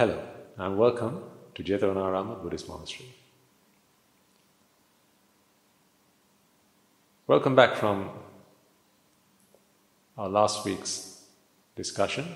Hello, 0.00 0.18
and 0.56 0.78
welcome 0.78 1.22
to 1.54 1.62
Jetavanarama 1.62 2.42
Buddhist 2.42 2.66
Monastery. 2.66 3.14
Welcome 7.26 7.54
back 7.54 7.76
from 7.76 8.08
our 10.16 10.30
last 10.30 10.64
week's 10.64 11.26
discussion 11.76 12.34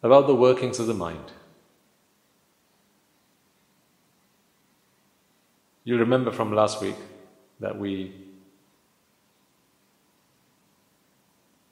about 0.00 0.28
the 0.28 0.36
workings 0.36 0.78
of 0.78 0.86
the 0.86 0.94
mind. 0.94 1.32
You 5.82 5.98
remember 5.98 6.30
from 6.30 6.54
last 6.54 6.80
week 6.80 7.00
that 7.58 7.76
we 7.76 8.14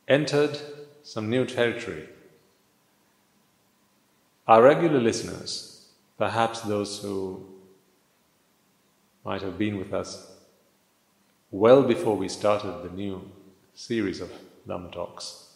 entered 0.08 0.58
some 1.04 1.30
new 1.30 1.46
territory. 1.46 2.08
Our 4.46 4.62
regular 4.62 5.00
listeners, 5.00 5.86
perhaps 6.18 6.60
those 6.60 7.00
who 7.00 7.46
might 9.24 9.40
have 9.40 9.56
been 9.56 9.78
with 9.78 9.94
us 9.94 10.30
well 11.50 11.82
before 11.82 12.16
we 12.16 12.28
started 12.28 12.82
the 12.82 12.94
new 12.94 13.30
series 13.74 14.20
of 14.20 14.30
Dhamma 14.68 14.92
talks, 14.92 15.48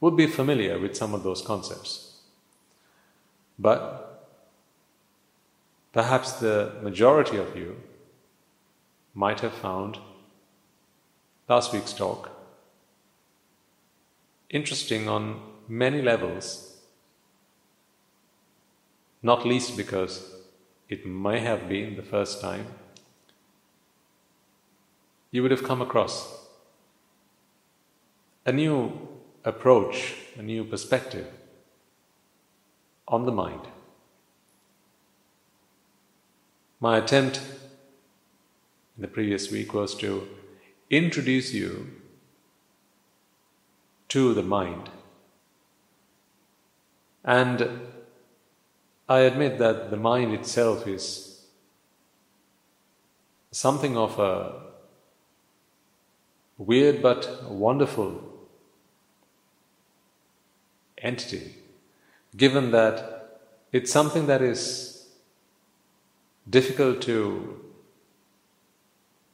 would 0.00 0.16
be 0.16 0.26
familiar 0.26 0.78
with 0.78 0.94
some 0.94 1.14
of 1.14 1.22
those 1.22 1.40
concepts. 1.40 2.18
But 3.58 4.28
perhaps 5.92 6.32
the 6.32 6.74
majority 6.82 7.38
of 7.38 7.56
you 7.56 7.76
might 9.14 9.40
have 9.40 9.54
found 9.54 9.98
last 11.48 11.72
week's 11.72 11.94
talk 11.94 12.30
interesting 14.50 15.08
on 15.08 15.40
many 15.68 16.02
levels, 16.02 16.76
not 19.22 19.46
least 19.46 19.76
because 19.76 20.34
it 20.88 21.06
may 21.06 21.40
have 21.40 21.68
been 21.68 21.96
the 21.96 22.02
first 22.02 22.40
time 22.40 22.66
you 25.30 25.42
would 25.42 25.50
have 25.50 25.64
come 25.64 25.82
across 25.82 26.46
a 28.46 28.52
new 28.52 29.08
approach, 29.44 30.14
a 30.38 30.42
new 30.42 30.64
perspective 30.64 31.26
on 33.08 33.26
the 33.26 33.32
mind. 33.32 33.60
My 36.80 36.98
attempt 36.98 37.40
in 38.96 39.02
the 39.02 39.08
previous 39.08 39.50
week 39.50 39.74
was 39.74 39.94
to 39.96 40.26
introduce 40.90 41.52
you 41.52 41.90
to 44.08 44.32
the 44.32 44.42
mind. 44.42 44.88
And 47.26 47.68
I 49.08 49.20
admit 49.20 49.58
that 49.58 49.90
the 49.90 49.96
mind 49.96 50.32
itself 50.32 50.86
is 50.86 51.44
something 53.50 53.96
of 53.96 54.18
a 54.20 54.62
weird 56.56 57.02
but 57.02 57.50
wonderful 57.50 58.22
entity, 60.98 61.56
given 62.36 62.70
that 62.70 63.40
it's 63.72 63.92
something 63.92 64.26
that 64.26 64.40
is 64.40 65.08
difficult 66.48 67.02
to 67.02 67.60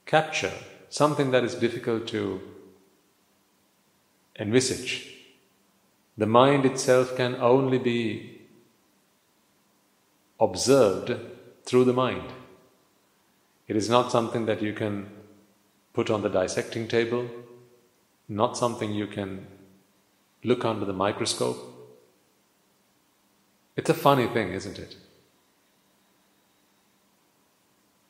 capture, 0.07 0.53
something 0.89 1.31
that 1.31 1.45
is 1.45 1.55
difficult 1.55 2.07
to 2.09 2.41
envisage. 4.39 5.12
The 6.17 6.27
mind 6.27 6.67
itself 6.67 7.17
can 7.17 7.37
only 7.37 7.79
be 7.79 8.43
observed 10.39 11.15
through 11.65 11.85
the 11.85 11.93
mind. 11.93 12.33
It 13.69 13.77
is 13.77 13.89
not 13.89 14.13
something 14.13 14.47
that 14.47 14.61
you 14.61 14.73
can 14.75 15.11
put 15.95 16.11
on 16.11 16.23
the 16.23 16.29
dissecting 16.29 16.89
table, 16.89 17.29
not 18.29 18.57
something 18.57 18.93
you 18.93 19.07
can 19.07 19.47
look 20.45 20.65
under 20.65 20.85
the 20.85 20.93
microscope. 20.93 21.57
It's 23.77 23.91
a 23.91 23.95
funny 23.95 24.27
thing, 24.27 24.53
isn't 24.53 24.79
it? 24.79 24.97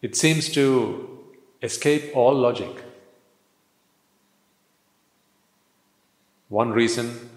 It 0.01 0.17
seems 0.17 0.49
to 0.51 1.21
escape 1.63 2.17
all 2.17 2.35
logic. 2.35 2.83
One 6.49 6.73
reason, 6.73 7.31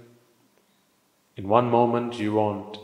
in 1.38 1.48
one 1.48 1.70
moment 1.70 2.18
you 2.20 2.34
want 2.34 2.78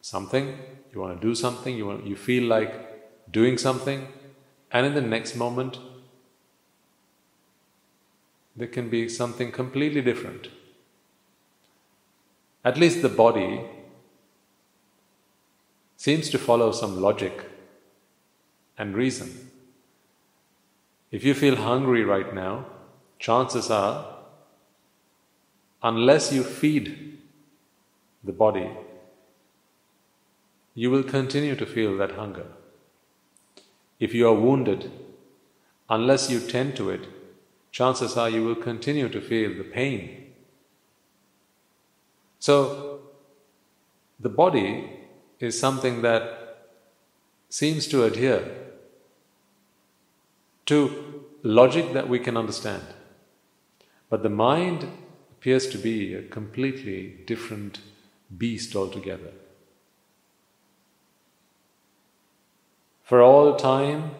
something, 0.00 0.58
you 0.92 1.00
want 1.00 1.20
to 1.20 1.26
do 1.26 1.34
something, 1.34 1.76
you, 1.76 1.86
want, 1.86 2.06
you 2.06 2.16
feel 2.16 2.44
like 2.44 3.32
doing 3.32 3.58
something, 3.58 4.06
and 4.70 4.86
in 4.86 4.94
the 4.94 5.00
next 5.00 5.34
moment 5.34 5.78
there 8.56 8.68
can 8.68 8.88
be 8.88 9.08
something 9.08 9.50
completely 9.50 10.00
different. 10.00 10.48
At 12.64 12.78
least 12.78 13.02
the 13.02 13.08
body 13.08 13.60
seems 15.96 16.30
to 16.30 16.38
follow 16.38 16.70
some 16.70 17.00
logic 17.00 17.50
and 18.78 18.94
reason. 18.94 19.50
If 21.10 21.24
you 21.24 21.34
feel 21.34 21.56
hungry 21.56 22.04
right 22.04 22.34
now, 22.34 22.66
chances 23.18 23.70
are, 23.70 24.16
unless 25.82 26.32
you 26.32 26.42
feed 26.42 27.18
the 28.24 28.32
body, 28.32 28.70
you 30.74 30.90
will 30.90 31.02
continue 31.02 31.54
to 31.54 31.66
feel 31.66 31.96
that 31.98 32.12
hunger. 32.12 32.46
If 34.00 34.14
you 34.14 34.28
are 34.28 34.34
wounded, 34.34 34.90
unless 35.88 36.30
you 36.30 36.40
tend 36.40 36.76
to 36.76 36.90
it, 36.90 37.06
chances 37.70 38.16
are 38.16 38.28
you 38.28 38.44
will 38.44 38.56
continue 38.56 39.08
to 39.08 39.20
feel 39.20 39.54
the 39.56 39.64
pain. 39.64 40.32
So, 42.38 43.00
the 44.20 44.28
body 44.28 44.90
is 45.38 45.58
something 45.58 46.02
that 46.02 46.68
seems 47.48 47.86
to 47.88 48.04
adhere 48.04 48.44
to 50.66 51.24
logic 51.42 51.92
that 51.92 52.08
we 52.08 52.18
can 52.18 52.36
understand. 52.36 52.82
But 54.08 54.22
the 54.22 54.30
mind 54.30 54.86
appears 55.32 55.66
to 55.68 55.78
be 55.78 56.14
a 56.14 56.22
completely 56.22 57.18
different 57.26 57.80
beast 58.38 58.74
altogether. 58.74 59.32
For 63.02 63.20
all 63.20 63.56
time 63.56 64.12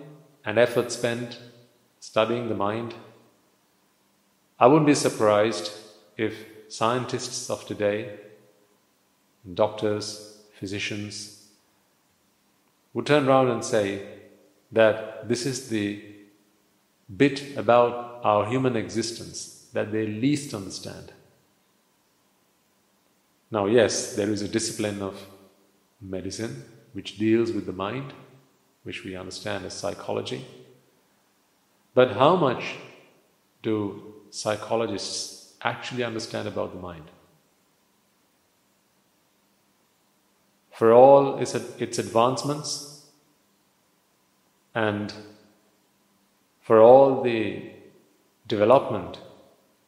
and 0.45 0.59
effort 0.59 0.93
spent 0.93 1.39
studying 2.01 2.49
the 2.49 2.55
mind, 2.55 2.95
I 4.59 4.67
wouldn't 4.67 4.87
be 4.87 4.95
surprised 4.95 5.73
if 6.17 6.35
scientists 6.69 7.51
of 7.51 7.67
today, 7.67 8.19
doctors, 9.53 10.39
physicians, 10.59 11.49
would 12.93 13.07
turn 13.07 13.29
around 13.29 13.49
and 13.49 13.65
say 13.65 14.07
that 14.71 15.29
this 15.29 15.47
is 15.47 15.69
the 15.69 16.03
bit 17.17 17.57
about 17.57 18.21
our 18.23 18.47
human 18.47 18.77
existence 18.77 19.69
that 19.73 19.93
they 19.93 20.07
least 20.07 20.55
understand. 20.55 21.13
Now, 23.55 23.67
yes, 23.67 24.17
there 24.17 24.31
is 24.31 24.43
a 24.43 24.49
discipline 24.49 25.01
of 25.01 25.29
medicine 26.01 26.65
which 26.93 27.19
deals 27.19 27.53
with 27.53 27.67
the 27.67 27.73
mind, 27.73 28.13
which 28.83 29.05
we 29.05 29.15
understand 29.15 29.65
as 29.65 29.75
psychology. 29.75 30.45
But 31.95 32.17
how 32.17 32.35
much 32.35 32.75
do 33.63 34.15
psychologists 34.31 35.55
actually 35.63 36.03
understand 36.03 36.49
about 36.49 36.73
the 36.73 36.81
mind. 36.81 37.05
For 40.73 40.93
all 40.93 41.39
its, 41.39 41.55
advancements 41.55 43.07
and 44.75 45.15
for 46.61 46.81
all 46.81 47.23
the 47.23 47.71
development 48.49 49.21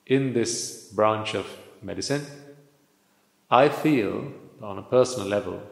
in 0.07 0.35
this 0.35 0.89
branch 0.95 1.35
of 1.35 1.47
medicine, 1.83 2.25
I 3.51 3.69
feel 3.69 4.33
on 4.61 4.79
a 4.79 4.83
personal 4.83 5.29
level 5.29 5.63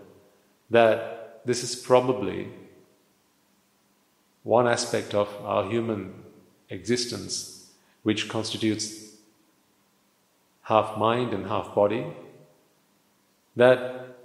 that 0.70 1.42
this 1.44 1.62
is 1.62 1.74
probably 1.74 2.48
one 4.44 4.68
aspect 4.68 5.14
of 5.14 5.28
our 5.44 5.68
human 5.68 6.14
existence 6.70 7.72
which 8.02 8.28
constitutes 8.28 9.14
half 10.62 10.96
mind 10.96 11.32
and 11.32 11.46
half 11.46 11.74
body, 11.74 12.06
that 13.56 14.16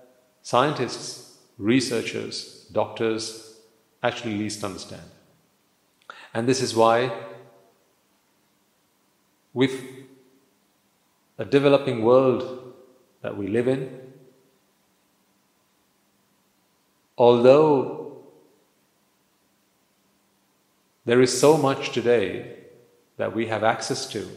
scientists, 0.42 1.38
researchers, 1.58 2.68
doctors 2.72 3.58
actually 4.04 4.38
least 4.38 4.64
understand. 4.64 5.10
And 6.34 6.48
this 6.48 6.62
is 6.62 6.76
why, 6.76 7.12
with 9.54 9.82
a 11.38 11.46
developing 11.46 12.04
world 12.04 12.59
that 13.22 13.38
we 13.38 13.48
live 13.48 13.68
in. 13.68 14.00
Although 17.18 18.18
there 21.06 21.22
is 21.22 21.40
so 21.40 21.58
much 21.58 21.92
today 21.92 22.56
that 23.18 23.36
we 23.36 23.48
have 23.48 23.64
access 23.64 24.06
to 24.08 24.28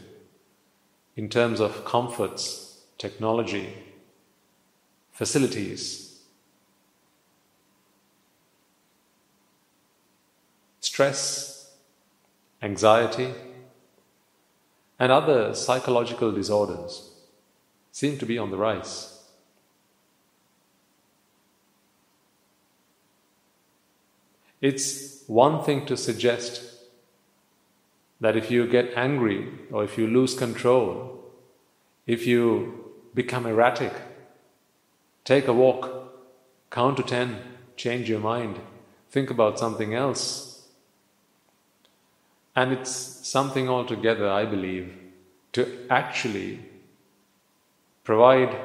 in 1.14 1.28
terms 1.28 1.60
of 1.60 1.84
comforts, 1.84 2.82
technology, 2.98 3.74
facilities, 5.12 6.20
stress, 10.80 11.72
anxiety, 12.62 13.32
and 14.98 15.12
other 15.12 15.54
psychological 15.54 16.32
disorders 16.32 17.11
seem 17.92 18.18
to 18.18 18.26
be 18.26 18.38
on 18.38 18.50
the 18.50 18.56
rise. 18.56 19.20
It's 24.60 25.24
one 25.26 25.62
thing 25.62 25.86
to 25.86 25.96
suggest 25.96 26.62
that 28.20 28.36
if 28.36 28.50
you 28.50 28.66
get 28.66 28.96
angry 28.96 29.48
or 29.70 29.84
if 29.84 29.98
you 29.98 30.06
lose 30.06 30.34
control, 30.34 31.24
if 32.06 32.26
you 32.26 32.92
become 33.14 33.46
erratic, 33.46 33.92
take 35.24 35.48
a 35.48 35.52
walk, 35.52 36.14
count 36.70 36.96
to 36.96 37.02
ten, 37.02 37.42
change 37.76 38.08
your 38.08 38.20
mind, 38.20 38.60
think 39.10 39.30
about 39.30 39.58
something 39.58 39.94
else. 39.94 40.68
And 42.54 42.72
it's 42.72 42.90
something 42.90 43.68
altogether, 43.68 44.30
I 44.30 44.44
believe, 44.44 44.96
to 45.52 45.86
actually 45.90 46.60
provide 48.04 48.56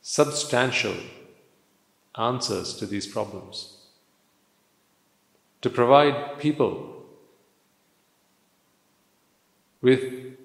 substantial 0.00 0.94
answers 2.16 2.74
to 2.74 2.86
these 2.86 3.06
problems. 3.06 3.78
To 5.62 5.70
provide 5.70 6.38
people 6.38 7.04
with 9.80 10.36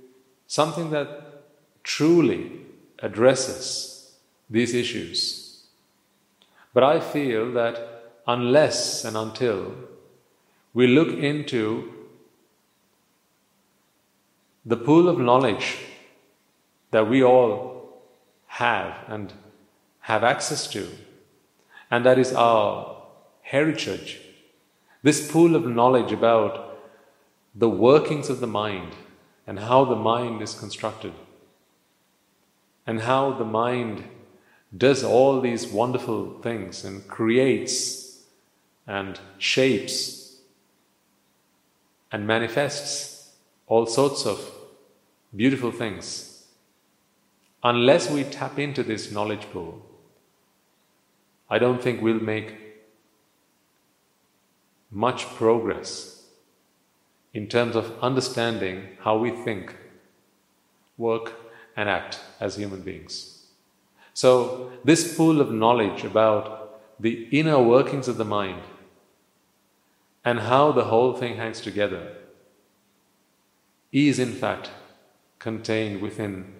something 0.48 0.92
that 0.92 1.44
truly 1.84 2.52
addresses 3.00 4.16
these 4.50 4.74
issues. 4.74 5.66
But 6.74 6.84
I 6.84 7.00
feel 7.00 7.52
that 7.54 8.12
unless 8.28 9.04
and 9.04 9.18
until 9.18 9.74
we 10.74 10.88
look 10.88 11.10
into 11.10 11.94
the 14.66 14.78
pool 14.78 15.08
of 15.10 15.18
knowledge 15.18 15.78
that 16.92 17.10
we 17.10 17.24
all 17.24 18.02
have 18.48 18.96
and 19.08 19.34
have 20.02 20.24
access 20.24 20.68
to, 20.68 20.88
and 21.92 22.06
that 22.06 22.18
is 22.18 22.34
our 22.34 23.02
heritage. 23.42 24.20
This 25.04 25.32
pool 25.32 25.56
of 25.56 25.66
knowledge 25.66 26.12
about 26.12 26.80
the 27.54 27.70
workings 27.70 28.30
of 28.30 28.40
the 28.40 28.48
mind 28.48 28.94
and 29.46 29.60
how 29.60 29.86
the 29.86 29.96
mind 29.96 30.42
is 30.42 30.54
constructed, 30.54 31.14
and 32.86 33.02
how 33.02 33.32
the 33.32 33.46
mind 33.46 34.04
does 34.76 35.04
all 35.04 35.40
these 35.40 35.68
wonderful 35.68 36.40
things 36.42 36.84
and 36.84 37.08
creates 37.08 38.24
and 38.86 39.20
shapes 39.38 40.38
and 42.12 42.28
manifests 42.28 43.32
all 43.68 43.86
sorts 43.86 44.26
of 44.26 44.52
beautiful 45.36 45.72
things 45.72 46.27
Unless 47.70 48.10
we 48.10 48.24
tap 48.24 48.58
into 48.60 48.82
this 48.82 49.12
knowledge 49.12 49.42
pool, 49.52 49.86
I 51.50 51.60
don't 51.60 51.82
think 51.82 52.02
we'll 52.02 52.22
make 52.22 52.56
much 54.90 55.26
progress 55.36 56.24
in 57.34 57.48
terms 57.48 57.76
of 57.76 57.92
understanding 58.02 58.88
how 59.02 59.18
we 59.18 59.32
think, 59.32 59.76
work, 60.98 61.34
and 61.76 61.90
act 61.90 62.22
as 62.40 62.56
human 62.56 62.84
beings. 62.84 63.48
So, 64.14 64.72
this 64.86 65.18
pool 65.18 65.42
of 65.42 65.52
knowledge 65.52 66.06
about 66.06 66.80
the 67.02 67.28
inner 67.32 67.62
workings 67.62 68.08
of 68.08 68.16
the 68.16 68.32
mind 68.40 68.62
and 70.24 70.40
how 70.40 70.72
the 70.72 70.86
whole 70.86 71.14
thing 71.14 71.36
hangs 71.36 71.60
together 71.60 72.16
is, 73.92 74.20
in 74.20 74.32
fact, 74.32 74.70
contained 75.40 76.02
within 76.02 76.54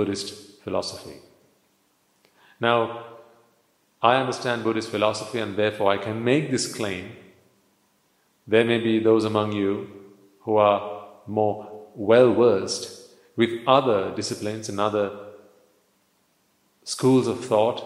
Buddhist 0.00 0.62
philosophy. 0.64 1.16
Now, 2.58 3.04
I 4.00 4.16
understand 4.16 4.64
Buddhist 4.64 4.88
philosophy 4.88 5.38
and 5.40 5.56
therefore 5.56 5.92
I 5.92 5.98
can 5.98 6.24
make 6.24 6.50
this 6.50 6.72
claim. 6.74 7.16
There 8.46 8.64
may 8.64 8.78
be 8.78 8.98
those 8.98 9.26
among 9.26 9.52
you 9.52 9.90
who 10.44 10.56
are 10.56 11.06
more 11.26 11.86
well 11.94 12.32
versed 12.32 12.86
with 13.36 13.50
other 13.66 14.14
disciplines 14.16 14.70
and 14.70 14.80
other 14.80 15.06
schools 16.82 17.26
of 17.26 17.44
thought 17.44 17.78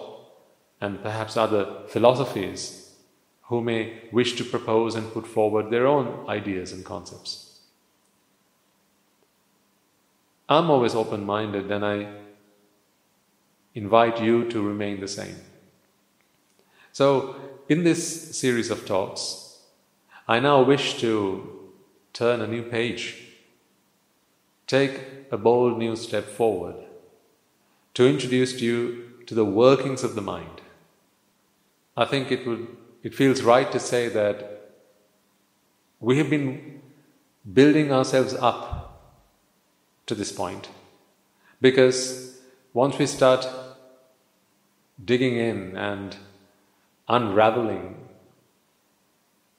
and 0.81 1.03
perhaps 1.03 1.37
other 1.37 1.65
philosophies 1.89 2.95
who 3.49 3.61
may 3.61 4.03
wish 4.13 4.37
to 4.37 4.45
propose 4.45 4.95
and 4.95 5.13
put 5.13 5.27
forward 5.27 5.69
their 5.71 5.89
own 5.89 6.29
ideas 6.29 6.71
and 6.71 6.85
concepts. 6.85 7.54
I'm 10.49 10.71
always 10.71 10.95
open 10.95 11.25
minded 11.25 11.71
and 11.71 11.85
I 11.85 12.07
invite 13.75 14.21
you 14.21 14.49
to 14.51 14.63
remain 14.63 15.01
the 15.01 15.09
same. 15.09 15.37
So, 16.93 17.37
in 17.69 17.83
this 17.83 18.37
series 18.39 18.71
of 18.71 18.87
talks, 18.87 19.59
I 20.29 20.41
now 20.41 20.63
wish 20.63 21.01
to 21.01 21.73
turn 22.13 22.41
a 22.41 22.47
new 22.47 22.63
page, 22.63 23.27
take 24.67 25.01
a 25.31 25.37
bold 25.37 25.79
new 25.79 25.97
step 25.97 26.25
forward, 26.25 26.77
to 27.95 28.07
introduce 28.07 28.61
you 28.61 29.13
to 29.27 29.35
the 29.35 29.45
workings 29.45 30.05
of 30.05 30.15
the 30.15 30.23
mind. 30.23 30.61
I 31.97 32.05
think 32.05 32.31
it 32.31 32.47
would 32.47 32.69
it 33.03 33.15
feels 33.15 33.43
right 33.43 33.71
to 33.71 33.79
say 33.79 34.09
that 34.09 34.73
we 36.01 36.17
have 36.19 36.31
been 36.31 36.81
building 37.53 37.93
ourselves 37.93 38.35
up 38.35 38.84
to 40.07 40.15
this 40.15 40.33
point. 40.33 40.69
Because 41.61 42.41
once 42.73 42.99
we 42.99 43.07
start 43.07 43.47
digging 45.03 45.37
in 45.37 45.77
and 45.77 46.17
unraveling 47.09 47.97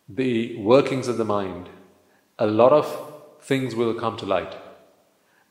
the 0.07 0.57
workings 0.57 1.07
of 1.07 1.17
the 1.17 1.25
mind, 1.25 1.69
a 2.37 2.45
lot 2.45 2.71
of 2.71 3.13
things 3.41 3.75
will 3.75 3.93
come 3.93 4.17
to 4.17 4.25
light. 4.25 4.55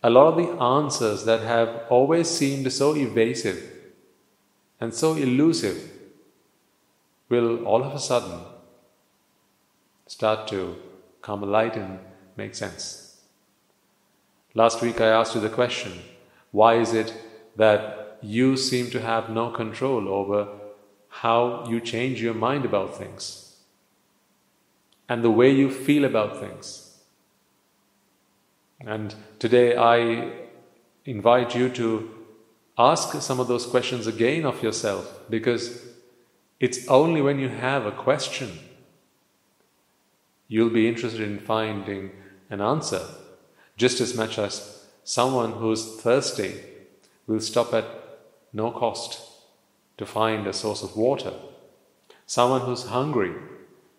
A 0.02 0.10
lot 0.10 0.26
of 0.26 0.36
the 0.36 0.62
answers 0.62 1.24
that 1.24 1.40
have 1.40 1.82
always 1.88 2.28
seemed 2.28 2.70
so 2.72 2.94
evasive 2.94 3.70
and 4.80 4.92
so 4.92 5.14
elusive 5.14 5.90
will 7.28 7.64
all 7.64 7.82
of 7.82 7.94
a 7.94 7.98
sudden 7.98 8.40
start 10.06 10.46
to 10.48 10.76
come 11.22 11.42
alight 11.42 11.76
and 11.76 11.98
make 12.36 12.54
sense. 12.54 13.03
Last 14.56 14.82
week 14.82 15.00
I 15.00 15.08
asked 15.08 15.34
you 15.34 15.40
the 15.40 15.48
question 15.48 16.00
why 16.52 16.74
is 16.76 16.94
it 16.94 17.12
that 17.56 18.18
you 18.22 18.56
seem 18.56 18.88
to 18.90 19.00
have 19.00 19.28
no 19.28 19.50
control 19.50 20.08
over 20.08 20.46
how 21.08 21.66
you 21.68 21.80
change 21.80 22.22
your 22.22 22.34
mind 22.34 22.64
about 22.64 22.96
things 22.96 23.56
and 25.08 25.24
the 25.24 25.30
way 25.30 25.50
you 25.50 25.70
feel 25.70 26.04
about 26.04 26.38
things? 26.38 27.00
And 28.80 29.14
today 29.40 29.76
I 29.76 30.32
invite 31.04 31.56
you 31.56 31.68
to 31.70 32.10
ask 32.78 33.20
some 33.20 33.40
of 33.40 33.48
those 33.48 33.66
questions 33.66 34.06
again 34.06 34.46
of 34.46 34.62
yourself 34.62 35.20
because 35.28 35.84
it's 36.60 36.86
only 36.86 37.20
when 37.20 37.40
you 37.40 37.48
have 37.48 37.86
a 37.86 37.92
question 37.92 38.52
you'll 40.46 40.70
be 40.70 40.88
interested 40.88 41.20
in 41.20 41.38
finding 41.40 42.12
an 42.50 42.60
answer 42.60 43.04
just 43.76 44.00
as 44.00 44.14
much 44.14 44.38
as 44.38 44.84
someone 45.02 45.52
who's 45.52 46.00
thirsty 46.00 46.60
will 47.26 47.40
stop 47.40 47.72
at 47.74 47.84
no 48.52 48.70
cost 48.70 49.20
to 49.98 50.06
find 50.06 50.46
a 50.46 50.52
source 50.52 50.82
of 50.82 50.96
water. 50.96 51.32
Someone 52.26 52.62
who's 52.62 52.84
hungry 52.84 53.34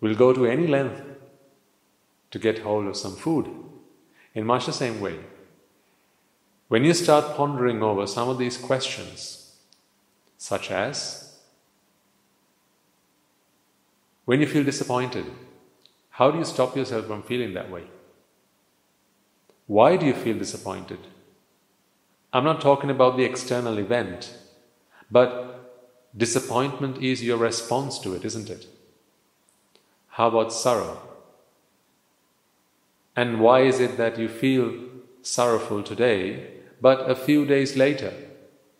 will 0.00 0.14
go 0.14 0.32
to 0.32 0.46
any 0.46 0.66
length 0.66 1.02
to 2.30 2.38
get 2.38 2.60
hold 2.60 2.86
of 2.86 2.96
some 2.96 3.16
food. 3.16 3.48
In 4.34 4.44
much 4.44 4.66
the 4.66 4.72
same 4.72 5.00
way, 5.00 5.18
when 6.68 6.84
you 6.84 6.92
start 6.92 7.36
pondering 7.36 7.82
over 7.82 8.06
some 8.06 8.28
of 8.28 8.38
these 8.38 8.58
questions, 8.58 9.54
such 10.36 10.70
as 10.70 11.38
when 14.24 14.40
you 14.40 14.46
feel 14.46 14.64
disappointed, 14.64 15.26
how 16.10 16.30
do 16.30 16.38
you 16.38 16.44
stop 16.44 16.76
yourself 16.76 17.06
from 17.06 17.22
feeling 17.22 17.54
that 17.54 17.70
way? 17.70 17.84
Why 19.66 19.96
do 19.96 20.06
you 20.06 20.14
feel 20.14 20.38
disappointed? 20.38 20.98
I'm 22.32 22.44
not 22.44 22.60
talking 22.60 22.90
about 22.90 23.16
the 23.16 23.24
external 23.24 23.78
event, 23.78 24.36
but 25.10 25.88
disappointment 26.16 27.02
is 27.02 27.24
your 27.24 27.38
response 27.38 27.98
to 28.00 28.14
it, 28.14 28.24
isn't 28.24 28.50
it? 28.50 28.66
How 30.08 30.28
about 30.28 30.52
sorrow? 30.52 31.02
And 33.16 33.40
why 33.40 33.62
is 33.62 33.80
it 33.80 33.96
that 33.96 34.18
you 34.18 34.28
feel 34.28 34.72
sorrowful 35.22 35.82
today, 35.82 36.50
but 36.80 37.10
a 37.10 37.16
few 37.16 37.46
days 37.46 37.76
later, 37.76 38.12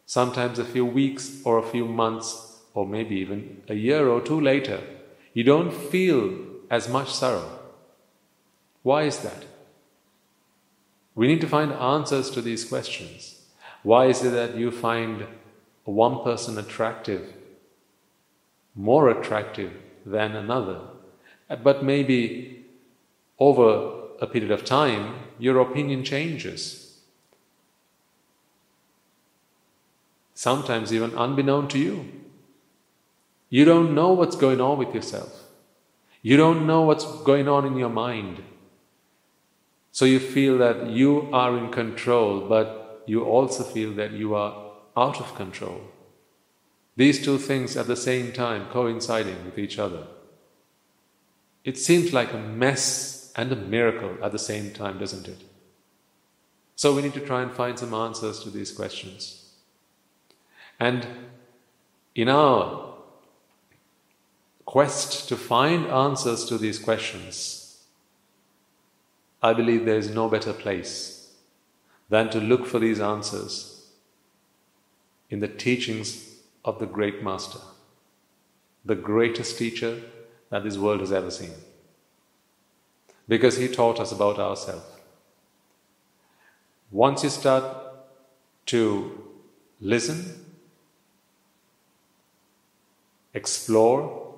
sometimes 0.05 0.59
a 0.59 0.64
few 0.64 0.85
weeks 0.85 1.40
or 1.45 1.59
a 1.59 1.66
few 1.66 1.87
months, 1.87 2.59
or 2.75 2.87
maybe 2.87 3.16
even 3.16 3.62
a 3.69 3.75
year 3.75 4.09
or 4.09 4.21
two 4.21 4.40
later, 4.40 4.81
you 5.33 5.43
don't 5.43 5.73
feel 5.73 6.38
as 6.71 6.88
much 6.88 7.12
sorrow? 7.12 7.59
Why 8.83 9.05
is 9.05 9.19
that? 9.21 9.46
We 11.16 11.26
need 11.26 11.40
to 11.40 11.49
find 11.49 11.73
answers 11.73 12.30
to 12.30 12.42
these 12.42 12.64
questions. 12.64 13.40
Why 13.82 14.06
is 14.06 14.23
it 14.23 14.30
that 14.30 14.56
you 14.56 14.70
find 14.70 15.26
one 15.85 16.23
person 16.23 16.58
attractive, 16.58 17.32
more 18.75 19.08
attractive 19.08 19.73
than 20.04 20.37
another? 20.37 20.80
But 21.62 21.82
maybe 21.82 22.66
over 23.38 24.02
a 24.20 24.26
period 24.26 24.50
of 24.50 24.64
time, 24.64 25.14
your 25.38 25.58
opinion 25.61 26.04
changes. 26.04 27.00
Sometimes, 30.35 30.92
even 30.92 31.14
unbeknown 31.16 31.68
to 31.68 31.78
you. 31.78 32.12
You 33.49 33.64
don't 33.64 33.94
know 33.94 34.12
what's 34.12 34.37
going 34.37 34.61
on 34.61 34.76
with 34.76 34.94
yourself. 34.94 35.44
You 36.20 36.37
don't 36.37 36.66
know 36.66 36.82
what's 36.82 37.06
going 37.23 37.49
on 37.49 37.64
in 37.64 37.76
your 37.76 37.88
mind. 37.88 38.42
So 39.97 40.05
you 40.05 40.21
feel 40.21 40.59
that 40.59 40.91
you 40.91 41.31
are 41.33 41.57
in 41.57 41.73
control, 41.73 42.47
but 42.47 43.03
you 43.07 43.25
also 43.25 43.65
feel 43.65 43.95
that 43.95 44.11
you 44.12 44.35
are 44.35 44.73
out 44.95 45.21
of 45.21 45.35
control. 45.35 45.81
These 46.97 47.25
two 47.25 47.38
things 47.38 47.79
at 47.79 47.87
the 47.87 47.97
same 47.97 48.31
time 48.35 48.67
coinciding 48.71 49.43
with 49.47 49.59
each 49.59 49.79
other. 49.79 50.07
It 51.65 51.79
seems 51.79 52.12
like 52.12 52.35
a 52.35 52.38
mess 52.38 53.33
and 53.37 53.50
a 53.50 53.57
miracle 53.57 54.19
at 54.23 54.33
the 54.33 54.38
same 54.38 54.71
time, 54.71 54.99
doesn't 54.99 55.29
it? 55.29 55.43
So 56.75 56.95
we 56.95 57.00
need 57.00 57.15
to 57.15 57.25
try 57.25 57.41
and 57.41 57.50
find 57.50 57.79
some 57.79 57.95
answers 57.95 58.41
to 58.41 58.50
these 58.50 58.73
questions. 58.73 59.47
And 60.79 61.07
in 62.15 62.29
our 62.29 62.97
quest 64.67 65.26
to 65.31 65.37
find 65.37 65.87
answers 65.87 66.45
to 66.50 66.59
these 66.59 66.79
questions, 66.79 67.65
I 69.47 69.53
believe 69.53 69.85
there 69.85 69.99
is 70.05 70.11
no 70.11 70.29
better 70.29 70.53
place 70.53 71.31
than 72.09 72.31
to 72.31 72.41
look 72.41 72.67
for 72.67 72.81
these 72.81 72.99
answers 72.99 73.91
in 75.31 75.38
the 75.38 75.47
teachings 75.47 76.41
of 76.65 76.81
the 76.81 76.87
great 76.87 77.23
Master, 77.23 77.61
the 78.85 78.97
greatest 78.97 79.57
teacher 79.57 80.03
that 80.50 80.65
this 80.65 80.76
world 80.76 80.99
has 80.99 81.12
ever 81.12 81.31
seen 81.31 81.53
because 83.29 83.57
He 83.57 83.69
taught 83.69 84.00
us 84.00 84.11
about 84.11 84.41
ourselves. 84.41 84.85
Once 86.91 87.23
you 87.23 87.31
start 87.31 87.65
to 88.75 89.29
listen, 89.81 90.45
explore, 93.33 94.35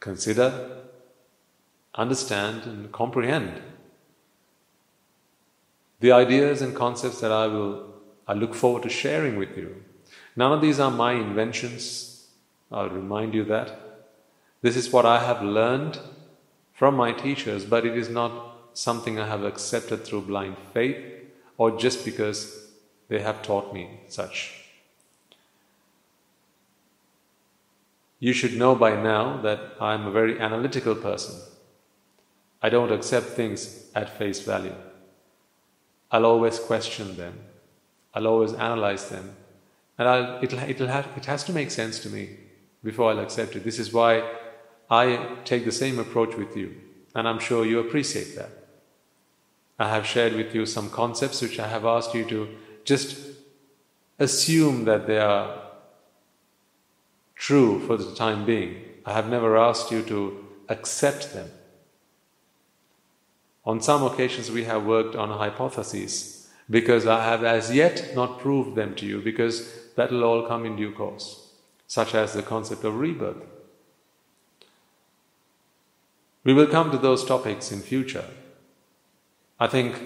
consider, 0.00 0.52
understand, 1.94 2.64
and 2.64 2.90
comprehend 2.92 3.60
the 6.00 6.12
ideas 6.12 6.60
and 6.60 6.74
concepts 6.74 7.20
that 7.20 7.30
I 7.32 7.46
will 7.46 7.92
I 8.26 8.34
look 8.34 8.54
forward 8.54 8.82
to 8.84 8.88
sharing 8.88 9.36
with 9.36 9.56
you. 9.56 9.82
None 10.36 10.52
of 10.52 10.60
these 10.60 10.80
are 10.80 10.90
my 10.90 11.12
inventions. 11.12 12.28
I'll 12.70 12.88
remind 12.88 13.34
you 13.34 13.44
that. 13.44 13.78
This 14.62 14.76
is 14.76 14.92
what 14.92 15.04
I 15.04 15.24
have 15.24 15.42
learned 15.42 15.98
from 16.72 16.96
my 16.96 17.12
teachers, 17.12 17.64
but 17.64 17.84
it 17.84 17.96
is 17.96 18.08
not 18.08 18.56
something 18.74 19.18
I 19.18 19.26
have 19.26 19.44
accepted 19.44 20.04
through 20.04 20.22
blind 20.22 20.56
faith 20.72 20.96
or 21.58 21.76
just 21.78 22.04
because 22.04 22.70
they 23.08 23.20
have 23.20 23.42
taught 23.42 23.74
me 23.74 24.00
such. 24.08 24.64
You 28.18 28.32
should 28.32 28.56
know 28.56 28.74
by 28.74 29.00
now 29.00 29.40
that 29.42 29.74
I 29.80 29.94
am 29.94 30.06
a 30.06 30.12
very 30.12 30.40
analytical 30.40 30.94
person. 30.94 31.51
I 32.62 32.68
don't 32.68 32.92
accept 32.92 33.26
things 33.26 33.86
at 33.94 34.16
face 34.16 34.40
value. 34.40 34.74
I'll 36.10 36.26
always 36.26 36.58
question 36.58 37.16
them. 37.16 37.40
I'll 38.14 38.26
always 38.26 38.52
analyze 38.52 39.08
them. 39.08 39.34
And 39.98 40.08
I'll, 40.08 40.44
it'll, 40.44 40.58
it'll 40.60 40.86
have, 40.86 41.08
it 41.16 41.24
has 41.26 41.42
to 41.44 41.52
make 41.52 41.70
sense 41.70 41.98
to 42.00 42.08
me 42.08 42.36
before 42.84 43.10
I'll 43.10 43.18
accept 43.20 43.56
it. 43.56 43.64
This 43.64 43.78
is 43.78 43.92
why 43.92 44.22
I 44.90 45.36
take 45.44 45.64
the 45.64 45.72
same 45.72 45.98
approach 45.98 46.36
with 46.36 46.56
you, 46.56 46.74
and 47.14 47.26
I'm 47.26 47.38
sure 47.38 47.64
you 47.64 47.80
appreciate 47.80 48.36
that. 48.36 48.50
I 49.78 49.88
have 49.88 50.06
shared 50.06 50.34
with 50.34 50.54
you 50.54 50.66
some 50.66 50.90
concepts 50.90 51.40
which 51.40 51.58
I 51.58 51.66
have 51.66 51.84
asked 51.84 52.14
you 52.14 52.24
to 52.26 52.48
just 52.84 53.16
assume 54.18 54.84
that 54.84 55.06
they 55.06 55.18
are 55.18 55.62
true 57.34 57.80
for 57.86 57.96
the 57.96 58.14
time 58.14 58.44
being. 58.44 58.84
I 59.04 59.14
have 59.14 59.28
never 59.28 59.56
asked 59.56 59.90
you 59.90 60.02
to 60.02 60.44
accept 60.68 61.32
them. 61.32 61.50
On 63.64 63.80
some 63.80 64.02
occasions, 64.02 64.50
we 64.50 64.64
have 64.64 64.84
worked 64.84 65.14
on 65.14 65.30
hypotheses 65.30 66.50
because 66.68 67.06
I 67.06 67.24
have 67.24 67.44
as 67.44 67.72
yet 67.72 68.14
not 68.14 68.38
proved 68.38 68.74
them 68.76 68.94
to 68.96 69.06
you, 69.06 69.20
because 69.20 69.90
that 69.96 70.10
will 70.10 70.24
all 70.24 70.46
come 70.48 70.64
in 70.64 70.76
due 70.76 70.92
course, 70.92 71.52
such 71.86 72.14
as 72.14 72.32
the 72.32 72.42
concept 72.42 72.84
of 72.84 72.98
rebirth. 72.98 73.44
We 76.44 76.54
will 76.54 76.66
come 76.66 76.90
to 76.90 76.98
those 76.98 77.24
topics 77.24 77.70
in 77.70 77.80
future. 77.80 78.24
I 79.60 79.68
think 79.68 80.00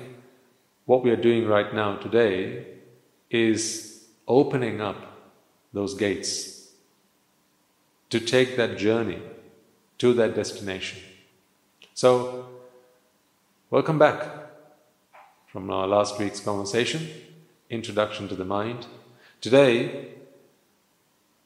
what 0.84 1.02
we 1.02 1.10
are 1.10 1.16
doing 1.16 1.46
right 1.46 1.72
now 1.72 1.96
today 1.96 2.66
is 3.30 4.04
opening 4.28 4.80
up 4.80 4.96
those 5.72 5.94
gates 5.94 6.72
to 8.10 8.20
take 8.20 8.56
that 8.56 8.76
journey 8.76 9.20
to 9.98 10.12
that 10.14 10.34
destination. 10.34 11.00
So, 11.94 12.48
welcome 13.70 13.98
back 13.98 14.24
from 15.48 15.70
our 15.70 15.86
last 15.86 16.18
week's 16.18 16.40
conversation, 16.40 17.08
Introduction 17.68 18.28
to 18.28 18.34
the 18.34 18.44
Mind. 18.44 18.86
Today, 19.40 20.14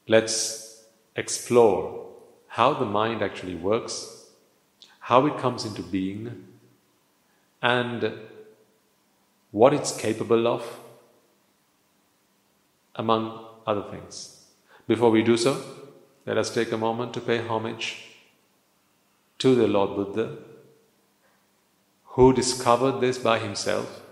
let's 0.07 0.85
explore 1.17 2.09
how 2.49 2.75
the 2.75 2.85
mind 2.85 3.23
actually 3.23 3.55
works 3.55 4.21
how 5.11 5.27
it 5.27 5.37
comes 5.39 5.65
into 5.65 5.83
being, 5.83 6.47
and 7.61 8.13
what 9.51 9.75
it's 9.75 9.97
capable 9.97 10.47
of, 10.47 10.79
among 12.95 13.45
other 13.67 13.83
things. 13.91 14.45
Before 14.87 15.11
we 15.11 15.25
do 15.25 15.37
so, 15.37 15.61
let 16.27 16.39
us 16.39 16.55
take 16.55 16.71
a 16.71 16.79
moment 16.79 17.13
to 17.15 17.21
pay 17.21 17.45
homage 17.45 18.19
to 19.39 19.57
the 19.57 19.67
Lord 19.67 19.97
Buddha, 19.97 20.37
who 22.15 22.33
discovered 22.33 23.01
this 23.01 23.19
by 23.19 23.39
himself 23.39 24.03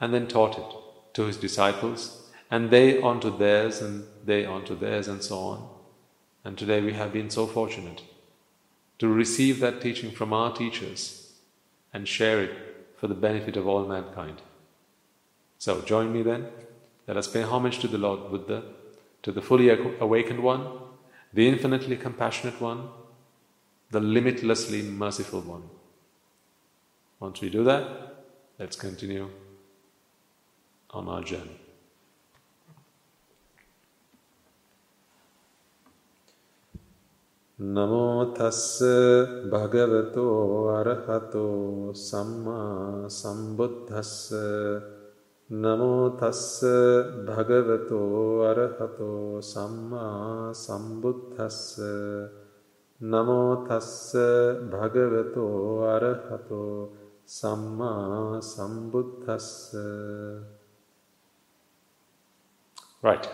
and 0.00 0.12
then 0.12 0.26
taught 0.26 0.58
it 0.58 1.14
to 1.14 1.24
his 1.24 1.36
disciples, 1.36 2.30
and 2.50 2.70
they 2.70 3.00
onto 3.00 3.36
theirs, 3.36 3.80
and 3.80 4.04
they 4.24 4.44
onto 4.44 4.76
theirs, 4.76 5.08
and 5.08 5.22
so 5.22 5.38
on. 5.38 5.68
And 6.44 6.58
today 6.58 6.80
we 6.80 6.92
have 6.94 7.12
been 7.12 7.30
so 7.30 7.46
fortunate 7.46 8.02
to 8.98 9.08
receive 9.08 9.60
that 9.60 9.80
teaching 9.80 10.10
from 10.10 10.32
our 10.32 10.52
teachers 10.52 11.32
and 11.92 12.08
share 12.08 12.42
it 12.42 12.52
for 12.98 13.06
the 13.06 13.14
benefit 13.14 13.56
of 13.56 13.66
all 13.66 13.86
mankind. 13.86 14.42
So 15.58 15.80
join 15.82 16.12
me 16.12 16.22
then. 16.22 16.46
Let 17.06 17.16
us 17.16 17.28
pay 17.28 17.42
homage 17.42 17.78
to 17.80 17.88
the 17.88 17.98
Lord 17.98 18.30
Buddha, 18.30 18.62
to 19.22 19.32
the 19.32 19.42
fully 19.42 19.68
awakened 19.68 20.42
one, 20.42 20.66
the 21.32 21.48
infinitely 21.48 21.96
compassionate 21.96 22.60
one, 22.60 22.88
the 23.90 24.00
limitlessly 24.00 24.82
merciful 24.82 25.40
one. 25.40 25.62
Once 27.21 27.41
we 27.41 27.49
do 27.49 27.63
that, 27.63 27.83
let's 28.59 28.77
continue 28.77 29.29
on 30.89 31.07
our 31.07 31.21
journey. 31.21 31.59
නමෝ 37.59 38.25
තස්ස 38.31 38.83
භගවතෝ 39.51 40.69
අරහතෝ 40.71 41.91
සම්මා 41.93 43.09
සම්බුද්දස්ස 43.09 44.13
නමෝ 45.49 46.05
තස්ස 46.11 46.63
භගවතෝ 47.27 48.21
අරහතෝ 48.43 49.41
සම්මා 49.43 50.53
සම්බුද්දස්ස 50.53 51.81
නමෝ 52.99 53.51
තස්ස 53.67 54.15
භගවතෝ 54.71 55.83
අරහතෝ 55.87 56.71
Samma 57.26 58.42
Sambuddhassa. 58.42 60.44
Right. 63.02 63.28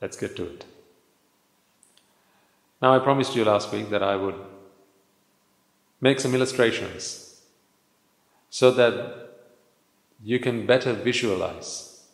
Let's 0.00 0.16
get 0.16 0.36
to 0.36 0.44
it. 0.44 0.64
Now, 2.82 2.94
I 2.94 2.98
promised 2.98 3.34
you 3.34 3.44
last 3.44 3.72
week 3.72 3.90
that 3.90 4.02
I 4.02 4.16
would 4.16 4.34
make 6.00 6.20
some 6.20 6.34
illustrations 6.34 7.40
so 8.50 8.70
that 8.72 9.30
you 10.22 10.38
can 10.38 10.66
better 10.66 10.92
visualize 10.92 12.04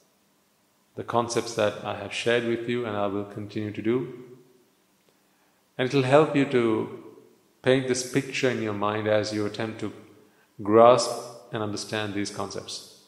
the 0.97 1.05
concepts 1.05 1.55
that 1.55 1.85
I 1.85 1.97
have 1.97 2.13
shared 2.13 2.45
with 2.45 2.69
you 2.69 2.87
and 2.87 2.97
I 2.97 3.07
will 3.07 3.25
continue 3.25 3.73
to 3.73 3.83
do. 3.83 4.15
And 5.77 5.89
it 5.89 5.95
will 5.95 6.05
help 6.05 6.37
you 6.37 6.45
to 6.47 7.10
paint 7.63 7.89
this 7.89 8.11
picture 8.11 8.51
in 8.51 8.63
your 8.63 8.73
mind 8.73 9.07
as 9.07 9.33
you 9.33 9.47
attempt 9.47 9.81
to 9.81 9.93
grasp 10.63 11.11
and 11.53 11.63
understand 11.63 12.15
these 12.15 12.31
concepts. 12.31 13.05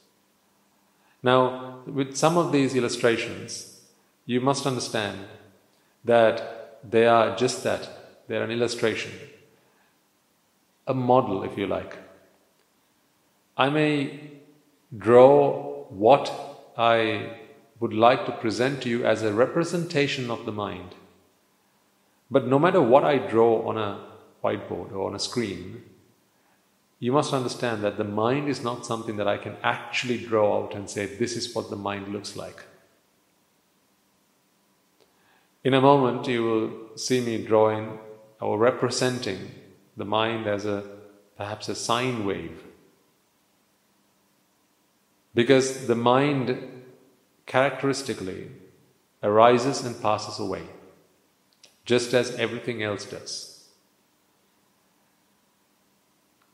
Now, 1.22 1.78
with 1.86 2.16
some 2.16 2.36
of 2.36 2.52
these 2.52 2.74
illustrations, 2.74 3.80
you 4.26 4.40
must 4.40 4.66
understand 4.66 5.18
that 6.04 6.80
they 6.88 7.06
are 7.06 7.36
just 7.36 7.62
that, 7.64 8.24
they're 8.26 8.42
an 8.42 8.50
illustration, 8.50 9.12
a 10.86 10.94
model, 10.94 11.44
if 11.44 11.56
you 11.56 11.66
like. 11.66 11.96
I 13.56 13.68
may 13.68 14.32
draw 14.96 15.84
what 15.90 16.72
I 16.76 17.38
would 17.78 17.92
like 17.92 18.26
to 18.26 18.32
present 18.32 18.82
to 18.82 18.88
you 18.88 19.04
as 19.04 19.22
a 19.22 19.32
representation 19.32 20.30
of 20.30 20.44
the 20.44 20.52
mind. 20.52 20.94
But 22.30 22.46
no 22.46 22.58
matter 22.58 22.80
what 22.80 23.04
I 23.04 23.18
draw 23.18 23.68
on 23.68 23.78
a 23.78 24.11
whiteboard 24.42 24.92
or 24.92 25.08
on 25.08 25.14
a 25.14 25.18
screen, 25.18 25.82
you 26.98 27.12
must 27.12 27.32
understand 27.32 27.82
that 27.82 27.96
the 27.96 28.04
mind 28.04 28.48
is 28.48 28.62
not 28.62 28.86
something 28.86 29.16
that 29.16 29.26
I 29.26 29.36
can 29.36 29.56
actually 29.62 30.18
draw 30.18 30.62
out 30.62 30.74
and 30.74 30.88
say, 30.88 31.06
this 31.06 31.36
is 31.36 31.54
what 31.54 31.68
the 31.68 31.76
mind 31.76 32.08
looks 32.08 32.36
like. 32.36 32.64
In 35.64 35.74
a 35.74 35.80
moment, 35.80 36.26
you 36.28 36.42
will 36.44 36.96
see 36.96 37.20
me 37.20 37.44
drawing 37.44 37.98
or 38.40 38.58
representing 38.58 39.50
the 39.96 40.04
mind 40.04 40.46
as 40.46 40.64
a 40.64 40.84
perhaps 41.36 41.68
a 41.68 41.74
sine 41.74 42.24
wave. 42.24 42.62
Because 45.34 45.86
the 45.86 45.94
mind 45.94 46.56
characteristically 47.46 48.50
arises 49.22 49.84
and 49.84 50.00
passes 50.00 50.38
away, 50.38 50.62
just 51.84 52.12
as 52.14 52.34
everything 52.36 52.82
else 52.82 53.04
does. 53.04 53.51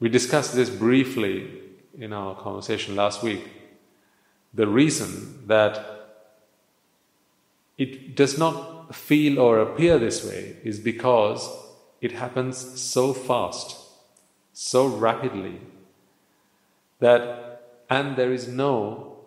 We 0.00 0.08
discussed 0.08 0.54
this 0.54 0.70
briefly 0.70 1.50
in 1.98 2.12
our 2.12 2.34
conversation 2.34 2.94
last 2.94 3.22
week. 3.22 3.48
The 4.54 4.68
reason 4.68 5.46
that 5.48 5.98
it 7.76 8.14
does 8.16 8.38
not 8.38 8.94
feel 8.94 9.38
or 9.38 9.58
appear 9.60 9.98
this 9.98 10.24
way 10.24 10.56
is 10.64 10.78
because 10.78 11.48
it 12.00 12.12
happens 12.12 12.80
so 12.80 13.12
fast, 13.12 13.76
so 14.52 14.86
rapidly, 14.86 15.60
that, 17.00 17.62
and 17.90 18.16
there 18.16 18.32
is 18.32 18.48
no 18.48 19.18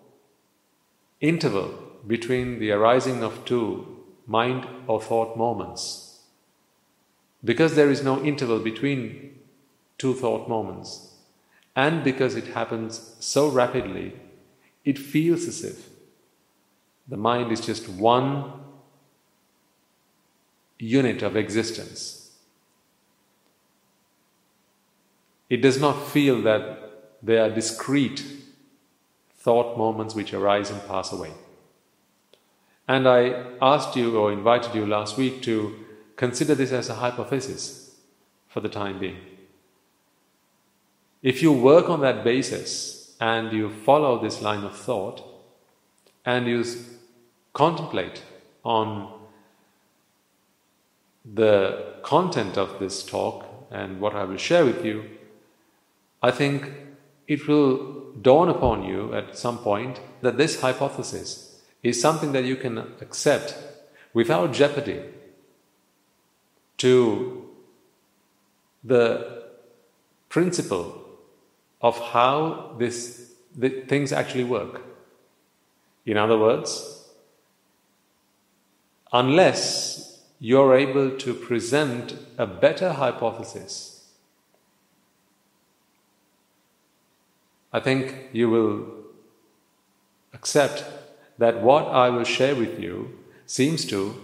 interval 1.19 1.73
between 2.07 2.59
the 2.59 2.71
arising 2.71 3.23
of 3.23 3.45
two 3.45 3.99
mind 4.25 4.65
or 4.87 5.01
thought 5.01 5.37
moments. 5.37 6.19
Because 7.43 7.75
there 7.75 7.89
is 7.89 8.03
no 8.03 8.23
interval 8.23 8.59
between 8.59 9.40
two 10.01 10.15
thought 10.15 10.49
moments. 10.49 11.13
And 11.75 12.03
because 12.03 12.35
it 12.35 12.47
happens 12.47 13.15
so 13.19 13.47
rapidly, 13.47 14.13
it 14.83 14.97
feels 14.97 15.47
as 15.47 15.63
if 15.63 15.89
the 17.07 17.17
mind 17.17 17.51
is 17.51 17.61
just 17.61 17.87
one 17.87 18.51
unit 20.79 21.21
of 21.21 21.35
existence. 21.35 22.31
It 25.49 25.61
does 25.61 25.79
not 25.79 26.07
feel 26.07 26.41
that 26.41 26.63
they 27.21 27.37
are 27.37 27.49
discrete 27.49 28.25
thought 29.35 29.77
moments 29.77 30.15
which 30.15 30.33
arise 30.33 30.71
and 30.71 30.81
pass 30.87 31.11
away. 31.11 31.31
And 32.87 33.07
I 33.07 33.45
asked 33.61 33.95
you 33.95 34.17
or 34.17 34.31
invited 34.31 34.73
you 34.73 34.87
last 34.87 35.17
week 35.17 35.43
to 35.43 35.75
consider 36.15 36.55
this 36.55 36.71
as 36.71 36.89
a 36.89 36.95
hypothesis 36.95 37.95
for 38.47 38.61
the 38.61 38.69
time 38.69 38.99
being. 38.99 39.30
If 41.23 41.43
you 41.43 41.51
work 41.51 41.89
on 41.89 42.01
that 42.01 42.23
basis 42.23 43.15
and 43.19 43.51
you 43.51 43.69
follow 43.69 44.19
this 44.19 44.41
line 44.41 44.63
of 44.63 44.75
thought 44.75 45.23
and 46.25 46.47
you 46.47 46.65
contemplate 47.53 48.23
on 48.63 49.13
the 51.23 51.93
content 52.01 52.57
of 52.57 52.79
this 52.79 53.03
talk 53.03 53.45
and 53.69 54.01
what 54.01 54.15
I 54.15 54.23
will 54.23 54.37
share 54.37 54.65
with 54.65 54.83
you, 54.83 55.03
I 56.23 56.31
think 56.31 56.71
it 57.27 57.47
will 57.47 58.13
dawn 58.19 58.49
upon 58.49 58.83
you 58.83 59.13
at 59.13 59.37
some 59.37 59.59
point 59.59 59.99
that 60.21 60.37
this 60.37 60.61
hypothesis 60.61 61.61
is 61.83 62.01
something 62.01 62.31
that 62.31 62.45
you 62.45 62.55
can 62.55 62.79
accept 62.99 63.55
without 64.13 64.53
jeopardy 64.53 65.01
to 66.77 67.47
the 68.83 69.43
principle 70.29 71.00
of 71.81 71.99
how 71.99 72.75
this, 72.77 73.31
the, 73.55 73.69
things 73.69 74.11
actually 74.11 74.43
work. 74.43 74.81
In 76.05 76.17
other 76.17 76.37
words, 76.37 77.05
unless 79.11 80.21
you're 80.39 80.75
able 80.75 81.17
to 81.17 81.33
present 81.33 82.15
a 82.37 82.45
better 82.45 82.93
hypothesis, 82.93 84.05
I 87.73 87.79
think 87.79 88.29
you 88.33 88.49
will 88.49 88.85
accept 90.33 90.83
that 91.37 91.61
what 91.61 91.87
I 91.87 92.09
will 92.09 92.23
share 92.23 92.55
with 92.55 92.79
you 92.79 93.17
seems 93.45 93.85
to 93.85 94.15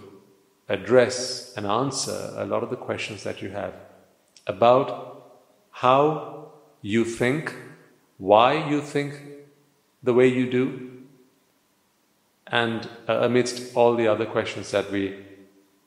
address 0.68 1.54
and 1.56 1.66
answer 1.66 2.34
a 2.36 2.44
lot 2.44 2.62
of 2.62 2.70
the 2.70 2.76
questions 2.76 3.22
that 3.24 3.40
you 3.40 3.50
have 3.50 3.74
about 4.46 5.32
how 5.70 6.37
you 6.82 7.04
think, 7.04 7.54
why 8.18 8.68
you 8.68 8.80
think 8.80 9.20
the 10.02 10.14
way 10.14 10.26
you 10.28 10.50
do, 10.50 10.90
and 12.46 12.88
uh, 13.08 13.20
amidst 13.20 13.76
all 13.76 13.94
the 13.94 14.06
other 14.06 14.24
questions 14.24 14.70
that 14.70 14.90
we 14.90 15.16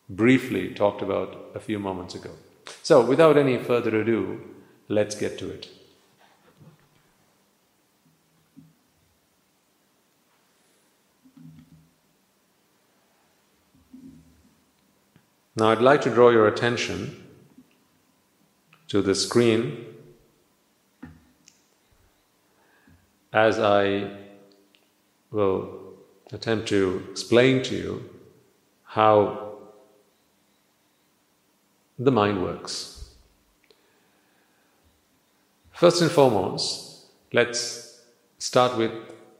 briefly 0.09 0.73
talked 0.73 1.01
about 1.01 1.51
a 1.55 1.59
few 1.59 1.79
moments 1.79 2.15
ago. 2.15 2.31
So, 2.83 3.03
without 3.03 3.37
any 3.37 3.57
further 3.57 4.01
ado, 4.01 4.41
let's 4.87 5.15
get 5.15 5.39
to 5.39 5.49
it. 5.49 5.69
Now, 15.55 15.69
I'd 15.69 15.81
like 15.81 16.01
to 16.03 16.09
draw 16.09 16.29
your 16.29 16.47
attention 16.47 17.23
to 18.87 19.01
the 19.01 19.13
screen 19.13 19.90
as 23.33 23.59
I 23.59 24.11
will 25.31 25.93
attempt 26.31 26.67
to 26.69 27.05
explain 27.09 27.63
to 27.63 27.75
you 27.75 28.09
how 28.83 29.53
the 31.97 32.11
mind 32.11 32.43
works. 32.43 33.09
First 35.71 36.01
and 36.01 36.11
foremost, 36.11 37.05
let's 37.31 38.01
start 38.37 38.77
with 38.77 38.91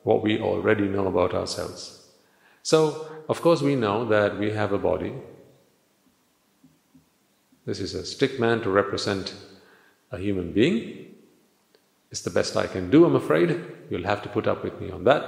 what 0.04 0.24
we 0.24 0.40
already 0.40 0.88
know 0.88 1.08
about 1.08 1.34
ourselves. 1.34 2.08
So, 2.64 3.08
of 3.28 3.42
course, 3.42 3.62
we 3.62 3.76
know 3.76 4.06
that 4.06 4.38
we 4.38 4.52
have 4.52 4.72
a 4.72 4.78
body. 4.78 5.14
This 7.66 7.80
is 7.80 7.94
a 7.94 8.06
stick 8.06 8.40
man 8.40 8.62
to 8.62 8.70
represent 8.70 9.36
a 10.12 10.18
human 10.18 10.52
being. 10.52 11.14
It's 12.10 12.22
the 12.22 12.30
best 12.30 12.58
I 12.58 12.68
can 12.68 12.90
do, 12.90 13.06
I'm 13.06 13.16
afraid. 13.16 13.64
You'll 13.92 14.06
have 14.06 14.24
to 14.24 14.30
put 14.30 14.48
up 14.48 14.64
with 14.64 14.80
me 14.80 14.90
on 14.90 15.04
that. 15.04 15.24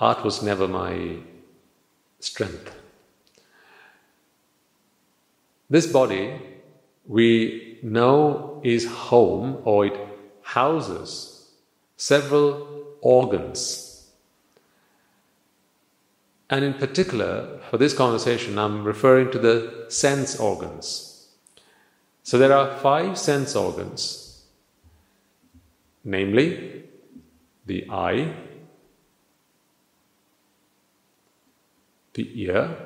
Art 0.00 0.24
was 0.24 0.42
never 0.42 0.66
my 0.66 1.18
strength. 2.18 2.74
This 5.70 5.86
body 5.86 6.40
we 7.06 7.78
know 7.84 8.60
is 8.64 8.84
home 8.86 9.58
or 9.64 9.86
it 9.86 9.96
houses 10.42 11.52
several 11.96 12.96
organs. 13.00 14.10
And 16.50 16.64
in 16.64 16.74
particular, 16.74 17.60
for 17.70 17.78
this 17.78 17.94
conversation, 17.94 18.58
I'm 18.58 18.82
referring 18.82 19.30
to 19.30 19.38
the 19.38 19.86
sense 19.88 20.40
organs. 20.40 21.28
So 22.24 22.38
there 22.38 22.52
are 22.52 22.76
five 22.78 23.16
sense 23.16 23.54
organs 23.54 24.24
namely 26.06 26.84
the 27.66 27.88
eye, 27.90 28.34
the 32.14 32.42
ear, 32.42 32.76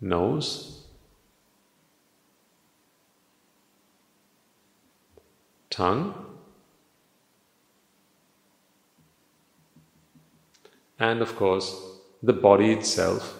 nose, 0.00 0.86
tongue, 5.68 6.14
and 10.98 11.20
of 11.20 11.34
course 11.36 11.74
the 12.22 12.32
body 12.32 12.72
itself. 12.72 13.36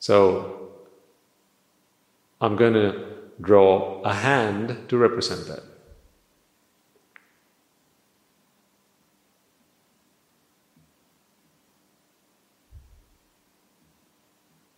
So 0.00 0.61
I'm 2.42 2.56
going 2.56 2.74
to 2.74 3.04
draw 3.40 4.02
a 4.02 4.12
hand 4.12 4.76
to 4.88 4.98
represent 4.98 5.46
that. 5.46 5.62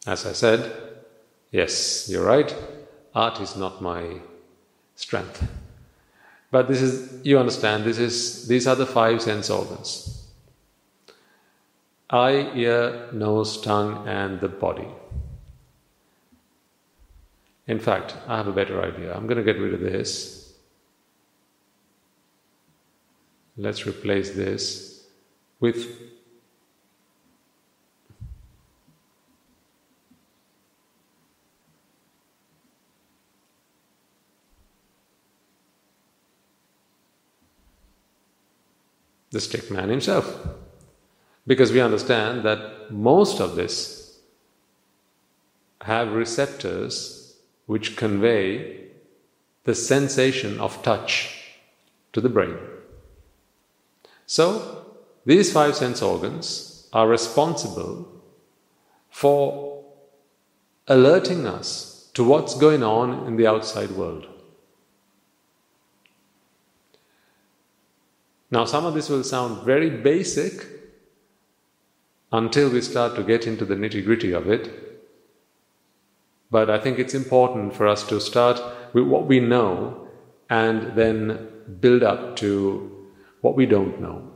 As 0.07 0.27
I 0.27 0.33
said, 0.33 0.71
yes, 1.51 2.07
you're 2.11 2.27
right, 2.27 2.55
art 3.15 3.41
is 3.41 3.57
not 3.57 3.81
my 3.81 4.19
strength. 4.95 5.49
But 6.51 6.69
this 6.69 6.83
is, 6.83 7.25
you 7.25 7.39
understand, 7.39 7.85
this 7.85 7.99
is, 7.99 8.47
these 8.47 8.67
are 8.67 8.77
the 8.77 8.87
five 8.87 9.23
sense 9.23 9.49
organs 9.49 10.21
eye, 12.11 12.53
ear, 12.55 13.09
nose, 13.13 13.61
tongue, 13.63 14.07
and 14.07 14.39
the 14.41 14.49
body. 14.49 14.87
In 17.67 17.79
fact, 17.79 18.15
I 18.29 18.37
have 18.37 18.47
a 18.47 18.53
better 18.53 18.83
idea. 18.83 19.15
I'm 19.15 19.27
going 19.27 19.39
to 19.39 19.43
get 19.43 19.61
rid 19.61 19.73
of 19.73 19.81
this. 19.81 20.53
Let's 23.57 23.87
replace 23.87 24.33
this 24.33 25.07
with 25.61 25.87
the 39.31 39.41
stick 39.41 39.71
man 39.71 39.89
himself. 39.89 40.47
Because 41.47 41.73
we 41.73 41.81
understand 41.81 42.45
that 42.45 42.91
most 42.91 43.41
of 43.41 43.57
this 43.57 44.19
have 45.83 46.13
receptors 46.13 47.24
which 47.67 47.97
convey 47.97 48.81
the 49.65 49.75
sensation 49.75 50.61
of 50.61 50.83
touch 50.83 51.55
to 52.13 52.21
the 52.21 52.29
brain. 52.29 52.57
So, 54.27 54.87
these 55.25 55.53
five 55.53 55.75
sense 55.75 56.03
organs 56.03 56.89
are 56.93 57.09
responsible 57.09 58.09
for 59.11 59.85
alerting 60.87 61.47
us 61.47 62.11
to 62.15 62.23
what's 62.23 62.55
going 62.55 62.83
on 62.83 63.27
in 63.27 63.37
the 63.37 63.47
outside 63.47 63.91
world. 63.91 64.27
Now, 68.51 68.65
some 68.65 68.85
of 68.85 68.95
this 68.95 69.09
will 69.09 69.25
sound 69.25 69.65
very 69.65 69.91
basic 69.91 70.67
until 72.31 72.71
we 72.71 72.81
start 72.81 73.17
to 73.17 73.23
get 73.23 73.47
into 73.47 73.65
the 73.65 73.75
nitty 73.75 74.05
gritty 74.05 74.33
of 74.33 74.49
it. 74.49 74.94
But 76.55 76.71
I 76.71 76.79
think 76.79 77.01
it's 77.01 77.15
important 77.15 77.75
for 77.75 77.89
us 77.89 78.05
to 78.05 78.21
start 78.21 78.63
with 78.93 79.09
what 79.09 79.27
we 79.27 79.41
know 79.41 80.07
and 80.49 80.95
then 80.95 81.49
build 81.81 82.05
up 82.05 82.37
to 82.37 83.09
what 83.41 83.57
we 83.57 83.67
don't 83.67 84.01
know 84.01 84.31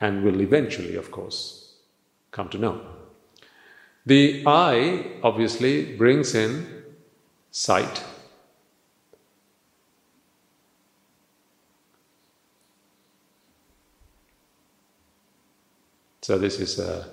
and 0.00 0.24
will 0.24 0.40
eventually, 0.40 0.96
of 0.96 1.12
course, 1.12 1.74
come 2.32 2.48
to 2.48 2.58
know. 2.58 2.80
The 4.04 4.42
eye 4.44 5.06
obviously 5.22 5.94
brings 5.96 6.34
in 6.34 6.66
sight, 7.52 8.02
So 16.22 16.38
this 16.38 16.58
is 16.58 16.80
uh, 16.80 17.06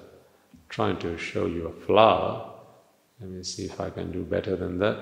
trying 0.70 0.98
to 1.00 1.18
show 1.18 1.46
you 1.46 1.68
a 1.68 1.86
flower. 1.86 2.49
Let 3.20 3.30
me 3.30 3.44
see 3.44 3.66
if 3.66 3.80
I 3.82 3.90
can 3.90 4.12
do 4.12 4.24
better 4.24 4.56
than 4.56 4.80
that. 4.80 4.98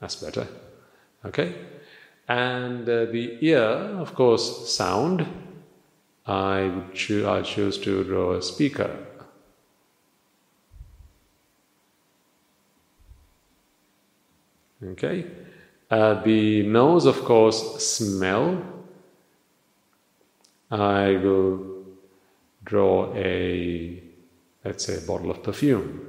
That's 0.00 0.16
better. 0.16 0.46
Okay? 1.24 1.54
And 2.28 2.88
uh, 2.88 3.06
the 3.06 3.38
ear, 3.40 3.60
of 3.60 4.14
course, 4.14 4.74
sound. 4.74 5.26
I, 6.26 6.82
cho- 6.94 7.32
I 7.32 7.42
choose 7.42 7.78
to 7.78 8.04
draw 8.04 8.34
a 8.34 8.42
speaker. 8.42 8.96
Okay? 14.84 15.26
Uh, 15.90 16.22
the 16.22 16.62
nose, 16.64 17.06
of 17.06 17.24
course, 17.24 17.84
smell. 17.84 18.81
I 20.72 21.16
will 21.16 21.84
draw 22.64 23.12
a, 23.14 24.02
let's 24.64 24.86
say, 24.86 24.96
a 24.96 25.00
bottle 25.02 25.30
of 25.30 25.42
perfume. 25.42 26.08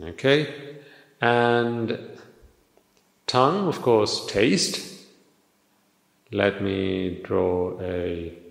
Okay, 0.00 0.78
and 1.20 1.98
tongue, 3.26 3.66
of 3.66 3.82
course, 3.82 4.24
taste. 4.26 5.00
Let 6.30 6.62
me 6.62 7.20
draw 7.22 7.80
a 7.80 8.41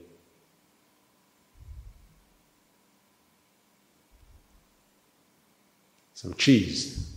some 6.22 6.36
cheese. 6.36 7.10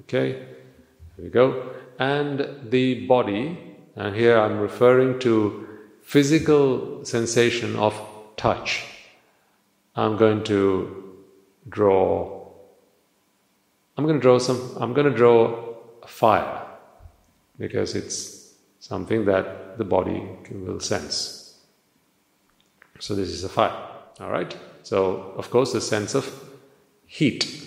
Okay, 0.00 0.32
there 0.32 1.24
we 1.24 1.30
go. 1.30 1.72
And 1.98 2.46
the 2.68 3.06
body, 3.06 3.58
and 3.96 4.14
here 4.14 4.38
I'm 4.38 4.58
referring 4.58 5.18
to 5.20 5.66
physical 6.02 7.02
sensation 7.02 7.76
of 7.76 7.98
touch. 8.36 8.84
I'm 9.94 10.18
going 10.18 10.44
to 10.44 11.14
draw. 11.70 12.46
I'm 13.96 14.04
going 14.04 14.16
to 14.16 14.22
draw 14.22 14.38
some. 14.38 14.60
I'm 14.78 14.92
going 14.92 15.10
to 15.10 15.16
draw 15.16 15.74
a 16.02 16.06
fire 16.06 16.62
because 17.58 17.94
it's 17.94 18.52
something 18.80 19.24
that 19.24 19.78
the 19.78 19.84
body 19.84 20.22
will 20.50 20.80
sense. 20.80 21.56
So 23.00 23.14
this 23.14 23.30
is 23.30 23.44
a 23.44 23.48
fire, 23.48 23.76
all 24.20 24.30
right? 24.30 24.54
So 24.82 25.32
of 25.38 25.50
course 25.50 25.72
the 25.72 25.80
sense 25.80 26.14
of 26.14 26.26
heat. 27.06 27.65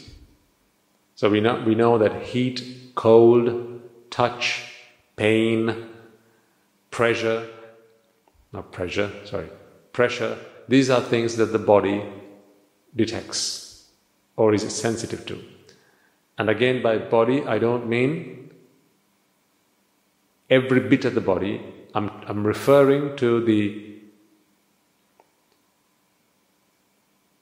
So 1.20 1.30
we 1.30 1.42
know 1.42 1.62
we 1.68 1.76
know 1.76 1.98
that 1.98 2.22
heat, 2.22 2.94
cold, 2.96 3.82
touch, 4.10 4.74
pain, 5.18 5.90
pressure, 6.92 7.46
not 8.54 8.72
pressure, 8.72 9.12
sorry, 9.26 9.50
pressure, 9.92 10.38
these 10.70 10.90
are 10.90 11.02
things 11.02 11.36
that 11.36 11.48
the 11.48 11.60
body 11.60 12.06
detects 12.96 13.90
or 14.38 14.54
is 14.54 14.64
sensitive 14.74 15.26
to. 15.26 15.44
And 16.38 16.50
again, 16.50 16.82
by 16.82 16.98
body, 17.00 17.46
I 17.46 17.60
don't 17.60 17.90
mean 17.90 18.52
every 20.50 20.80
bit 20.80 21.04
of 21.04 21.16
the 21.16 21.26
body, 21.34 21.62
I'm, 21.94 22.10
I'm 22.28 22.48
referring 22.48 23.18
to 23.18 23.44
the 23.44 23.99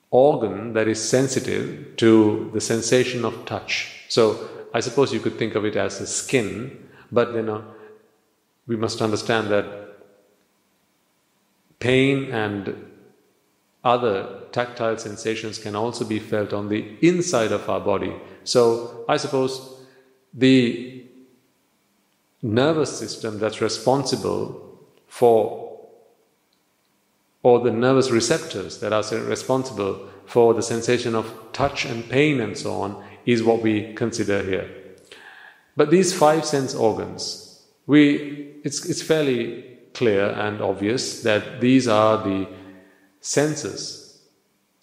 organ 0.10 0.74
that 0.74 0.88
is 0.88 1.10
sensitive 1.10 1.96
to 1.98 2.50
the 2.54 2.62
sensation 2.62 3.26
of 3.26 3.46
touch. 3.46 4.06
So 4.10 4.50
I 4.74 4.80
suppose 4.80 5.14
you 5.14 5.20
could 5.20 5.38
think 5.38 5.56
of 5.56 5.66
it 5.66 5.76
as 5.76 6.00
a 6.00 6.08
skin, 6.08 6.88
but 7.12 7.32
you 7.34 7.40
uh, 7.40 7.42
know, 7.42 7.66
we 8.68 8.76
must 8.76 9.02
understand 9.02 9.50
that 9.50 9.66
pain 11.80 12.32
and 12.32 12.86
other 13.84 14.42
tactile 14.52 14.98
sensations 14.98 15.58
can 15.58 15.76
also 15.76 16.04
be 16.04 16.20
felt 16.20 16.52
on 16.52 16.68
the 16.68 16.98
inside 17.02 17.52
of 17.52 17.70
our 17.70 17.80
body. 17.80 18.14
So 18.44 19.06
I 19.08 19.18
suppose 19.18 19.78
the 20.34 21.06
nervous 22.42 22.98
system 22.98 23.40
that's 23.40 23.62
responsible 23.62 24.80
for, 25.08 25.67
or 27.44 27.60
the 27.60 27.72
nervous 27.72 28.12
receptors 28.12 28.80
that 28.80 28.94
are 28.94 29.04
responsible 29.20 30.08
for 30.26 30.54
the 30.54 30.62
sensation 30.62 31.16
of 31.16 31.34
touch 31.54 31.86
and 31.86 32.10
pain 32.10 32.42
and 32.42 32.58
so 32.58 32.82
on, 32.82 33.04
is 33.26 33.44
what 33.44 33.62
we 33.62 33.94
consider 33.94 34.44
here. 34.44 34.70
But 35.76 35.92
these 35.92 36.14
five 36.14 36.46
sense 36.46 36.74
organs, 36.74 37.66
we, 37.86 38.56
it's, 38.64 38.86
it's 38.86 39.02
fairly 39.02 39.78
clear 39.94 40.30
and 40.30 40.62
obvious 40.62 41.24
that 41.24 41.62
these 41.62 41.88
are 41.88 42.18
the 42.18 42.48
senses 43.22 44.20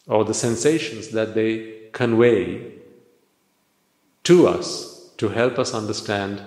or 0.07 0.25
the 0.25 0.35
sensations 0.35 1.09
that 1.09 1.35
they 1.35 1.89
convey 1.93 2.73
to 4.25 4.47
us 4.47 5.11
to 5.17 5.29
help 5.29 5.59
us 5.59 5.75
understand 5.75 6.43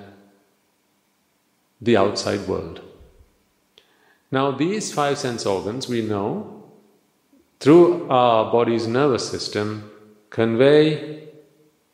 the 1.82 1.96
outside 1.98 2.48
world. 2.48 2.82
Now, 4.32 4.52
these 4.52 4.94
five 4.94 5.18
sense 5.18 5.46
organs 5.46 5.88
we 5.88 6.02
know 6.02 6.64
through 7.60 8.10
our 8.10 8.52
body's 8.52 8.88
nervous 8.88 9.30
system 9.30 9.90
convey 10.30 11.30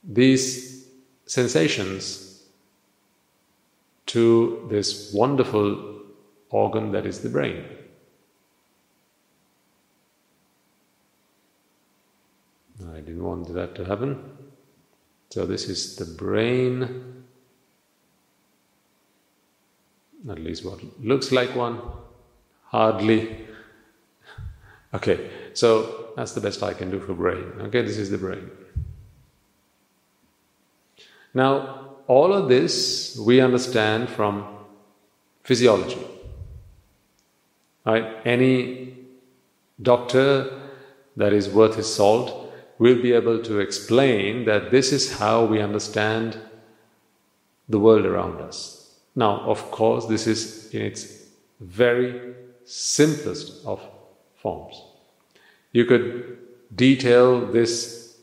these 0.03 0.87
sensations 1.25 2.43
to 4.07 4.67
this 4.69 5.13
wonderful 5.13 6.01
organ 6.49 6.91
that 6.91 7.05
is 7.05 7.21
the 7.21 7.29
brain. 7.29 7.63
I 12.91 12.99
didn't 12.99 13.23
want 13.23 13.53
that 13.53 13.75
to 13.75 13.85
happen. 13.85 14.23
So, 15.29 15.45
this 15.45 15.67
is 15.69 15.95
the 15.95 16.05
brain, 16.05 17.23
at 20.29 20.39
least 20.39 20.63
what 20.63 20.79
looks 21.03 21.31
like 21.31 21.55
one, 21.55 21.81
hardly. 22.73 23.37
Okay, 24.95 25.29
so 25.53 26.11
that's 26.15 26.33
the 26.33 26.41
best 26.41 26.63
I 26.63 26.73
can 26.73 26.89
do 26.89 26.99
for 26.99 27.13
brain. 27.13 27.45
Okay, 27.67 27.83
this 27.83 27.97
is 27.97 28.09
the 28.09 28.17
brain. 28.17 28.49
Now, 31.35 31.97
all 32.07 32.33
of 32.33 32.49
this 32.49 33.15
we 33.17 33.39
understand 33.41 34.09
from 34.09 34.45
physiology. 35.43 36.03
Right? 37.85 38.05
Any 38.25 38.97
doctor 39.81 40.59
that 41.15 41.31
is 41.31 41.49
worth 41.49 41.75
his 41.75 41.93
salt 41.93 42.51
will 42.79 42.99
be 43.01 43.13
able 43.13 43.39
to 43.43 43.59
explain 43.59 44.45
that 44.45 44.71
this 44.71 44.91
is 44.91 45.19
how 45.19 45.45
we 45.45 45.61
understand 45.61 46.37
the 47.69 47.79
world 47.79 48.05
around 48.05 48.41
us. 48.41 48.97
Now, 49.15 49.41
of 49.41 49.69
course, 49.69 50.07
this 50.07 50.25
is 50.25 50.73
in 50.73 50.81
its 50.81 51.27
very 51.59 52.32
simplest 52.73 53.63
of 53.65 53.79
forms. 54.35 54.81
You 55.73 55.85
could 55.85 56.37
detail 56.75 57.45
this 57.45 58.17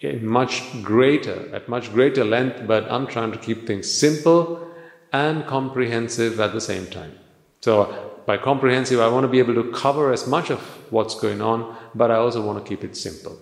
in 0.00 0.26
much 0.26 0.62
greater, 0.82 1.54
at 1.54 1.68
much 1.68 1.92
greater 1.92 2.24
length, 2.24 2.66
but 2.66 2.90
I'm 2.90 3.06
trying 3.06 3.30
to 3.32 3.38
keep 3.38 3.66
things 3.66 3.90
simple 3.90 4.68
and 5.12 5.46
comprehensive 5.46 6.40
at 6.40 6.52
the 6.52 6.60
same 6.60 6.86
time. 6.86 7.16
So, 7.60 8.12
by 8.26 8.38
comprehensive, 8.38 9.00
I 9.00 9.08
want 9.08 9.24
to 9.24 9.28
be 9.28 9.38
able 9.38 9.54
to 9.54 9.70
cover 9.70 10.12
as 10.12 10.26
much 10.26 10.50
of 10.50 10.60
what's 10.90 11.14
going 11.14 11.40
on, 11.40 11.76
but 11.94 12.10
I 12.10 12.16
also 12.16 12.44
want 12.44 12.62
to 12.62 12.68
keep 12.68 12.82
it 12.82 12.96
simple. 12.96 13.38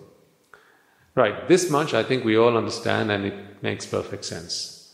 Right, 1.15 1.47
this 1.47 1.69
much 1.69 1.93
I 1.93 2.03
think 2.03 2.23
we 2.23 2.37
all 2.37 2.55
understand 2.55 3.11
and 3.11 3.25
it 3.25 3.63
makes 3.63 3.85
perfect 3.85 4.25
sense. 4.25 4.93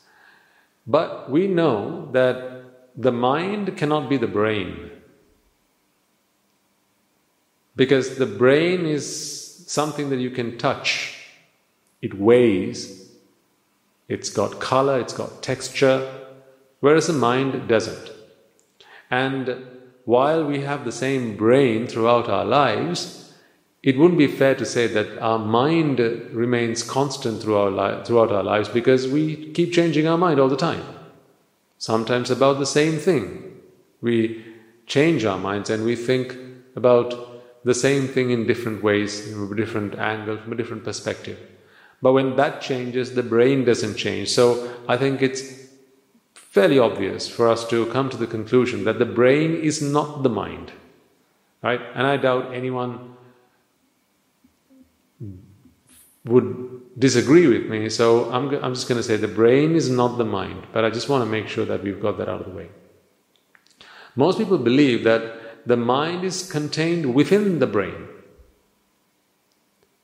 But 0.88 1.30
we 1.30 1.47
know 1.47 2.10
that 2.13 2.59
the 2.99 3.12
mind 3.13 3.77
cannot 3.77 4.09
be 4.09 4.17
the 4.17 4.27
brain. 4.27 4.91
Because 7.77 8.17
the 8.17 8.25
brain 8.25 8.85
is 8.85 9.63
something 9.67 10.09
that 10.09 10.19
you 10.19 10.29
can 10.29 10.57
touch, 10.57 11.15
it 12.01 12.13
weighs, 12.13 13.09
it's 14.09 14.29
got 14.29 14.59
color, 14.59 14.99
it's 14.99 15.13
got 15.13 15.41
texture, 15.41 16.13
whereas 16.81 17.07
the 17.07 17.13
mind 17.13 17.69
doesn't. 17.69 18.12
And 19.09 19.65
while 20.03 20.43
we 20.43 20.59
have 20.62 20.83
the 20.83 20.91
same 20.91 21.38
brain 21.38 21.88
throughout 21.88 22.27
our 22.27 22.43
lives, 22.43 23.33
it 23.81 23.97
wouldn't 23.97 24.17
be 24.17 24.27
fair 24.27 24.55
to 24.55 24.65
say 24.65 24.88
that 24.88 25.17
our 25.19 25.39
mind 25.39 25.99
remains 26.33 26.83
constant 26.83 27.41
throughout 27.41 28.31
our 28.31 28.43
lives 28.43 28.67
because 28.67 29.07
we 29.07 29.53
keep 29.53 29.71
changing 29.71 30.05
our 30.05 30.17
mind 30.17 30.38
all 30.38 30.49
the 30.49 30.57
time. 30.57 30.83
Sometimes 31.79 32.29
about 32.29 32.59
the 32.59 32.65
same 32.65 32.99
thing. 32.99 33.55
We 34.01 34.45
change 34.85 35.23
our 35.23 35.39
minds 35.39 35.69
and 35.69 35.85
we 35.85 35.95
think 35.95 36.37
about 36.75 37.63
the 37.63 37.73
same 37.73 38.07
thing 38.07 38.31
in 38.31 38.45
different 38.45 38.83
ways, 38.83 39.31
from 39.31 39.51
a 39.51 39.55
different 39.55 39.95
angle, 39.95 40.37
from 40.37 40.51
a 40.51 40.55
different 40.55 40.83
perspective. 40.83 41.39
But 42.01 42.13
when 42.13 42.35
that 42.35 42.61
changes, 42.61 43.15
the 43.15 43.23
brain 43.23 43.63
doesn't 43.63 43.95
change. 43.95 44.29
So 44.29 44.73
I 44.87 44.97
think 44.97 45.21
it's 45.21 45.41
fairly 46.33 46.79
obvious 46.79 47.29
for 47.29 47.47
us 47.47 47.67
to 47.69 47.85
come 47.87 48.09
to 48.09 48.17
the 48.17 48.27
conclusion 48.27 48.83
that 48.83 48.99
the 48.99 49.05
brain 49.05 49.55
is 49.55 49.81
not 49.81 50.23
the 50.23 50.29
mind. 50.29 50.73
Right? 51.61 51.81
And 51.93 52.05
I 52.05 52.17
doubt 52.17 52.53
anyone 52.53 53.15
would 56.25 56.78
disagree 56.97 57.47
with 57.47 57.69
me. 57.69 57.89
So 57.89 58.32
I'm, 58.32 58.54
I'm 58.63 58.73
just 58.73 58.88
going 58.88 58.99
to 58.99 59.04
say 59.04 59.15
the 59.15 59.28
brain 59.28 59.75
is 59.75 59.89
not 59.89 60.17
the 60.17 60.25
mind. 60.25 60.67
But 60.73 60.86
I 60.86 60.89
just 60.89 61.10
want 61.10 61.23
to 61.23 61.30
make 61.30 61.47
sure 61.47 61.65
that 61.65 61.84
we've 61.84 62.02
got 62.02 62.17
that 62.17 62.30
out 62.30 62.41
of 62.41 62.47
the 62.47 62.56
way. 62.56 62.69
Most 64.15 64.38
people 64.38 64.58
believe 64.58 65.04
that 65.04 65.67
the 65.67 65.78
mind 65.78 66.23
is 66.23 66.49
contained 66.52 67.13
within 67.13 67.60
the 67.60 67.67
brain. 67.67 68.08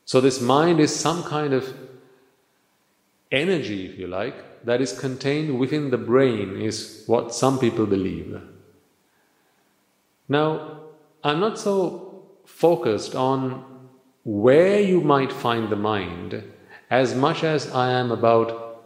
So, 0.05 0.21
this 0.21 0.39
mind 0.39 0.79
is 0.79 0.95
some 0.95 1.23
kind 1.23 1.51
of 1.53 1.73
energy, 3.31 3.87
if 3.87 3.97
you 3.97 4.05
like, 4.05 4.63
that 4.63 4.79
is 4.79 4.97
contained 4.97 5.57
within 5.57 5.89
the 5.89 5.97
brain, 5.97 6.61
is 6.61 7.03
what 7.07 7.33
some 7.33 7.57
people 7.57 7.87
believe. 7.87 8.39
Now, 10.29 10.81
I'm 11.23 11.39
not 11.39 11.57
so 11.57 12.23
focused 12.45 13.15
on 13.15 13.63
where 14.23 14.79
you 14.79 15.01
might 15.01 15.31
find 15.31 15.69
the 15.69 15.75
mind 15.75 16.43
as 16.89 17.15
much 17.15 17.43
as 17.43 17.71
I 17.71 17.91
am 17.91 18.11
about 18.11 18.83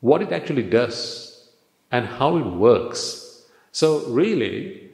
what 0.00 0.22
it 0.22 0.32
actually 0.32 0.62
does 0.62 1.48
and 1.90 2.06
how 2.06 2.36
it 2.36 2.46
works. 2.46 3.44
So, 3.72 4.06
really, 4.06 4.90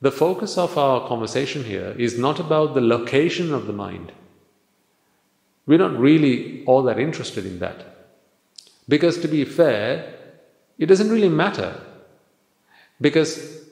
the 0.00 0.12
focus 0.12 0.58
of 0.58 0.76
our 0.76 1.08
conversation 1.08 1.64
here 1.64 1.94
is 1.98 2.18
not 2.18 2.38
about 2.38 2.74
the 2.74 2.80
location 2.80 3.52
of 3.54 3.66
the 3.66 3.72
mind. 3.72 4.12
We're 5.66 5.78
not 5.78 5.98
really 5.98 6.64
all 6.64 6.82
that 6.84 6.98
interested 6.98 7.46
in 7.46 7.58
that. 7.60 7.84
Because 8.88 9.18
to 9.20 9.28
be 9.28 9.44
fair, 9.44 10.14
it 10.78 10.86
doesn't 10.86 11.10
really 11.10 11.28
matter. 11.28 11.80
Because, 13.00 13.64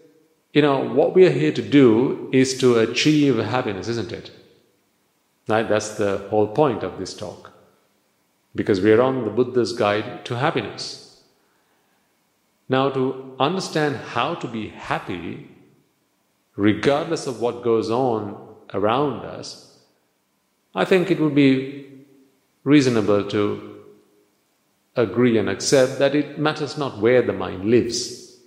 you 0.53 0.63
know, 0.63 0.89
what 0.89 1.15
we 1.15 1.27
are 1.27 1.31
here 1.31 1.53
to 1.53 1.63
do 1.63 2.31
is 2.33 2.59
to 2.59 2.79
achieve 2.79 3.37
happiness, 3.37 3.89
isn't 3.89 4.13
it? 4.13 4.31
That's 5.47 5.97
the 5.97 6.27
whole 6.31 6.49
point 6.49 6.83
of 6.83 6.99
this 6.99 7.15
talk. 7.15 7.53
Because 8.55 8.81
we 8.81 8.93
are 8.93 9.03
on 9.03 9.25
the 9.25 9.31
Buddha's 9.31 9.73
guide 9.73 10.25
to 10.27 10.37
happiness. 10.37 11.23
Now, 12.69 12.89
to 12.91 13.35
understand 13.39 13.97
how 13.97 14.37
to 14.37 14.49
be 14.49 14.69
happy, 14.69 15.51
regardless 16.57 17.27
of 17.27 17.41
what 17.41 17.63
goes 17.63 17.91
on 17.91 18.39
around 18.73 19.25
us, 19.25 19.79
I 20.75 20.85
think 20.85 21.11
it 21.11 21.21
would 21.21 21.35
be 21.35 22.05
reasonable 22.65 23.29
to 23.29 23.75
agree 24.97 25.37
and 25.37 25.49
accept 25.51 25.99
that 25.99 26.15
it 26.15 26.39
matters 26.39 26.79
not 26.79 26.99
where 26.99 27.21
the 27.21 27.33
mind 27.33 27.65
lives, 27.65 28.39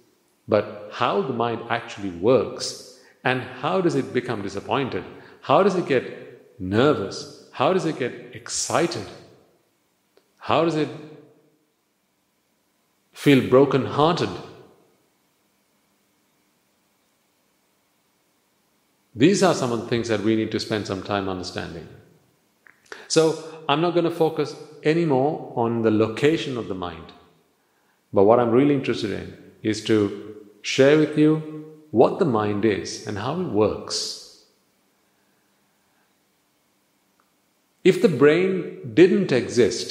but 0.48 0.90
how 0.94 1.22
the 1.22 1.34
mind 1.34 1.62
actually 1.70 2.10
works 2.10 3.00
and 3.24 3.42
how 3.42 3.82
does 3.82 3.96
it 3.96 4.14
become 4.14 4.42
disappointed? 4.42 5.04
How 5.42 5.62
does 5.62 5.76
it 5.76 5.86
get 5.86 6.27
nervous? 6.60 7.50
How 7.52 7.74
does 7.74 7.86
it 7.86 8.00
get 8.00 8.13
excited? 8.34 9.06
How 10.38 10.63
does 10.63 10.76
it 10.76 10.89
feel 13.13 13.50
broken 13.50 13.86
hearted? 13.86 14.30
These 19.15 19.41
are 19.41 19.56
some 19.56 19.72
of 19.72 19.82
the 19.82 19.88
things 19.88 20.08
that 20.10 20.22
we 20.22 20.36
need 20.36 20.52
to 20.52 20.60
spend 20.60 20.86
some 20.86 21.02
time 21.02 21.28
understanding. 21.28 21.88
So, 23.08 23.43
I'm 23.67 23.82
not 23.82 23.96
going 23.96 24.06
to 24.06 24.12
focus 24.12 24.56
anymore 24.84 25.52
on 25.56 25.82
the 25.82 25.91
location 25.91 26.58
of 26.58 26.67
the 26.67 26.76
mind. 26.76 27.12
But 28.13 28.26
what 28.26 28.39
I'm 28.39 28.52
really 28.52 28.76
interested 28.76 29.12
in 29.12 29.38
is 29.63 29.84
to 29.86 30.36
share 30.62 30.98
with 30.98 31.17
you 31.17 31.65
what 31.91 32.20
the 32.20 32.26
mind 32.26 32.63
is 32.63 33.08
and 33.08 33.17
how 33.17 33.39
it 33.41 33.48
works. 33.48 34.17
If 37.91 38.02
the 38.02 38.13
brain 38.21 38.91
didn't 38.93 39.32
exist, 39.32 39.89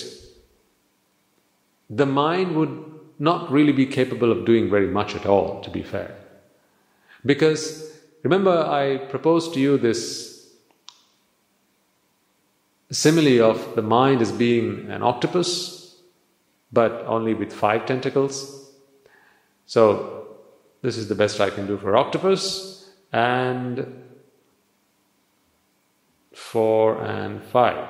the 1.89 2.07
mind 2.07 2.55
would 2.57 2.75
not 3.19 3.51
really 3.51 3.73
be 3.73 3.87
capable 3.87 4.31
of 4.33 4.45
doing 4.45 4.69
very 4.69 4.89
much 4.99 5.15
at 5.15 5.27
all, 5.27 5.61
to 5.63 5.71
be 5.71 5.83
fair. 5.83 6.15
Because 7.25 7.87
Remember, 8.27 8.67
I 8.67 8.97
proposed 9.07 9.55
to 9.55 9.61
you 9.61 9.79
this 9.79 10.53
simile 12.91 13.41
of 13.49 13.77
the 13.77 13.83
mind 13.83 14.21
as 14.21 14.33
being 14.33 14.91
an 14.91 15.05
octopus 15.05 15.95
but 16.73 17.05
only 17.07 17.35
with 17.35 17.53
five 17.53 17.87
tentacles. 17.87 18.69
So, 19.67 20.39
this 20.83 20.97
is 20.97 21.07
the 21.09 21.15
best 21.15 21.41
I 21.41 21.51
can 21.51 21.69
do 21.69 21.79
for 21.79 21.97
octopus, 21.97 22.91
and 23.13 24.03
four 26.37 27.03
and 27.03 27.43
five. 27.43 27.89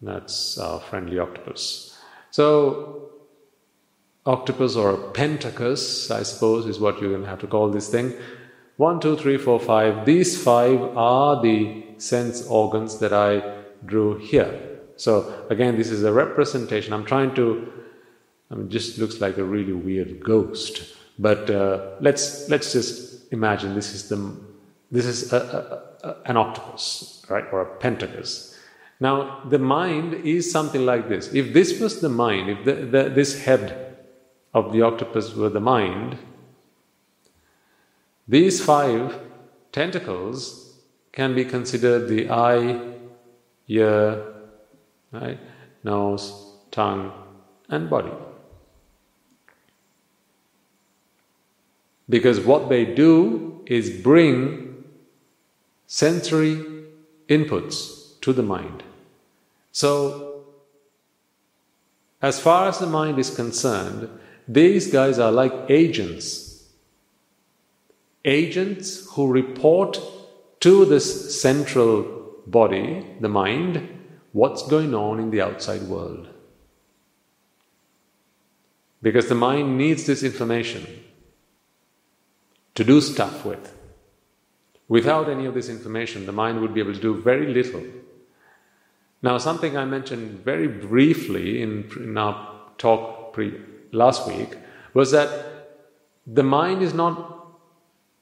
That's 0.00 0.56
our 0.56 0.80
friendly 0.80 1.18
octopus. 1.18 1.98
So, 2.30 3.10
octopus 4.24 4.74
or 4.74 4.96
pentacus, 5.10 6.10
I 6.10 6.22
suppose, 6.22 6.64
is 6.64 6.80
what 6.80 6.98
you're 6.98 7.10
going 7.10 7.24
to 7.24 7.28
have 7.28 7.40
to 7.40 7.46
call 7.46 7.68
this 7.68 7.90
thing. 7.90 8.14
One, 8.78 9.00
two, 9.00 9.18
three, 9.18 9.36
four, 9.36 9.60
five. 9.60 10.06
These 10.06 10.42
five 10.42 10.80
are 10.96 11.42
the 11.42 11.84
sense 11.98 12.46
organs 12.46 13.00
that 13.00 13.12
I 13.12 13.64
drew 13.84 14.16
here. 14.16 14.78
So, 14.96 15.46
again, 15.50 15.76
this 15.76 15.90
is 15.90 16.04
a 16.04 16.12
representation. 16.12 16.94
I'm 16.94 17.04
trying 17.04 17.34
to, 17.34 17.70
I 18.50 18.54
mean, 18.54 18.70
just 18.70 18.96
looks 18.96 19.20
like 19.20 19.36
a 19.36 19.44
really 19.44 19.74
weird 19.74 20.20
ghost. 20.20 20.96
But 21.18 21.50
uh, 21.50 21.90
let's, 22.00 22.48
let's 22.48 22.72
just 22.72 23.32
imagine 23.32 23.74
this 23.74 23.92
is, 23.92 24.08
the, 24.08 24.34
this 24.90 25.06
is 25.06 25.32
a, 25.32 25.92
a, 26.02 26.08
a, 26.08 26.16
an 26.26 26.36
octopus, 26.36 27.24
right, 27.28 27.44
or 27.52 27.62
a 27.62 27.76
pentacus. 27.76 28.58
Now, 29.00 29.42
the 29.48 29.58
mind 29.58 30.14
is 30.14 30.50
something 30.50 30.84
like 30.84 31.08
this. 31.08 31.32
If 31.32 31.52
this 31.52 31.80
was 31.80 32.00
the 32.00 32.08
mind, 32.08 32.50
if 32.50 32.64
the, 32.64 32.74
the, 32.74 33.08
this 33.10 33.44
head 33.44 33.96
of 34.52 34.72
the 34.72 34.82
octopus 34.82 35.34
were 35.34 35.48
the 35.48 35.60
mind, 35.60 36.18
these 38.28 38.62
five 38.62 39.18
tentacles 39.72 40.74
can 41.12 41.34
be 41.34 41.44
considered 41.44 42.08
the 42.08 42.30
eye, 42.30 42.80
ear, 43.68 44.24
right, 45.12 45.38
nose, 45.82 46.54
tongue, 46.70 47.12
and 47.68 47.88
body. 47.88 48.12
Because 52.10 52.40
what 52.40 52.68
they 52.68 52.84
do 52.84 53.62
is 53.66 53.88
bring 53.88 54.84
sensory 55.86 56.62
inputs 57.28 58.20
to 58.20 58.32
the 58.32 58.42
mind. 58.42 58.82
So, 59.70 60.44
as 62.20 62.40
far 62.40 62.68
as 62.68 62.78
the 62.80 62.88
mind 62.88 63.18
is 63.20 63.34
concerned, 63.34 64.10
these 64.48 64.92
guys 64.92 65.20
are 65.20 65.30
like 65.30 65.52
agents. 65.68 66.64
Agents 68.24 69.08
who 69.12 69.30
report 69.30 69.98
to 70.58 70.84
this 70.84 71.40
central 71.40 72.34
body, 72.46 73.06
the 73.20 73.28
mind, 73.28 73.88
what's 74.32 74.66
going 74.66 74.94
on 74.94 75.20
in 75.20 75.30
the 75.30 75.40
outside 75.40 75.82
world. 75.82 76.28
Because 79.00 79.28
the 79.28 79.34
mind 79.36 79.78
needs 79.78 80.04
this 80.04 80.24
information 80.24 80.86
to 82.74 82.84
do 82.84 83.00
stuff 83.00 83.44
with. 83.44 83.76
Without 84.88 85.28
any 85.28 85.46
of 85.46 85.54
this 85.54 85.68
information, 85.68 86.26
the 86.26 86.32
mind 86.32 86.60
would 86.60 86.74
be 86.74 86.80
able 86.80 86.94
to 86.94 87.00
do 87.00 87.20
very 87.20 87.52
little. 87.52 87.82
Now, 89.22 89.38
something 89.38 89.76
I 89.76 89.84
mentioned 89.84 90.40
very 90.44 90.66
briefly 90.66 91.62
in, 91.62 91.90
in 91.96 92.16
our 92.16 92.60
talk 92.78 93.32
pre, 93.32 93.60
last 93.92 94.26
week 94.26 94.56
was 94.94 95.10
that 95.12 95.28
the 96.26 96.42
mind 96.42 96.82
is 96.82 96.94
not 96.94 97.46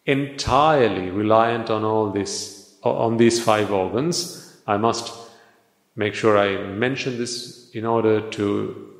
entirely 0.06 1.10
reliant 1.10 1.70
on 1.70 1.84
all 1.84 2.10
this 2.10 2.76
on 2.82 3.16
these 3.16 3.42
five 3.42 3.72
organs. 3.72 4.56
I 4.66 4.76
must 4.76 5.12
make 5.96 6.14
sure 6.14 6.38
I 6.38 6.56
mention 6.66 7.18
this 7.18 7.70
in 7.72 7.84
order 7.84 8.30
to 8.30 8.94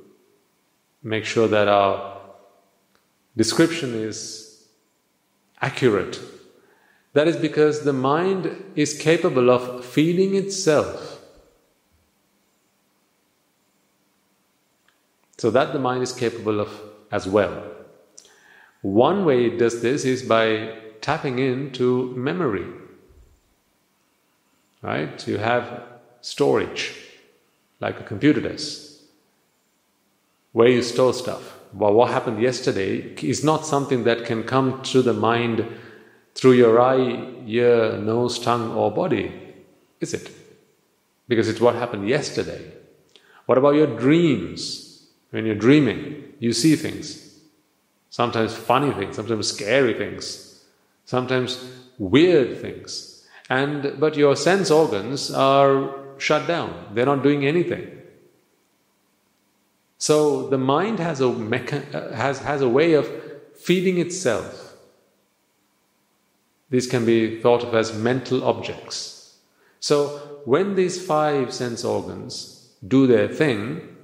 make 1.03 1.25
sure 1.25 1.49
that 1.49 1.69
our 1.69 2.21
description 3.37 3.95
is 3.95 4.48
accurate. 5.61 6.21
That 7.13 7.29
is 7.29 7.37
because 7.37 7.85
the 7.85 7.93
mind 7.93 8.73
is 8.77 8.99
capable 8.99 9.51
of 9.51 9.85
feeling 9.85 10.35
itself 10.35 11.19
So 15.39 15.53
that 15.53 15.73
the 15.73 15.79
mind 15.79 16.03
is 16.03 16.13
capable 16.13 16.61
of 16.61 16.69
as 17.13 17.27
well. 17.27 17.65
One 18.83 19.25
way 19.25 19.47
it 19.47 19.59
does 19.59 19.81
this 19.81 20.05
is 20.05 20.23
by 20.23 20.75
tapping 21.01 21.39
into 21.39 22.13
memory. 22.17 22.67
Right? 24.83 25.27
You 25.27 25.39
have 25.39 25.85
storage, 26.21 26.95
like 27.81 28.01
a 28.01 28.03
computer 28.03 28.41
does, 28.41 29.03
where 30.53 30.69
you 30.69 30.83
store 30.83 31.15
stuff. 31.15 31.58
Well, 31.73 31.93
what 31.93 32.11
happened 32.11 32.41
yesterday 32.41 33.15
is 33.23 33.45
not 33.45 33.67
something 33.67 34.05
that 34.05 34.25
can 34.25 34.43
come 34.43 34.83
to 34.85 35.03
the 35.03 35.13
mind 35.13 35.67
through 36.35 36.53
your 36.53 36.81
eye, 36.81 37.35
ear, 37.47 37.99
nose, 37.99 38.39
tongue, 38.39 38.73
or 38.73 38.91
body, 38.91 39.33
is 40.01 40.15
it? 40.15 40.31
Because 41.27 41.49
it's 41.49 41.61
what 41.61 41.75
happened 41.75 42.09
yesterday. 42.09 42.73
What 43.47 43.59
about 43.59 43.75
your 43.75 43.99
dreams? 43.99 45.07
When 45.31 45.45
you're 45.45 45.55
dreaming, 45.55 46.33
you 46.39 46.53
see 46.53 46.77
things. 46.77 47.39
Sometimes 48.11 48.55
funny 48.55 48.93
things, 48.93 49.17
sometimes 49.17 49.49
scary 49.49 49.95
things, 49.95 50.65
sometimes 51.05 51.65
weird 51.99 52.61
things. 52.61 53.27
And 53.51 53.99
but 53.99 54.17
your 54.17 54.37
sense 54.37 54.71
organs 54.71 55.31
are 55.31 55.95
shut 56.19 56.47
down. 56.47 56.91
They're 56.95 57.07
not 57.07 57.23
doing 57.23 57.47
anything. 57.47 57.98
So 59.99 60.49
the 60.49 60.59
mind 60.59 61.01
has 61.01 61.21
a 61.21 61.25
mecha- 61.25 62.13
has 62.13 62.39
has 62.39 62.63
a 62.63 62.69
way 62.69 62.95
of 62.95 63.11
feeding 63.55 63.99
itself. 63.99 64.77
These 66.71 66.87
can 66.87 67.05
be 67.05 67.41
thought 67.41 67.65
of 67.65 67.75
as 67.75 67.93
mental 67.93 68.45
objects. 68.45 69.37
So 69.81 70.41
when 70.45 70.77
these 70.77 71.05
five 71.05 71.53
sense 71.53 71.85
organs 71.85 72.71
do 72.87 73.07
their 73.07 73.29
thing, 73.29 73.97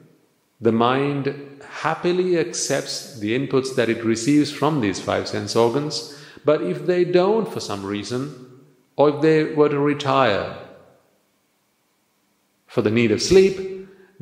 the 0.61 0.72
mind 0.72 1.62
happily 1.68 2.38
accepts 2.38 3.18
the 3.18 3.38
inputs 3.38 3.74
that 3.76 3.88
it 3.88 4.04
receives 4.04 4.50
from 4.50 4.80
these 4.80 5.00
five 5.00 5.28
sense 5.28 5.54
organs, 5.54 6.18
but 6.44 6.62
if 6.62 6.87
they 6.87 7.04
don't 7.04 7.52
for 7.52 7.61
some 7.61 7.85
reason, 7.85 8.62
or 8.96 9.11
if 9.11 9.20
they 9.20 9.44
were 9.44 9.68
to 9.68 9.78
retire 9.78 10.57
for 12.66 12.83
the 12.83 12.90
need 12.90 13.12
of 13.12 13.22
sleep, 13.22 13.73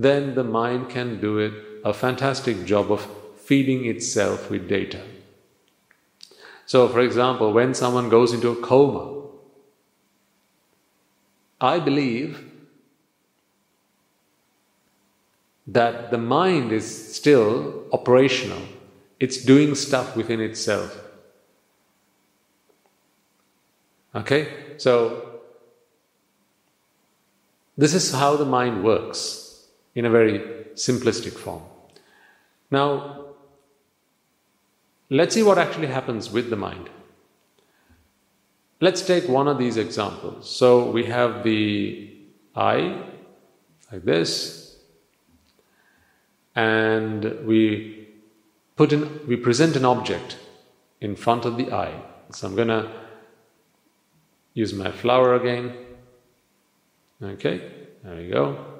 then 0.04 0.34
the 0.34 0.44
mind 0.44 0.90
can 0.90 1.20
do 1.20 1.38
it 1.38 1.52
a 1.84 1.92
fantastic 1.92 2.64
job 2.64 2.90
of 2.90 3.06
feeding 3.36 3.86
itself 3.86 4.50
with 4.50 4.68
data. 4.68 5.00
So, 6.66 6.88
for 6.88 7.00
example, 7.00 7.52
when 7.52 7.74
someone 7.74 8.08
goes 8.08 8.32
into 8.32 8.48
a 8.50 8.56
coma, 8.56 9.28
I 11.60 11.78
believe 11.78 12.44
that 15.66 16.10
the 16.10 16.18
mind 16.18 16.72
is 16.72 17.14
still 17.14 17.84
operational, 17.92 18.62
it's 19.20 19.36
doing 19.36 19.74
stuff 19.74 20.16
within 20.16 20.40
itself. 20.40 20.98
Okay? 24.14 24.48
So, 24.78 25.40
this 27.76 27.94
is 27.94 28.12
how 28.12 28.36
the 28.36 28.44
mind 28.44 28.84
works 28.84 29.51
in 29.94 30.04
a 30.04 30.10
very 30.10 30.38
simplistic 30.74 31.32
form. 31.32 31.62
Now, 32.70 33.26
let's 35.10 35.34
see 35.34 35.42
what 35.42 35.58
actually 35.58 35.88
happens 35.88 36.30
with 36.30 36.50
the 36.50 36.56
mind. 36.56 36.88
Let's 38.80 39.02
take 39.02 39.28
one 39.28 39.48
of 39.48 39.58
these 39.58 39.76
examples. 39.76 40.50
So, 40.50 40.90
we 40.90 41.04
have 41.04 41.44
the 41.44 42.10
eye, 42.56 43.02
like 43.92 44.04
this, 44.04 44.76
and 46.54 47.46
we 47.46 48.08
put 48.76 48.92
in, 48.92 49.26
we 49.26 49.36
present 49.36 49.76
an 49.76 49.84
object 49.84 50.38
in 51.00 51.16
front 51.16 51.44
of 51.44 51.56
the 51.56 51.72
eye. 51.72 52.00
So 52.30 52.48
I'm 52.48 52.56
to 52.68 52.90
use 54.54 54.72
my 54.72 54.90
flower 54.90 55.34
again. 55.34 55.76
Okay, 57.22 57.70
there 58.02 58.16
we 58.16 58.28
go. 58.28 58.71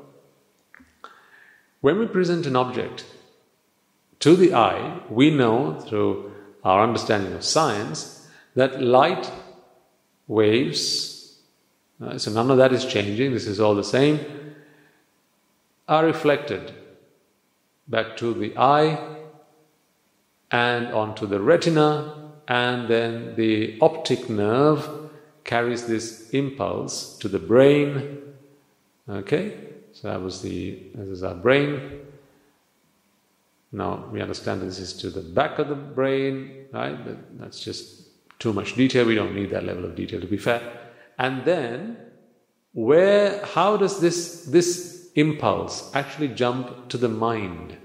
When 1.82 1.98
we 1.98 2.06
present 2.06 2.46
an 2.46 2.54
object 2.54 3.04
to 4.20 4.36
the 4.36 4.54
eye, 4.54 5.00
we 5.10 5.30
know 5.30 5.80
through 5.80 6.32
our 6.62 6.84
understanding 6.84 7.32
of 7.32 7.44
science 7.44 8.28
that 8.54 8.80
light 8.80 9.28
waves, 10.28 11.38
uh, 12.00 12.18
so 12.18 12.30
none 12.30 12.52
of 12.52 12.58
that 12.58 12.72
is 12.72 12.84
changing, 12.84 13.32
this 13.32 13.48
is 13.48 13.58
all 13.58 13.74
the 13.74 13.82
same, 13.82 14.20
are 15.88 16.06
reflected 16.06 16.72
back 17.88 18.16
to 18.18 18.32
the 18.32 18.56
eye 18.56 19.16
and 20.52 20.86
onto 20.86 21.26
the 21.26 21.40
retina, 21.40 22.30
and 22.46 22.86
then 22.86 23.34
the 23.34 23.76
optic 23.80 24.30
nerve 24.30 24.88
carries 25.42 25.86
this 25.86 26.30
impulse 26.30 27.18
to 27.18 27.26
the 27.26 27.40
brain. 27.40 28.18
Okay, 29.08 29.71
so 30.03 30.09
that 30.09 30.20
was 30.20 30.42
the 30.42 30.82
this 30.96 31.09
is 31.09 31.22
our 31.22 31.36
brain. 31.36 32.00
Now 33.70 34.05
we 34.11 34.20
understand 34.20 34.61
that 34.61 34.66
this 34.66 34.80
is 34.80 34.92
to 34.94 35.11
the 35.11 35.20
back 35.20 35.61
of 35.61 35.68
the 35.68 35.76
brain, 35.76 36.66
right? 36.72 37.05
But 37.05 37.38
that's 37.38 37.61
just 37.61 38.09
too 38.40 38.53
much 38.53 38.74
detail. 38.74 39.07
We 39.07 39.14
don't 39.14 39.32
need 39.32 39.50
that 39.50 39.64
level 39.64 39.84
of 39.84 39.94
detail 39.94 40.20
to 40.20 40.26
be 40.26 40.38
fair. 40.38 40.61
And 41.20 41.44
then, 41.44 41.98
where? 42.72 43.46
How 43.46 43.76
does 43.76 44.00
this 44.00 44.44
this 44.46 45.09
impulse 45.14 45.94
actually 45.94 46.28
jump 46.28 46.88
to 46.88 46.98
the 46.98 47.09
mind? 47.09 47.76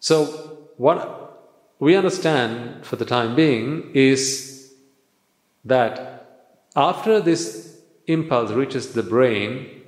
So, 0.00 0.68
what 0.78 1.76
we 1.78 1.94
understand 1.94 2.86
for 2.86 2.96
the 2.96 3.04
time 3.04 3.36
being 3.36 3.90
is 3.92 4.72
that 5.62 6.48
after 6.74 7.20
this 7.20 7.71
impulse 8.06 8.50
reaches 8.50 8.92
the 8.92 9.02
brain, 9.02 9.82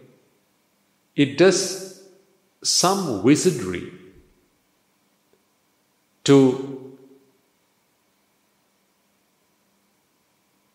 it 1.16 1.38
does 1.38 2.02
some 2.62 3.22
wizardry 3.22 3.92
to 6.24 6.96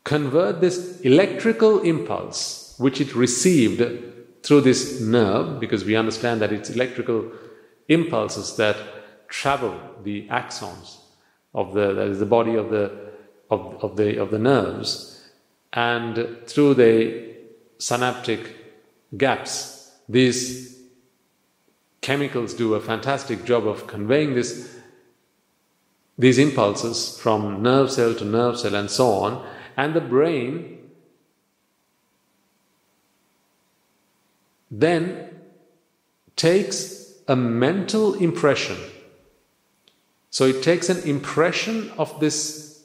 convert 0.03 0.61
this 0.61 1.01
electrical 1.01 1.81
impulse 1.81 2.75
which 2.77 3.01
it 3.01 3.15
received 3.15 3.81
through 4.41 4.61
this 4.61 5.01
nerve, 5.01 5.59
because 5.59 5.83
we 5.83 5.95
understand 5.95 6.41
that 6.41 6.51
it's 6.51 6.69
electrical 6.69 7.31
impulses 7.89 8.55
that 8.55 8.77
travel 9.27 9.77
the 10.03 10.27
axons 10.29 10.97
of 11.53 11.73
the 11.73 11.93
that 11.93 12.07
is 12.07 12.19
the 12.19 12.25
body 12.25 12.55
of 12.55 12.69
the 12.69 13.11
of, 13.49 13.83
of 13.83 13.97
the 13.97 14.17
of 14.17 14.31
the 14.31 14.39
nerves. 14.39 15.29
And 15.73 16.37
through 16.47 16.75
the 16.75 17.28
synaptic 17.79 18.55
gaps. 19.17 19.91
These 20.07 20.77
chemicals 22.01 22.53
do 22.53 22.75
a 22.75 22.81
fantastic 22.81 23.45
job 23.45 23.67
of 23.67 23.87
conveying 23.87 24.35
this 24.35 24.75
these 26.17 26.37
impulses 26.37 27.17
from 27.17 27.63
nerve 27.63 27.89
cell 27.89 28.13
to 28.13 28.25
nerve 28.25 28.59
cell 28.59 28.75
and 28.75 28.91
so 28.91 29.07
on 29.07 29.45
and 29.77 29.93
the 29.93 30.01
brain 30.01 30.79
then 34.69 35.29
takes 36.35 37.13
a 37.27 37.35
mental 37.35 38.15
impression. 38.15 38.77
So 40.29 40.45
it 40.45 40.61
takes 40.63 40.89
an 40.89 41.07
impression 41.07 41.91
of 41.97 42.19
this 42.19 42.83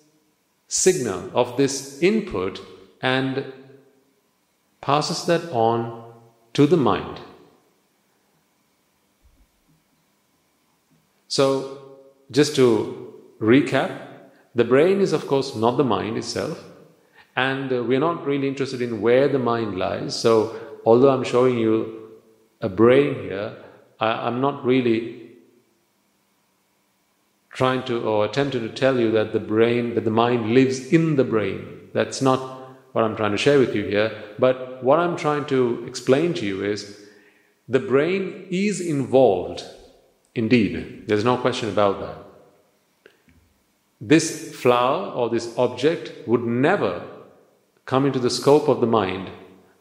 signal, 0.69 1.31
of 1.35 1.57
this 1.57 2.03
input, 2.03 2.61
and 3.01 3.53
passes 4.85 5.25
that 5.25 5.51
on 5.51 6.05
to 6.53 6.67
the 6.67 6.77
mind. 6.77 7.19
So, 11.27 11.97
just 12.31 12.55
to 12.57 13.15
recap, 13.41 13.91
the 14.55 14.65
brain 14.65 15.01
is, 15.01 15.15
of 15.15 15.27
course, 15.27 15.57
not 15.57 15.79
the 15.79 15.85
mind 15.85 16.19
itself, 16.19 16.63
and 17.35 17.73
uh, 17.73 17.83
we're 17.83 17.99
not 17.99 18.27
really 18.27 18.47
interested 18.47 18.83
in 18.83 19.01
where 19.01 19.27
the 19.27 19.39
mind 19.39 19.79
lies. 19.79 20.15
So, 20.15 20.55
although 20.85 21.09
I'm 21.09 21.25
showing 21.25 21.57
you 21.57 22.11
a 22.61 22.69
brain 22.69 23.15
here, 23.15 23.57
I, 23.99 24.27
I'm 24.27 24.43
not 24.43 24.67
really 24.67 25.31
trying 27.49 27.85
to 27.85 28.03
or 28.03 28.27
attempting 28.27 28.69
to 28.69 28.75
tell 28.75 29.01
you 29.01 29.11
that 29.13 29.33
the 29.33 29.41
brain, 29.41 29.95
that 29.95 30.05
the 30.05 30.11
mind 30.11 30.51
lives 30.51 30.93
in 30.93 31.17
the 31.17 31.25
brain. 31.25 31.89
That's 31.95 32.21
not 32.21 32.64
what 32.95 33.05
I'm 33.05 33.17
trying 33.17 33.33
to 33.33 33.37
share 33.37 33.59
with 33.59 33.75
you 33.75 33.85
here. 33.85 34.13
But 34.39 34.83
what 34.85 35.01
I'm 35.01 35.17
trying 35.17 35.47
to 35.47 35.85
explain 35.85 36.33
to 36.35 36.47
you 36.47 36.65
is 36.65 37.01
the 37.69 37.81
brain 37.81 38.47
is 38.51 38.81
involved. 38.81 39.65
Indeed, 40.37 41.09
there's 41.09 41.25
no 41.25 41.37
question 41.37 41.69
about 41.69 42.01
that. 42.01 42.17
This 44.01 44.55
flower 44.55 45.11
or 45.11 45.29
this 45.29 45.53
object 45.59 46.13
would 46.29 46.45
never 46.45 47.05
come 47.85 48.07
into 48.07 48.21
the 48.21 48.31
scope 48.31 48.69
of 48.69 48.81
the 48.81 48.87
mind. 48.87 49.29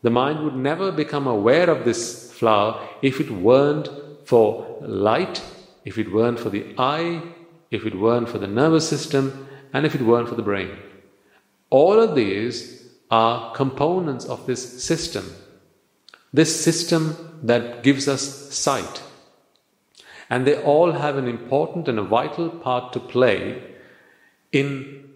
The 0.01 0.09
mind 0.09 0.43
would 0.43 0.55
never 0.55 0.91
become 0.91 1.28
aware 1.28 1.70
of 1.70 1.86
this 1.86 2.34
flower 2.34 2.82
if 3.03 3.20
it 3.20 3.30
weren't 3.30 3.89
for 4.26 4.80
light, 4.82 5.43
if 5.86 5.99
it 5.99 6.11
weren't 6.11 6.39
for 6.39 6.49
the 6.49 6.74
eye, 6.80 7.22
if 7.70 7.86
it 7.86 7.93
weren't 7.93 8.30
for 8.30 8.39
the 8.39 8.47
nervous 8.47 8.89
system, 8.89 9.47
and 9.72 9.86
if 9.86 9.93
it 9.93 10.01
weren't 10.01 10.30
for 10.30 10.36
the 10.36 10.41
brain. 10.41 10.72
All 11.70 11.99
of 11.99 12.16
these 12.16 12.83
are 13.14 13.53
components 13.53 14.26
of 14.26 14.45
this 14.47 14.61
system, 14.84 15.26
this 16.39 16.51
system 16.68 17.03
that 17.43 17.84
gives 17.84 18.07
us 18.07 18.24
sight. 18.66 19.03
And 20.32 20.47
they 20.47 20.55
all 20.72 20.93
have 20.93 21.18
an 21.18 21.28
important 21.28 21.88
and 21.88 21.99
a 21.99 22.09
vital 22.18 22.49
part 22.49 22.91
to 22.93 22.99
play 22.99 23.61
in 24.51 25.09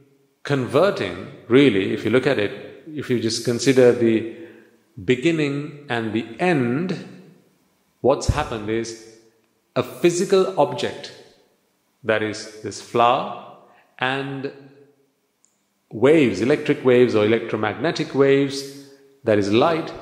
converting, 0.43 1.15
really, 1.47 1.93
if 1.93 2.05
you 2.05 2.11
look 2.11 2.27
at 2.27 2.37
it, 2.37 2.83
if 3.01 3.09
you 3.09 3.19
just 3.19 3.45
consider 3.45 3.91
the 3.91 4.35
beginning 5.03 5.85
and 5.89 6.13
the 6.13 6.25
end, 6.39 6.93
what's 8.01 8.27
happened 8.27 8.69
is 8.69 9.17
a 9.75 9.81
physical 9.81 10.59
object 10.59 11.13
that 12.03 12.21
is 12.21 12.61
this 12.61 12.79
flower, 12.79 13.57
and 13.97 14.51
waves, 15.91 16.41
electric 16.41 16.83
waves 16.83 17.15
or 17.15 17.25
electromagnetic 17.25 18.13
waves, 18.13 18.87
that 19.23 19.37
is 19.37 19.51
light, 19.51 19.93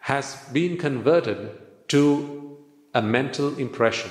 has 0.00 0.36
been 0.52 0.76
converted 0.76 1.50
to 1.88 2.58
a 2.94 3.02
mental 3.02 3.56
impression. 3.58 4.10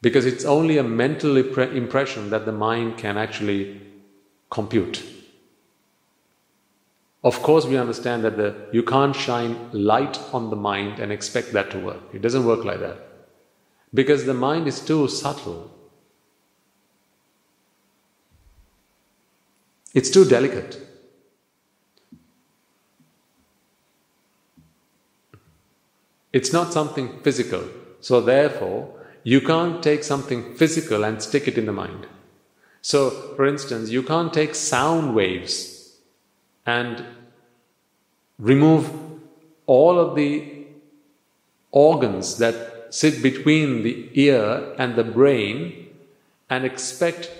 Because 0.00 0.26
it's 0.26 0.44
only 0.44 0.78
a 0.78 0.82
mental 0.82 1.36
impression 1.36 2.30
that 2.30 2.44
the 2.44 2.52
mind 2.52 2.98
can 2.98 3.16
actually 3.16 3.80
compute. 4.50 5.04
Of 7.24 7.42
course, 7.42 7.66
we 7.66 7.76
understand 7.76 8.24
that 8.24 8.36
the, 8.36 8.54
you 8.72 8.82
can't 8.82 9.14
shine 9.14 9.70
light 9.72 10.20
on 10.32 10.50
the 10.50 10.56
mind 10.56 11.00
and 11.00 11.10
expect 11.10 11.52
that 11.52 11.70
to 11.72 11.78
work. 11.78 12.02
It 12.12 12.22
doesn't 12.22 12.46
work 12.46 12.64
like 12.64 12.80
that 12.80 13.08
because 13.92 14.24
the 14.24 14.34
mind 14.34 14.68
is 14.68 14.80
too 14.80 15.08
subtle. 15.08 15.70
It's 19.98 20.10
too 20.10 20.24
delicate. 20.24 20.78
It's 26.32 26.52
not 26.52 26.72
something 26.72 27.18
physical. 27.24 27.64
So, 28.00 28.20
therefore, 28.20 28.94
you 29.24 29.40
can't 29.40 29.82
take 29.82 30.04
something 30.04 30.54
physical 30.54 31.02
and 31.02 31.20
stick 31.20 31.48
it 31.48 31.58
in 31.58 31.66
the 31.66 31.72
mind. 31.72 32.06
So, 32.80 33.10
for 33.34 33.44
instance, 33.44 33.90
you 33.90 34.04
can't 34.04 34.32
take 34.32 34.54
sound 34.54 35.16
waves 35.16 35.96
and 36.64 37.04
remove 38.38 38.88
all 39.66 39.98
of 39.98 40.14
the 40.14 40.64
organs 41.72 42.38
that 42.38 42.94
sit 42.94 43.20
between 43.20 43.82
the 43.82 44.10
ear 44.14 44.76
and 44.78 44.94
the 44.94 45.02
brain 45.02 45.88
and 46.48 46.64
expect 46.64 47.32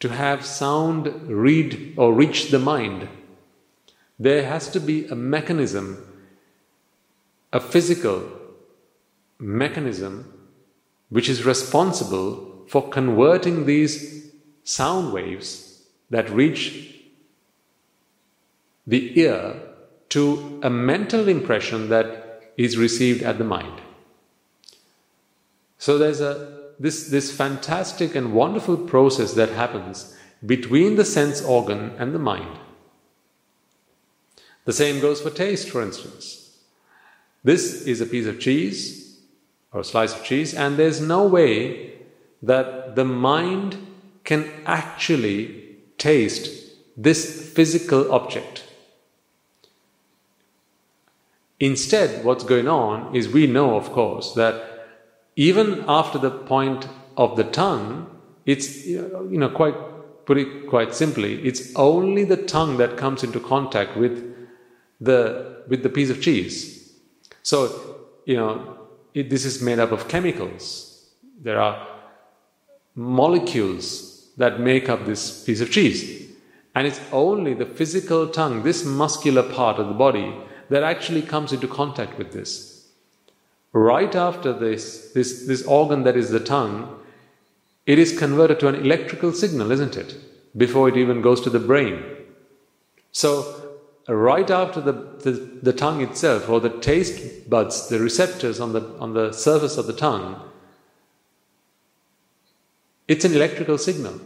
to 0.00 0.08
have 0.08 0.44
sound 0.44 1.06
read 1.28 1.94
or 1.96 2.12
reach 2.12 2.50
the 2.50 2.58
mind. 2.58 3.08
There 4.18 4.44
has 4.44 4.68
to 4.70 4.80
be 4.80 5.06
a 5.06 5.14
mechanism, 5.14 6.04
a 7.52 7.60
physical 7.60 8.22
mechanism, 9.38 10.32
which 11.08 11.28
is 11.28 11.44
responsible 11.44 12.64
for 12.68 12.88
converting 12.88 13.66
these 13.66 14.30
sound 14.64 15.12
waves 15.12 15.82
that 16.10 16.30
reach 16.30 16.94
the 18.86 19.18
ear 19.20 19.60
to 20.10 20.60
a 20.62 20.70
mental 20.70 21.28
impression 21.28 21.88
that 21.88 22.52
is 22.56 22.76
received 22.76 23.22
at 23.22 23.38
the 23.38 23.44
mind. 23.44 23.80
So 25.78 25.96
there's 25.96 26.20
a 26.20 26.57
this 26.78 27.08
this 27.08 27.34
fantastic 27.34 28.14
and 28.14 28.32
wonderful 28.32 28.76
process 28.76 29.34
that 29.34 29.50
happens 29.50 30.16
between 30.44 30.96
the 30.96 31.04
sense 31.04 31.42
organ 31.42 31.92
and 31.98 32.14
the 32.14 32.18
mind. 32.18 32.58
The 34.64 34.72
same 34.72 35.00
goes 35.00 35.20
for 35.20 35.30
taste, 35.30 35.70
for 35.70 35.82
instance. 35.82 36.58
This 37.42 37.82
is 37.86 38.00
a 38.00 38.06
piece 38.06 38.26
of 38.26 38.38
cheese 38.38 39.18
or 39.72 39.80
a 39.80 39.84
slice 39.84 40.14
of 40.14 40.24
cheese, 40.24 40.54
and 40.54 40.76
there's 40.76 41.00
no 41.00 41.26
way 41.26 41.94
that 42.42 42.94
the 42.94 43.04
mind 43.04 43.76
can 44.24 44.50
actually 44.66 45.76
taste 45.96 46.50
this 46.96 47.52
physical 47.52 48.12
object. 48.12 48.64
Instead, 51.60 52.24
what's 52.24 52.44
going 52.44 52.68
on 52.68 53.14
is 53.16 53.28
we 53.28 53.46
know, 53.46 53.76
of 53.76 53.90
course, 53.90 54.32
that 54.34 54.67
even 55.38 55.84
after 55.88 56.18
the 56.18 56.30
point 56.30 56.86
of 57.16 57.36
the 57.36 57.44
tongue, 57.44 58.06
it's 58.44 58.86
you 58.86 59.38
know 59.42 59.48
quite 59.48 59.74
put 60.28 60.36
it 60.36 60.66
quite 60.68 60.94
simply, 60.94 61.42
it's 61.42 61.74
only 61.74 62.22
the 62.22 62.36
tongue 62.36 62.76
that 62.76 62.98
comes 62.98 63.24
into 63.24 63.40
contact 63.40 63.96
with 63.96 64.14
the, 65.00 65.64
with 65.68 65.82
the 65.82 65.88
piece 65.88 66.10
of 66.10 66.20
cheese. 66.20 66.92
So, 67.42 67.96
you 68.26 68.36
know, 68.36 68.76
it, 69.14 69.30
this 69.30 69.46
is 69.46 69.62
made 69.62 69.78
up 69.78 69.90
of 69.90 70.06
chemicals. 70.06 71.14
There 71.40 71.58
are 71.58 71.88
molecules 72.94 74.28
that 74.36 74.60
make 74.60 74.90
up 74.90 75.06
this 75.06 75.44
piece 75.44 75.62
of 75.62 75.70
cheese. 75.70 76.30
And 76.74 76.86
it's 76.86 77.00
only 77.10 77.54
the 77.54 77.64
physical 77.64 78.28
tongue, 78.28 78.64
this 78.64 78.84
muscular 78.84 79.42
part 79.42 79.78
of 79.78 79.88
the 79.88 79.94
body, 79.94 80.36
that 80.68 80.82
actually 80.82 81.22
comes 81.22 81.54
into 81.54 81.66
contact 81.66 82.18
with 82.18 82.32
this. 82.32 82.77
Right 83.72 84.14
after 84.14 84.52
this, 84.52 85.12
this, 85.12 85.46
this 85.46 85.64
organ 85.66 86.04
that 86.04 86.16
is 86.16 86.30
the 86.30 86.40
tongue, 86.40 86.98
it 87.86 87.98
is 87.98 88.18
converted 88.18 88.60
to 88.60 88.68
an 88.68 88.76
electrical 88.76 89.32
signal, 89.32 89.70
isn't 89.70 89.96
it? 89.96 90.16
Before 90.56 90.88
it 90.88 90.96
even 90.96 91.22
goes 91.22 91.40
to 91.42 91.50
the 91.50 91.58
brain. 91.58 92.02
So, 93.12 93.78
right 94.08 94.50
after 94.50 94.80
the, 94.80 94.92
the, 94.92 95.32
the 95.62 95.72
tongue 95.72 96.02
itself, 96.02 96.48
or 96.48 96.60
the 96.60 96.78
taste 96.80 97.48
buds, 97.48 97.88
the 97.88 97.98
receptors 97.98 98.60
on 98.60 98.72
the, 98.72 98.82
on 98.98 99.14
the 99.14 99.32
surface 99.32 99.76
of 99.76 99.86
the 99.86 99.92
tongue, 99.92 100.40
it's 103.06 103.24
an 103.24 103.34
electrical 103.34 103.78
signal. 103.78 104.20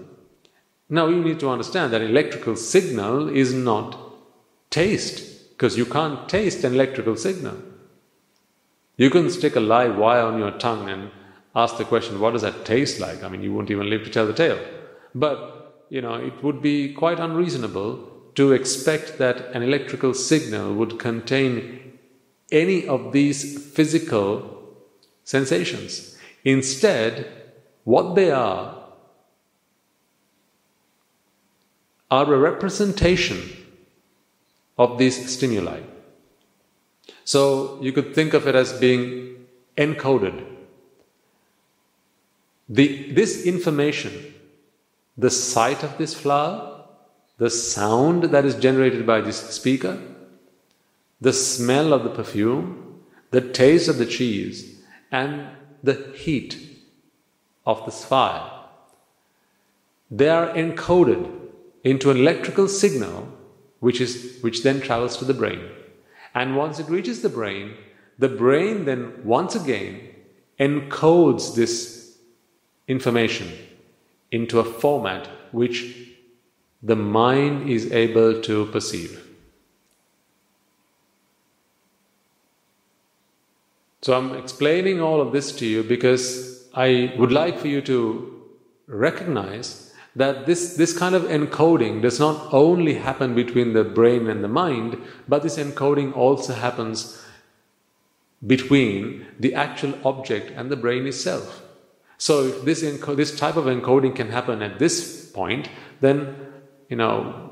Now 0.89 1.07
you 1.07 1.23
need 1.23 1.41
to 1.41 1.49
understand 1.49 1.93
that 1.93 2.03
electrical 2.03 2.57
signal 2.57 3.29
is 3.29 3.55
not 3.55 3.99
taste, 4.71 5.51
because 5.51 5.77
you 5.77 5.87
can't 5.87 6.29
taste 6.29 6.65
an 6.65 6.75
electrical 6.75 7.17
signal. 7.17 7.57
You 8.97 9.11
can 9.11 9.31
stick 9.31 9.57
a 9.57 9.61
live 9.61 9.97
wire 9.97 10.23
on 10.23 10.39
your 10.39 10.51
tongue 10.53 10.89
and 10.89 11.11
ask 11.55 11.77
the 11.77 11.85
question, 11.85 12.21
what 12.21 12.33
does 12.33 12.43
that 12.43 12.65
taste 12.65 13.01
like? 13.01 13.23
I 13.23 13.29
mean, 13.29 13.43
you 13.43 13.53
won't 13.53 13.71
even 13.71 13.91
live 13.91 14.05
to 14.05 14.11
tell 14.11 14.27
the 14.27 14.35
tale. 14.35 14.61
But, 15.15 15.87
you 15.89 16.01
know, 16.01 16.15
it 16.15 16.43
would 16.43 16.63
be 16.63 16.93
quite 16.93 17.19
unreasonable 17.19 18.09
to 18.35 18.53
expect 18.53 19.19
that 19.19 19.55
an 19.55 19.63
electrical 19.63 20.15
signal 20.15 20.75
would 20.75 20.99
contain 20.99 21.99
any 22.51 22.87
of 22.87 23.13
these 23.13 23.73
physical 23.73 24.77
sensations. 25.25 26.19
Instead, 26.45 27.31
what 27.85 28.15
they 28.15 28.31
are 28.31 28.79
are 32.11 32.35
a 32.35 32.39
representation 32.39 33.41
of 34.79 34.99
these 34.99 35.31
stimuli. 35.31 35.81
So 37.25 37.81
you 37.81 37.93
could 37.93 38.15
think 38.15 38.35
of 38.35 38.47
it 38.47 38.55
as 38.55 38.73
being 38.73 39.47
encoded. 39.77 40.45
The, 42.69 43.13
this 43.13 43.45
information, 43.45 44.35
the 45.17 45.31
sight 45.31 45.83
of 45.83 45.99
this 45.99 46.15
flower, 46.15 46.85
the 47.39 47.51
sound 47.51 48.25
that 48.25 48.45
is 48.45 48.55
generated 48.55 49.07
by 49.07 49.21
this 49.21 49.39
speaker, 49.51 50.01
the 51.21 51.33
smell 51.33 51.93
of 51.93 52.05
the 52.05 52.11
perfume, 52.11 53.01
the 53.31 53.41
taste 53.41 53.89
of 53.89 53.99
the 53.99 54.07
cheese, 54.07 54.81
and 55.11 55.49
the 55.83 56.13
heat 56.15 56.81
of 57.67 57.85
this 57.85 58.05
fire. 58.05 58.51
They 60.11 60.29
are 60.29 60.53
encoded 60.53 61.31
into 61.85 62.11
an 62.11 62.19
electrical 62.19 62.69
signal 62.69 63.29
which, 63.81 64.01
is, 64.01 64.39
which 64.43 64.63
then 64.63 64.81
travels 64.81 65.17
to 65.17 65.25
the 65.25 65.35
brain. 65.35 65.69
And 66.35 66.57
once 66.57 66.79
it 66.79 66.89
reaches 66.89 67.23
the 67.23 67.29
brain, 67.29 67.75
the 68.19 68.29
brain 68.29 68.85
then 68.85 69.25
once 69.25 69.55
again 69.55 70.01
encodes 70.59 71.55
this 71.55 72.19
information 72.89 73.51
into 74.31 74.59
a 74.59 74.65
format 74.65 75.29
which 75.53 75.97
the 76.83 76.97
mind 76.97 77.69
is 77.69 77.93
able 77.93 78.41
to 78.43 78.67
perceive. 78.67 79.29
So 84.03 84.15
I'm 84.19 84.35
explaining 84.35 85.01
all 85.01 85.21
of 85.21 85.33
this 85.33 85.53
to 85.57 85.67
you 85.67 85.85
because 85.85 86.69
I 86.75 87.15
would 87.19 87.31
like 87.31 87.59
for 87.59 87.69
you 87.69 87.81
to 87.83 88.43
recognize 88.89 89.82
that 90.15 90.47
this, 90.47 90.77
this 90.77 90.97
kind 90.97 91.15
of 91.15 91.23
encoding 91.23 92.03
does 92.03 92.21
not 92.21 92.53
only 92.53 92.95
happen 92.95 93.35
between 93.35 93.73
the 93.73 93.85
brain 93.85 94.29
and 94.29 94.45
the 94.45 94.49
mind, 94.49 94.99
but 95.27 95.43
this 95.43 95.57
encoding 95.57 96.15
also 96.15 96.53
happens 96.53 97.25
between 98.47 99.27
the 99.39 99.55
actual 99.55 99.95
object 100.05 100.51
and 100.55 100.71
the 100.71 100.77
brain 100.77 101.07
itself. 101.07 101.63
So 102.19 102.45
if 102.45 102.65
this, 102.65 102.83
this 102.83 103.39
type 103.39 103.57
of 103.57 103.65
encoding 103.65 104.15
can 104.15 104.29
happen 104.29 104.63
at 104.63 104.79
this 104.79 105.31
point, 105.31 105.69
then, 106.01 106.37
you 106.89 106.97
know, 106.97 107.51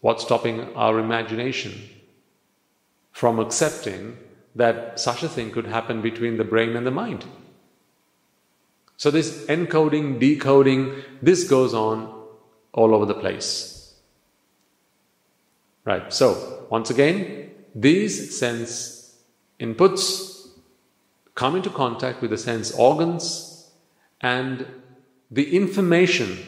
what's 0.00 0.24
stopping 0.24 0.74
our 0.74 0.98
imagination 0.98 1.72
from 3.12 3.38
accepting 3.38 4.18
that 4.54 5.00
such 5.00 5.22
a 5.22 5.28
thing 5.28 5.50
could 5.50 5.66
happen 5.66 6.02
between 6.02 6.36
the 6.36 6.44
brain 6.44 6.76
and 6.76 6.86
the 6.86 6.90
mind. 6.90 7.24
So, 9.04 9.10
this 9.10 9.44
encoding, 9.48 10.18
decoding, 10.18 10.94
this 11.20 11.44
goes 11.46 11.74
on 11.74 12.10
all 12.72 12.94
over 12.94 13.04
the 13.04 13.12
place. 13.12 13.92
Right, 15.84 16.10
so 16.10 16.66
once 16.70 16.88
again, 16.88 17.50
these 17.74 18.34
sense 18.34 19.14
inputs 19.60 20.46
come 21.34 21.54
into 21.54 21.68
contact 21.68 22.22
with 22.22 22.30
the 22.30 22.38
sense 22.38 22.72
organs 22.72 23.68
and 24.22 24.66
the 25.30 25.54
information. 25.54 26.38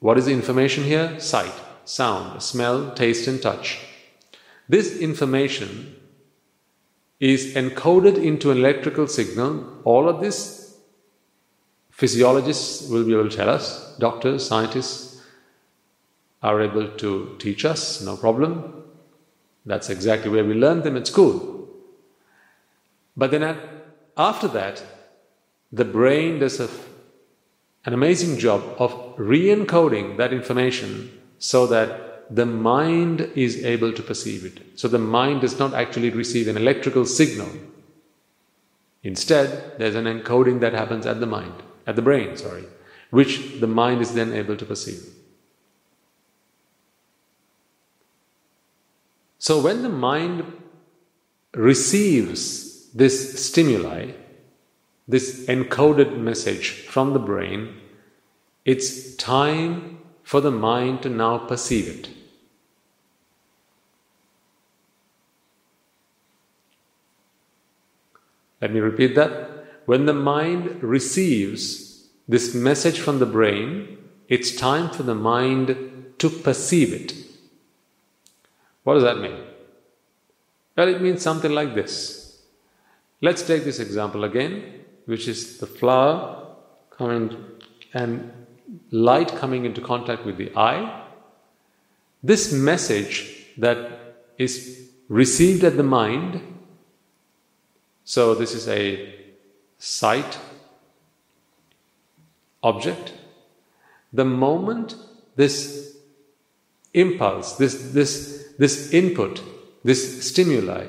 What 0.00 0.16
is 0.16 0.24
the 0.24 0.32
information 0.32 0.82
here? 0.82 1.20
Sight, 1.20 1.52
sound, 1.84 2.42
smell, 2.42 2.94
taste, 2.94 3.28
and 3.28 3.42
touch. 3.42 3.80
This 4.66 4.96
information 4.96 5.94
is 7.20 7.54
encoded 7.54 8.16
into 8.16 8.50
an 8.50 8.56
electrical 8.56 9.06
signal. 9.06 9.82
All 9.84 10.08
of 10.08 10.22
this, 10.22 10.65
physiologists 11.96 12.88
will 12.90 13.04
be 13.04 13.14
able 13.14 13.28
to 13.28 13.36
tell 13.36 13.48
us, 13.48 13.96
doctors, 13.98 14.46
scientists 14.46 15.22
are 16.42 16.60
able 16.60 16.88
to 16.88 17.34
teach 17.38 17.64
us, 17.64 18.02
no 18.02 18.16
problem. 18.16 18.84
That's 19.64 19.88
exactly 19.88 20.30
where 20.30 20.44
we 20.44 20.52
learned 20.52 20.82
them 20.84 20.98
at 20.98 21.06
school. 21.06 21.68
But 23.16 23.30
then 23.30 23.58
after 24.16 24.46
that, 24.48 24.82
the 25.72 25.86
brain 25.86 26.38
does 26.38 26.60
a, 26.60 26.68
an 27.86 27.94
amazing 27.94 28.38
job 28.38 28.62
of 28.78 29.14
re 29.16 29.46
encoding 29.46 30.18
that 30.18 30.34
information 30.34 31.10
so 31.38 31.66
that 31.66 32.34
the 32.34 32.44
mind 32.44 33.22
is 33.34 33.64
able 33.64 33.92
to 33.94 34.02
perceive 34.02 34.44
it. 34.44 34.78
So 34.78 34.86
the 34.86 34.98
mind 34.98 35.40
does 35.40 35.58
not 35.58 35.72
actually 35.72 36.10
receive 36.10 36.46
an 36.46 36.58
electrical 36.58 37.06
signal. 37.06 37.48
Instead, 39.02 39.78
there's 39.78 39.94
an 39.94 40.04
encoding 40.04 40.60
that 40.60 40.74
happens 40.74 41.06
at 41.06 41.20
the 41.20 41.26
mind, 41.26 41.54
at 41.86 41.96
the 41.96 42.02
brain, 42.02 42.36
sorry, 42.36 42.64
which 43.10 43.60
the 43.60 43.66
mind 43.66 44.00
is 44.00 44.14
then 44.14 44.32
able 44.32 44.56
to 44.56 44.64
perceive. 44.64 45.02
So 49.38 49.60
when 49.60 49.82
the 49.82 49.88
mind 49.88 50.44
receives 51.54 52.90
this 52.90 53.46
stimuli, 53.46 54.12
this 55.06 55.46
encoded 55.46 56.18
message 56.18 56.70
from 56.86 57.12
the 57.12 57.20
brain, 57.20 57.76
it's 58.64 59.14
time 59.14 59.98
for 60.24 60.40
the 60.40 60.50
mind 60.50 61.02
to 61.02 61.08
now 61.08 61.38
perceive 61.38 61.86
it. 61.86 62.08
Let 68.60 68.72
me 68.72 68.80
repeat 68.80 69.14
that. 69.14 69.45
When 69.86 70.06
the 70.06 70.12
mind 70.12 70.82
receives 70.82 72.06
this 72.28 72.54
message 72.54 72.98
from 73.00 73.18
the 73.18 73.26
brain, 73.26 73.98
it's 74.28 74.54
time 74.54 74.90
for 74.90 75.02
the 75.02 75.14
mind 75.14 76.14
to 76.18 76.28
perceive 76.28 76.92
it. 76.92 77.14
What 78.82 78.94
does 78.94 79.04
that 79.04 79.18
mean? 79.18 79.40
Well, 80.76 80.88
it 80.88 81.00
means 81.00 81.22
something 81.22 81.52
like 81.52 81.74
this. 81.74 82.42
Let's 83.20 83.42
take 83.42 83.64
this 83.64 83.78
example 83.78 84.24
again, 84.24 84.84
which 85.06 85.26
is 85.28 85.58
the 85.58 85.66
flower 85.66 86.46
coming 86.90 87.36
and 87.94 88.30
light 88.90 89.28
coming 89.36 89.64
into 89.64 89.80
contact 89.80 90.26
with 90.26 90.36
the 90.36 90.54
eye. 90.56 91.04
This 92.22 92.52
message 92.52 93.46
that 93.56 94.16
is 94.36 94.90
received 95.08 95.64
at 95.64 95.76
the 95.76 95.82
mind 95.82 96.42
so 98.08 98.36
this 98.36 98.54
is 98.54 98.68
a 98.68 99.12
sight 99.86 100.38
object. 102.62 103.12
The 104.12 104.24
moment 104.24 104.96
this 105.36 105.96
impulse, 106.92 107.56
this, 107.56 107.92
this, 107.92 108.48
this 108.58 108.92
input, 108.92 109.40
this 109.84 110.28
stimuli, 110.28 110.86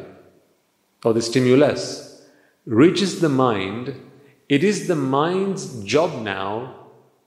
or 1.04 1.14
the 1.14 1.22
stimulus, 1.22 2.26
reaches 2.66 3.22
the 3.22 3.30
mind, 3.30 3.96
it 4.50 4.64
is 4.64 4.88
the 4.88 4.96
mind's 4.96 5.84
job 5.84 6.24
now 6.24 6.76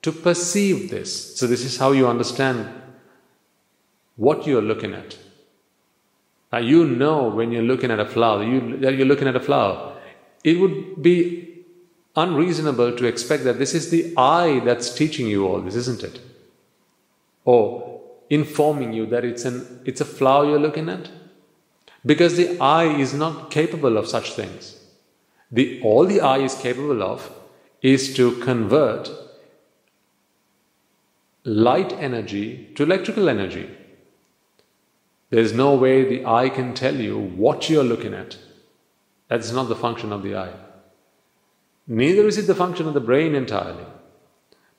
to 0.03 0.11
perceive 0.11 0.91
this. 0.91 1.37
So, 1.39 1.47
this 1.47 1.65
is 1.65 1.77
how 1.77 1.93
you 1.93 2.09
understand 2.09 2.69
what 4.17 4.47
you're 4.47 4.63
looking 4.63 4.95
at. 4.95 5.19
Now, 6.53 6.59
you 6.59 6.85
know 6.85 7.29
when 7.29 7.53
you're 7.53 7.63
looking 7.63 7.91
at 7.91 8.01
a 8.01 8.07
flower, 8.07 8.43
you, 8.43 8.79
that 8.79 8.95
you're 8.95 9.07
looking 9.07 9.29
at 9.29 9.37
a 9.37 9.41
flower. 9.41 9.97
It 10.43 10.59
would 10.59 11.03
be 11.03 11.50
unreasonable 12.17 12.97
to 12.97 13.07
expect 13.07 13.45
that 13.45 13.59
this 13.59 13.75
is 13.75 13.91
the 13.91 14.15
eye 14.17 14.61
that's 14.61 14.95
teaching 14.95 15.27
you 15.27 15.47
all 15.47 15.61
this, 15.61 15.77
isn't 15.77 16.03
it? 16.03 16.21
Or 17.45 18.01
informing 18.29 18.93
you 18.93 19.07
that 19.07 19.25
it's, 19.25 19.45
an, 19.45 19.81
it's 19.85 20.01
a 20.01 20.05
flower 20.05 20.45
you're 20.47 20.59
looking 20.59 20.89
at. 20.89 21.11
Because 22.05 22.37
the 22.37 22.59
eye 22.61 22.87
is 22.87 23.13
not 23.13 23.51
capable 23.51 23.97
of 23.97 24.09
such 24.09 24.33
things. 24.33 24.81
The, 25.53 25.81
all 25.83 26.07
the 26.07 26.21
eye 26.21 26.39
is 26.39 26.55
capable 26.55 27.03
of 27.03 27.31
is 27.83 28.15
to 28.17 28.37
convert 28.41 29.11
light 31.45 31.93
energy 31.95 32.71
to 32.75 32.83
electrical 32.83 33.29
energy. 33.29 33.71
There's 35.31 35.53
no 35.53 35.75
way 35.75 36.05
the 36.05 36.27
eye 36.27 36.49
can 36.49 36.75
tell 36.75 36.97
you 36.97 37.19
what 37.19 37.71
you're 37.71 37.85
looking 37.85 38.15
at. 38.15 38.37
That's 39.29 39.53
not 39.53 39.69
the 39.69 39.77
function 39.77 40.13
of 40.13 40.23
the 40.23 40.37
eye. 40.37 40.53
Neither 41.91 42.29
is 42.29 42.39
it 42.39 42.47
the 42.47 42.55
function 42.55 42.87
of 42.87 42.95
the 42.95 43.01
brain 43.01 43.35
entirely. 43.35 43.85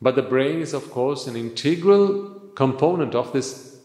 But 0.01 0.15
the 0.15 0.21
brain 0.21 0.61
is, 0.61 0.73
of 0.73 0.89
course, 0.89 1.27
an 1.27 1.35
integral 1.35 2.39
component 2.55 3.13
of 3.15 3.33
this 3.33 3.79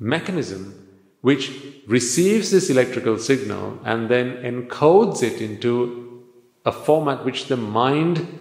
mechanism 0.00 0.88
which 1.20 1.52
receives 1.86 2.50
this 2.50 2.68
electrical 2.68 3.16
signal 3.16 3.78
and 3.84 4.08
then 4.08 4.38
encodes 4.38 5.22
it 5.22 5.40
into 5.40 6.24
a 6.64 6.72
format 6.72 7.24
which 7.24 7.46
the 7.46 7.56
mind, 7.56 8.40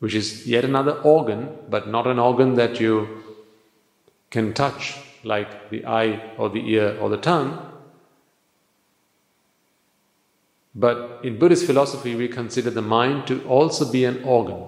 which 0.00 0.14
is 0.14 0.46
yet 0.46 0.62
another 0.62 1.00
organ, 1.00 1.48
but 1.70 1.88
not 1.88 2.06
an 2.06 2.18
organ 2.18 2.56
that 2.56 2.78
you 2.78 3.24
can 4.30 4.52
touch 4.52 4.98
like 5.24 5.70
the 5.70 5.86
eye 5.86 6.34
or 6.36 6.50
the 6.50 6.70
ear 6.70 6.98
or 7.00 7.08
the 7.08 7.16
tongue. 7.16 7.58
But 10.78 11.18
in 11.24 11.40
Buddhist 11.40 11.66
philosophy, 11.66 12.14
we 12.14 12.28
consider 12.28 12.70
the 12.70 12.82
mind 12.82 13.26
to 13.26 13.44
also 13.48 13.90
be 13.90 14.04
an 14.04 14.22
organ, 14.22 14.62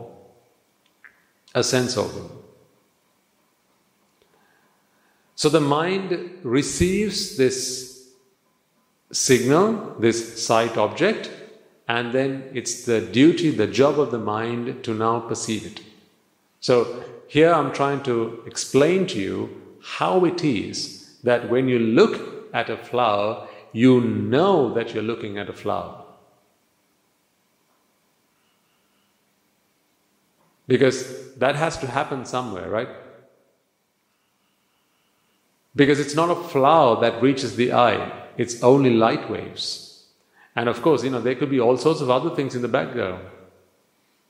a 1.54 1.62
sense 1.62 1.96
organ. 1.96 2.28
So 5.36 5.48
the 5.48 5.60
mind 5.60 6.40
receives 6.42 7.36
this 7.36 8.08
signal, 9.12 9.94
this 10.00 10.44
sight 10.44 10.76
object, 10.76 11.30
and 11.86 12.12
then 12.12 12.50
it's 12.54 12.84
the 12.86 13.00
duty, 13.00 13.50
the 13.50 13.68
job 13.68 14.00
of 14.00 14.10
the 14.10 14.18
mind 14.18 14.82
to 14.82 14.92
now 14.92 15.20
perceive 15.20 15.64
it. 15.64 15.80
So 16.58 17.04
here 17.28 17.52
I'm 17.52 17.72
trying 17.72 18.02
to 18.02 18.42
explain 18.46 19.06
to 19.08 19.20
you 19.20 19.62
how 19.80 20.24
it 20.24 20.42
is 20.42 21.18
that 21.22 21.48
when 21.48 21.68
you 21.68 21.78
look 21.78 22.52
at 22.52 22.68
a 22.68 22.76
flower, 22.76 23.46
you 23.72 24.00
know 24.00 24.74
that 24.74 24.92
you're 24.92 25.04
looking 25.04 25.38
at 25.38 25.48
a 25.48 25.52
flower. 25.52 25.99
Because 30.70 31.34
that 31.34 31.56
has 31.56 31.76
to 31.78 31.88
happen 31.88 32.24
somewhere, 32.24 32.70
right? 32.70 32.88
Because 35.74 35.98
it's 35.98 36.14
not 36.14 36.30
a 36.30 36.36
flower 36.36 37.00
that 37.00 37.20
reaches 37.20 37.56
the 37.56 37.72
eye, 37.72 38.12
it's 38.36 38.62
only 38.62 38.90
light 38.90 39.28
waves. 39.28 40.06
And 40.54 40.68
of 40.68 40.80
course, 40.80 41.02
you 41.02 41.10
know, 41.10 41.20
there 41.20 41.34
could 41.34 41.50
be 41.50 41.58
all 41.58 41.76
sorts 41.76 42.00
of 42.00 42.08
other 42.08 42.30
things 42.36 42.54
in 42.54 42.62
the 42.62 42.68
background. 42.68 43.24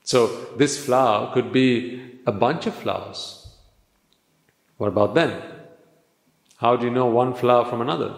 So 0.03 0.55
this 0.57 0.83
flower 0.83 1.31
could 1.31 1.53
be 1.53 2.19
a 2.25 2.31
bunch 2.31 2.65
of 2.65 2.73
flowers. 2.73 3.47
What 4.77 4.87
about 4.87 5.13
then? 5.13 5.43
How 6.57 6.75
do 6.75 6.87
you 6.87 6.91
know 6.91 7.05
one 7.05 7.35
flower 7.35 7.65
from 7.65 7.81
another? 7.81 8.15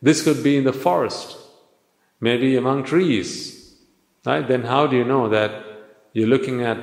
This 0.00 0.24
could 0.24 0.42
be 0.42 0.56
in 0.56 0.64
the 0.64 0.72
forest, 0.72 1.36
maybe 2.18 2.56
among 2.56 2.84
trees. 2.84 3.74
Right? 4.24 4.48
Then 4.48 4.62
how 4.62 4.86
do 4.86 4.96
you 4.96 5.04
know 5.04 5.28
that 5.28 5.66
you're 6.14 6.28
looking 6.28 6.62
at 6.62 6.78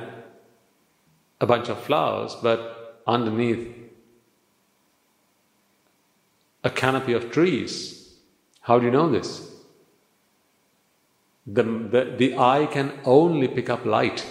a 1.40 1.46
bunch 1.46 1.68
of 1.68 1.80
flowers, 1.80 2.36
but 2.42 3.02
underneath 3.06 3.74
a 6.62 6.70
canopy 6.70 7.12
of 7.12 7.30
trees. 7.30 8.14
How 8.62 8.78
do 8.78 8.84
you 8.86 8.92
know 8.92 9.10
this? 9.10 9.50
The, 11.46 11.62
the, 11.62 12.14
the 12.18 12.38
eye 12.38 12.66
can 12.70 12.92
only 13.04 13.48
pick 13.48 13.70
up 13.70 13.84
light. 13.84 14.26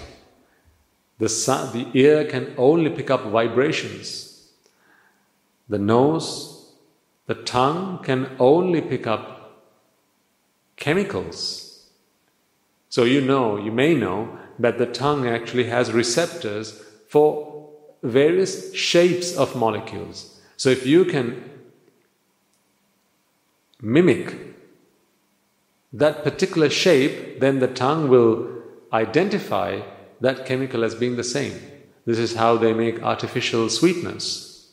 The, 1.18 1.28
sun, 1.28 1.74
the 1.74 2.00
ear 2.00 2.26
can 2.26 2.54
only 2.58 2.92
pick 2.92 3.10
up 3.10 3.24
vibrations. 3.24 4.48
The 5.68 5.80
nose, 5.80 6.72
the 7.26 7.36
tongue 7.36 8.00
can 8.04 8.36
only 8.40 8.82
pick 8.82 9.06
up 9.06 9.66
chemicals. 10.78 11.90
So 12.88 13.04
you 13.04 13.22
know, 13.22 13.58
you 13.58 13.72
may 13.72 13.96
know, 13.96 14.38
that 14.58 14.78
the 14.78 14.86
tongue 14.86 15.28
actually 15.28 15.66
has 15.66 15.92
receptors 15.92 16.84
for 17.10 17.68
various 18.04 18.74
shapes 18.74 19.36
of 19.36 19.56
molecules. 19.56 20.40
So 20.58 20.70
if 20.70 20.86
you 20.86 21.06
can 21.06 21.44
mimic 23.82 24.36
that 25.92 26.24
particular 26.24 26.70
shape, 26.70 27.40
then 27.40 27.60
the 27.60 27.68
tongue 27.68 28.10
will 28.10 28.48
identify 28.94 29.82
that 30.22 30.46
chemical 30.46 30.84
as 30.84 30.94
being 30.94 31.16
the 31.16 31.24
same. 31.24 31.60
This 32.06 32.20
is 32.20 32.36
how 32.36 32.58
they 32.58 32.74
make 32.74 33.02
artificial 33.02 33.70
sweetness. 33.70 34.72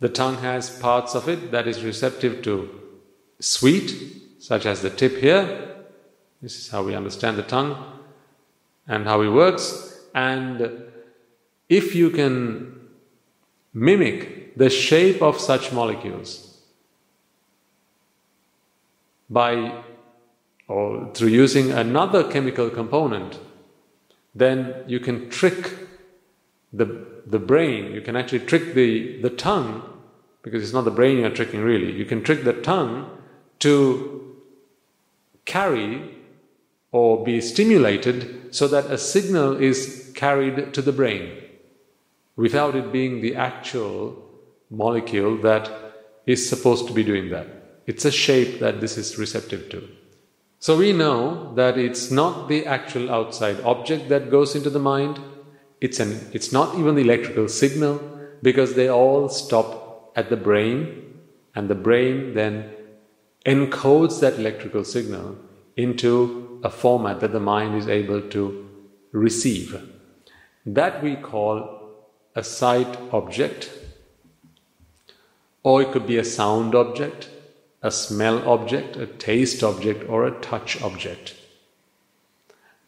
The 0.00 0.08
tongue 0.08 0.38
has 0.38 0.80
parts 0.80 1.14
of 1.14 1.28
it 1.28 1.52
that 1.52 1.68
is 1.68 1.84
receptive 1.84 2.42
to 2.42 2.68
sweet, 3.38 4.40
such 4.40 4.66
as 4.66 4.82
the 4.82 4.90
tip 4.90 5.18
here. 5.18 5.76
This 6.40 6.58
is 6.58 6.70
how 6.70 6.82
we 6.82 6.96
understand 6.96 7.36
the 7.36 7.44
tongue 7.44 8.00
and 8.86 9.06
how 9.06 9.20
it 9.22 9.30
works. 9.30 10.00
And 10.14 10.82
if 11.68 11.94
you 11.94 12.10
can 12.10 12.88
mimic 13.72 14.56
the 14.56 14.68
shape 14.68 15.22
of 15.22 15.40
such 15.40 15.72
molecules 15.72 16.60
by 19.30 19.82
or 20.68 21.10
through 21.14 21.28
using 21.28 21.70
another 21.70 22.30
chemical 22.30 22.70
component, 22.70 23.38
then 24.34 24.74
you 24.86 25.00
can 25.00 25.28
trick 25.28 25.74
the, 26.72 27.06
the 27.26 27.38
brain, 27.38 27.92
you 27.92 28.00
can 28.00 28.16
actually 28.16 28.40
trick 28.40 28.74
the, 28.74 29.20
the 29.20 29.30
tongue, 29.30 29.82
because 30.42 30.62
it's 30.62 30.72
not 30.72 30.84
the 30.84 30.90
brain 30.90 31.18
you're 31.18 31.30
tricking 31.30 31.60
really, 31.60 31.92
you 31.92 32.04
can 32.04 32.22
trick 32.22 32.44
the 32.44 32.54
tongue 32.54 33.10
to 33.58 34.36
carry 35.44 36.16
or 36.92 37.24
be 37.24 37.40
stimulated 37.40 38.54
so 38.54 38.68
that 38.68 38.90
a 38.90 38.98
signal 38.98 39.56
is 39.56 40.12
carried 40.14 40.72
to 40.74 40.82
the 40.82 40.92
brain 40.92 41.38
without 42.36 42.74
it 42.74 42.92
being 42.92 43.20
the 43.20 43.34
actual 43.34 44.16
molecule 44.70 45.36
that 45.38 45.70
is 46.26 46.48
supposed 46.48 46.86
to 46.86 46.92
be 46.92 47.02
doing 47.02 47.30
that. 47.30 47.46
It's 47.86 48.04
a 48.04 48.10
shape 48.10 48.60
that 48.60 48.80
this 48.80 48.96
is 48.96 49.18
receptive 49.18 49.68
to. 49.70 49.88
So 50.58 50.76
we 50.76 50.92
know 50.92 51.52
that 51.54 51.76
it's 51.76 52.10
not 52.10 52.48
the 52.48 52.66
actual 52.66 53.10
outside 53.10 53.60
object 53.62 54.08
that 54.10 54.30
goes 54.30 54.54
into 54.54 54.70
the 54.70 54.78
mind, 54.78 55.18
it's, 55.80 55.98
an, 55.98 56.30
it's 56.32 56.52
not 56.52 56.78
even 56.78 56.94
the 56.94 57.02
electrical 57.02 57.48
signal, 57.48 58.00
because 58.42 58.74
they 58.74 58.88
all 58.88 59.28
stop 59.28 60.12
at 60.14 60.30
the 60.30 60.36
brain, 60.36 61.18
and 61.54 61.68
the 61.68 61.74
brain 61.74 62.34
then 62.34 62.70
encodes 63.44 64.20
that 64.20 64.38
electrical 64.38 64.84
signal 64.84 65.36
into 65.76 66.51
a 66.62 66.70
format 66.70 67.20
that 67.20 67.32
the 67.32 67.40
mind 67.40 67.76
is 67.76 67.88
able 67.88 68.20
to 68.30 68.68
receive. 69.12 69.80
That 70.64 71.02
we 71.02 71.16
call 71.16 71.80
a 72.34 72.42
sight 72.42 72.98
object 73.12 73.70
or 75.62 75.82
it 75.82 75.92
could 75.92 76.06
be 76.06 76.18
a 76.18 76.24
sound 76.24 76.74
object, 76.74 77.28
a 77.82 77.90
smell 77.90 78.48
object, 78.48 78.96
a 78.96 79.06
taste 79.06 79.62
object, 79.62 80.08
or 80.08 80.26
a 80.26 80.40
touch 80.40 80.80
object. 80.82 81.36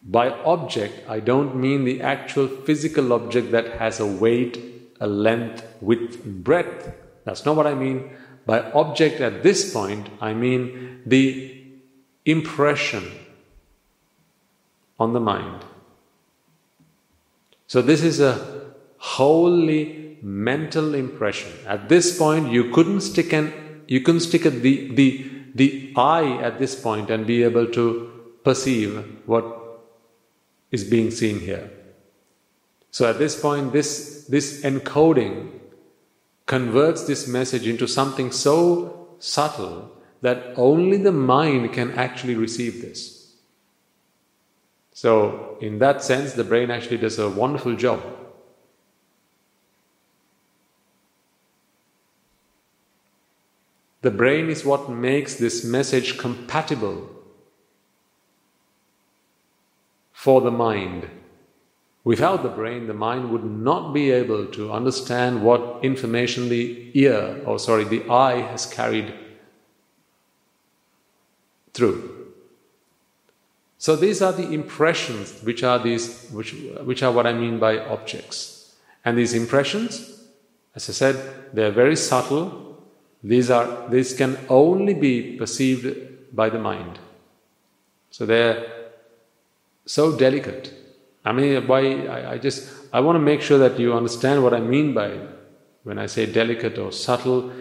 By 0.02 0.30
object, 0.30 1.08
I 1.08 1.20
don't 1.20 1.56
mean 1.56 1.84
the 1.84 2.02
actual 2.02 2.48
physical 2.48 3.12
object 3.12 3.52
that 3.52 3.78
has 3.78 4.00
a 4.00 4.06
weight, 4.06 4.58
a 5.00 5.06
length, 5.06 5.64
width, 5.80 6.24
and 6.24 6.42
breadth. 6.44 6.92
That's 7.24 7.44
not 7.44 7.56
what 7.56 7.66
I 7.66 7.74
mean. 7.74 8.10
By 8.44 8.70
object 8.72 9.20
at 9.20 9.42
this 9.42 9.72
point, 9.72 10.08
I 10.20 10.34
mean 10.34 11.02
the 11.06 11.62
impression 12.26 13.10
on 15.04 15.12
the 15.12 15.20
mind. 15.20 15.64
So, 17.66 17.82
this 17.82 18.02
is 18.02 18.20
a 18.20 18.34
wholly 18.98 20.18
mental 20.22 20.94
impression. 20.94 21.52
At 21.66 21.88
this 21.88 22.18
point, 22.18 22.50
you 22.52 22.70
couldn't 22.70 23.02
stick 23.02 23.32
an 23.32 23.52
you 23.86 24.00
couldn't 24.00 24.26
stick 24.28 24.46
at 24.46 24.62
the 24.62 24.74
the 24.94 25.08
the 25.54 25.92
eye 25.96 26.38
at 26.42 26.58
this 26.58 26.74
point 26.80 27.10
and 27.10 27.26
be 27.26 27.42
able 27.42 27.66
to 27.78 27.86
perceive 28.42 28.96
what 29.26 29.46
is 30.70 30.84
being 30.84 31.10
seen 31.10 31.40
here. 31.40 31.70
So 32.90 33.08
at 33.08 33.18
this 33.18 33.40
point, 33.40 33.72
this, 33.72 34.26
this 34.28 34.62
encoding 34.62 35.50
converts 36.46 37.06
this 37.06 37.26
message 37.26 37.66
into 37.66 37.86
something 37.86 38.30
so 38.30 39.08
subtle 39.18 39.90
that 40.20 40.52
only 40.56 40.98
the 40.98 41.12
mind 41.12 41.72
can 41.72 41.92
actually 41.92 42.34
receive 42.34 42.82
this. 42.82 43.13
So, 44.94 45.58
in 45.60 45.80
that 45.80 46.04
sense, 46.04 46.34
the 46.34 46.44
brain 46.44 46.70
actually 46.70 46.98
does 46.98 47.18
a 47.18 47.28
wonderful 47.28 47.74
job. 47.74 48.00
The 54.02 54.12
brain 54.12 54.48
is 54.48 54.64
what 54.64 54.88
makes 54.88 55.34
this 55.34 55.64
message 55.64 56.16
compatible 56.16 57.10
for 60.12 60.40
the 60.40 60.52
mind. 60.52 61.10
Without 62.04 62.44
the 62.44 62.50
brain, 62.50 62.86
the 62.86 62.94
mind 62.94 63.30
would 63.30 63.44
not 63.44 63.92
be 63.92 64.12
able 64.12 64.46
to 64.46 64.72
understand 64.72 65.42
what 65.42 65.82
information 65.82 66.50
the 66.50 66.90
ear, 66.94 67.42
or 67.46 67.58
sorry, 67.58 67.84
the 67.84 68.08
eye 68.08 68.42
has 68.42 68.64
carried 68.66 69.12
through. 71.72 72.13
So 73.84 73.96
these 73.96 74.22
are 74.22 74.32
the 74.32 74.50
impressions 74.50 75.42
which 75.42 75.62
are 75.62 75.78
these 75.78 76.30
which, 76.30 76.54
which 76.90 77.02
are 77.02 77.12
what 77.12 77.26
I 77.26 77.34
mean 77.34 77.58
by 77.58 77.80
objects. 77.80 78.74
And 79.04 79.18
these 79.18 79.34
impressions, 79.34 80.24
as 80.74 80.88
I 80.88 80.92
said, 80.92 81.16
they 81.52 81.64
are 81.64 81.70
very 81.70 81.94
subtle. 81.94 82.82
These 83.22 83.50
are 83.50 83.86
these 83.90 84.14
can 84.14 84.38
only 84.48 84.94
be 84.94 85.36
perceived 85.36 85.86
by 86.34 86.48
the 86.48 86.58
mind. 86.58 86.98
So 88.10 88.24
they're 88.24 88.66
so 89.84 90.16
delicate 90.16 90.72
I 91.26 91.32
mean, 91.32 91.66
why 91.66 92.06
I, 92.06 92.32
I 92.32 92.38
just 92.38 92.70
I 92.90 93.00
want 93.00 93.16
to 93.16 93.20
make 93.20 93.42
sure 93.42 93.58
that 93.58 93.78
you 93.78 93.92
understand 93.92 94.42
what 94.42 94.54
I 94.54 94.60
mean 94.60 94.94
by 94.94 95.18
when 95.82 95.98
I 95.98 96.06
say 96.06 96.24
delicate 96.24 96.78
or 96.78 96.90
subtle. 96.90 97.52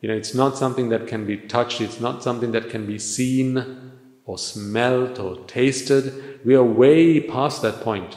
You 0.00 0.10
know, 0.10 0.14
it's 0.14 0.34
not 0.34 0.56
something 0.56 0.90
that 0.90 1.08
can 1.08 1.26
be 1.26 1.38
touched. 1.38 1.80
It's 1.80 2.00
not 2.00 2.22
something 2.22 2.52
that 2.52 2.70
can 2.70 2.86
be 2.86 3.00
seen 3.00 3.91
or 4.24 4.38
smelt 4.38 5.18
or 5.18 5.36
tasted. 5.46 6.40
We 6.44 6.54
are 6.54 6.64
way 6.64 7.20
past 7.20 7.62
that 7.62 7.80
point. 7.80 8.16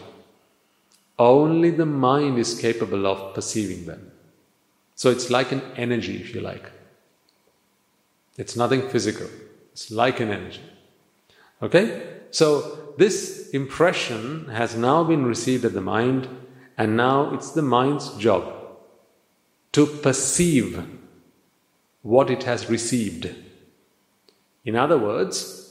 Only 1.17 1.71
the 1.71 1.85
mind 1.85 2.37
is 2.37 2.59
capable 2.59 3.07
of 3.07 3.33
perceiving 3.33 3.85
them. 3.85 4.11
So 4.95 5.09
it's 5.09 5.29
like 5.29 5.51
an 5.51 5.61
energy, 5.75 6.17
if 6.17 6.33
you 6.33 6.41
like. 6.41 6.71
It's 8.37 8.55
nothing 8.55 8.89
physical. 8.89 9.27
It's 9.71 9.91
like 9.91 10.19
an 10.19 10.31
energy. 10.31 10.61
Okay? 11.61 12.01
So 12.31 12.93
this 12.97 13.49
impression 13.49 14.47
has 14.49 14.75
now 14.75 15.03
been 15.03 15.25
received 15.25 15.65
at 15.65 15.73
the 15.73 15.81
mind, 15.81 16.27
and 16.77 16.97
now 16.97 17.33
it's 17.33 17.51
the 17.51 17.61
mind's 17.61 18.15
job 18.17 18.53
to 19.71 19.85
perceive 19.85 20.85
what 22.01 22.29
it 22.29 22.43
has 22.43 22.69
received. 22.69 23.33
In 24.63 24.75
other 24.75 24.97
words, 24.97 25.64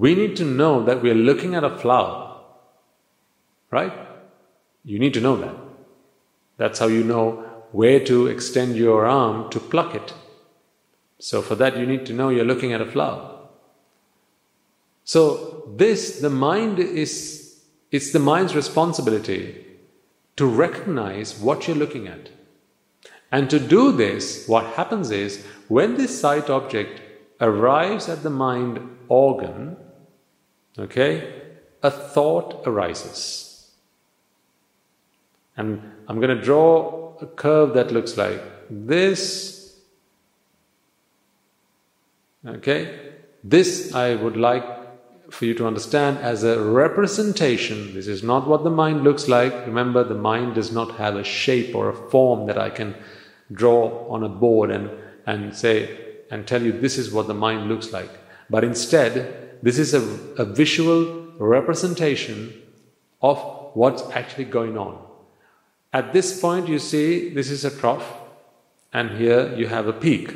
we 0.00 0.14
need 0.14 0.34
to 0.34 0.44
know 0.44 0.82
that 0.84 1.02
we 1.02 1.10
are 1.10 1.26
looking 1.28 1.54
at 1.54 1.62
a 1.62 1.76
flower, 1.76 2.40
right? 3.70 3.92
You 4.82 4.98
need 4.98 5.12
to 5.12 5.20
know 5.20 5.36
that. 5.36 5.54
That's 6.56 6.78
how 6.78 6.86
you 6.86 7.04
know 7.04 7.44
where 7.72 8.00
to 8.06 8.26
extend 8.26 8.76
your 8.76 9.04
arm 9.04 9.50
to 9.50 9.60
pluck 9.60 9.94
it. 9.94 10.14
So, 11.18 11.42
for 11.42 11.54
that, 11.56 11.76
you 11.76 11.84
need 11.84 12.06
to 12.06 12.14
know 12.14 12.30
you're 12.30 12.46
looking 12.46 12.72
at 12.72 12.80
a 12.80 12.90
flower. 12.90 13.40
So, 15.04 15.70
this, 15.76 16.20
the 16.20 16.30
mind 16.30 16.78
is, 16.78 17.60
it's 17.90 18.10
the 18.10 18.18
mind's 18.18 18.56
responsibility 18.56 19.66
to 20.36 20.46
recognize 20.46 21.38
what 21.38 21.68
you're 21.68 21.76
looking 21.76 22.08
at. 22.08 22.30
And 23.30 23.50
to 23.50 23.60
do 23.60 23.92
this, 23.92 24.48
what 24.48 24.64
happens 24.76 25.10
is 25.10 25.44
when 25.68 25.98
this 25.98 26.18
sight 26.18 26.48
object 26.48 27.02
arrives 27.38 28.08
at 28.08 28.22
the 28.22 28.30
mind 28.30 28.80
organ, 29.08 29.76
okay, 30.78 31.42
a 31.82 31.90
thought 31.90 32.62
arises. 32.66 33.70
And 35.56 35.82
I'm 36.08 36.20
going 36.20 36.36
to 36.36 36.42
draw 36.42 37.16
a 37.20 37.26
curve 37.26 37.74
that 37.74 37.92
looks 37.92 38.16
like 38.16 38.42
this. 38.70 39.76
Okay, 42.46 43.12
this 43.44 43.94
I 43.94 44.14
would 44.14 44.36
like 44.36 44.64
for 45.30 45.44
you 45.44 45.54
to 45.54 45.66
understand 45.66 46.18
as 46.18 46.42
a 46.42 46.62
representation. 46.62 47.94
This 47.94 48.06
is 48.06 48.22
not 48.22 48.48
what 48.48 48.64
the 48.64 48.70
mind 48.70 49.04
looks 49.04 49.28
like. 49.28 49.52
Remember, 49.66 50.02
the 50.02 50.14
mind 50.14 50.54
does 50.54 50.72
not 50.72 50.96
have 50.96 51.16
a 51.16 51.24
shape 51.24 51.74
or 51.74 51.88
a 51.88 52.10
form 52.10 52.46
that 52.46 52.58
I 52.58 52.70
can 52.70 52.94
draw 53.52 54.08
on 54.08 54.24
a 54.24 54.28
board 54.28 54.70
and, 54.70 54.90
and 55.26 55.54
say 55.54 55.98
and 56.30 56.46
tell 56.46 56.62
you 56.62 56.72
this 56.72 56.96
is 56.96 57.12
what 57.12 57.26
the 57.26 57.34
mind 57.34 57.68
looks 57.68 57.92
like. 57.92 58.10
But 58.48 58.64
instead, 58.64 59.49
this 59.62 59.78
is 59.78 59.94
a, 59.94 60.00
a 60.40 60.44
visual 60.44 61.26
representation 61.38 62.52
of 63.22 63.38
what's 63.74 64.02
actually 64.10 64.44
going 64.44 64.76
on. 64.78 64.98
At 65.92 66.12
this 66.12 66.40
point, 66.40 66.68
you 66.68 66.78
see 66.78 67.30
this 67.30 67.50
is 67.50 67.64
a 67.64 67.76
trough, 67.76 68.14
and 68.92 69.10
here 69.10 69.54
you 69.56 69.66
have 69.68 69.86
a 69.86 69.92
peak. 69.92 70.34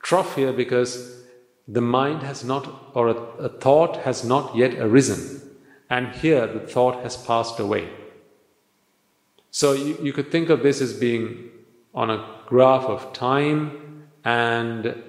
Trough 0.00 0.36
here 0.36 0.52
because 0.52 1.22
the 1.66 1.80
mind 1.80 2.22
has 2.22 2.44
not, 2.44 2.92
or 2.94 3.08
a, 3.08 3.16
a, 3.38 3.48
thought 3.48 3.96
has 3.98 4.24
not 4.24 4.54
yet 4.54 4.74
arisen, 4.74 5.40
and 5.90 6.08
here 6.16 6.46
the 6.46 6.60
thought 6.60 7.02
has 7.02 7.16
passed 7.16 7.58
away. 7.58 7.88
So 9.50 9.72
you, 9.72 9.98
you 10.02 10.12
could 10.12 10.30
think 10.30 10.50
of 10.50 10.62
this 10.62 10.80
as 10.80 10.92
being 10.92 11.50
on 11.94 12.10
a 12.10 12.26
graph 12.46 12.84
of 12.84 13.12
time 13.12 14.04
and 14.24 15.02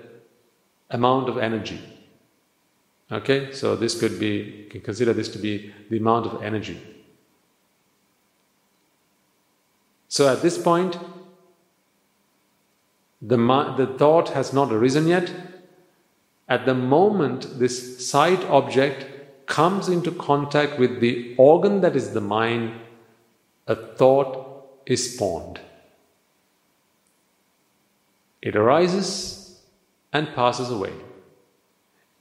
amount 0.90 1.30
of 1.30 1.38
energy. 1.38 1.82
Okay, 3.16 3.54
so 3.54 3.78
this 3.78 3.98
could 3.98 4.20
be, 4.20 4.64
you 4.64 4.70
can 4.70 4.82
consider 4.82 5.14
this 5.14 5.30
to 5.30 5.40
be 5.40 5.74
the 5.90 5.98
amount 5.98 6.26
of 6.26 6.44
energy. 6.44 6.78
So 10.10 10.28
at 10.28 10.42
this 10.42 10.58
point, 10.58 11.00
the, 13.22 13.38
the 13.78 13.96
thought 13.98 14.30
has 14.32 14.52
not 14.52 14.70
arisen 14.74 15.08
yet, 15.08 15.32
at 16.50 16.66
the 16.66 16.74
moment 16.74 17.58
this 17.58 18.06
sight 18.06 18.44
object 18.50 19.06
comes 19.46 19.88
into 19.88 20.12
contact 20.12 20.78
with 20.78 21.00
the 21.00 21.36
organ 21.38 21.80
that 21.82 21.96
is 21.96 22.14
the 22.14 22.20
mind, 22.20 22.74
a 23.66 23.76
thought 23.78 24.82
is 24.86 25.14
spawned. 25.14 25.62
It 28.42 28.58
arises 28.58 29.62
and 30.12 30.28
passes 30.36 30.70
away. 30.70 30.92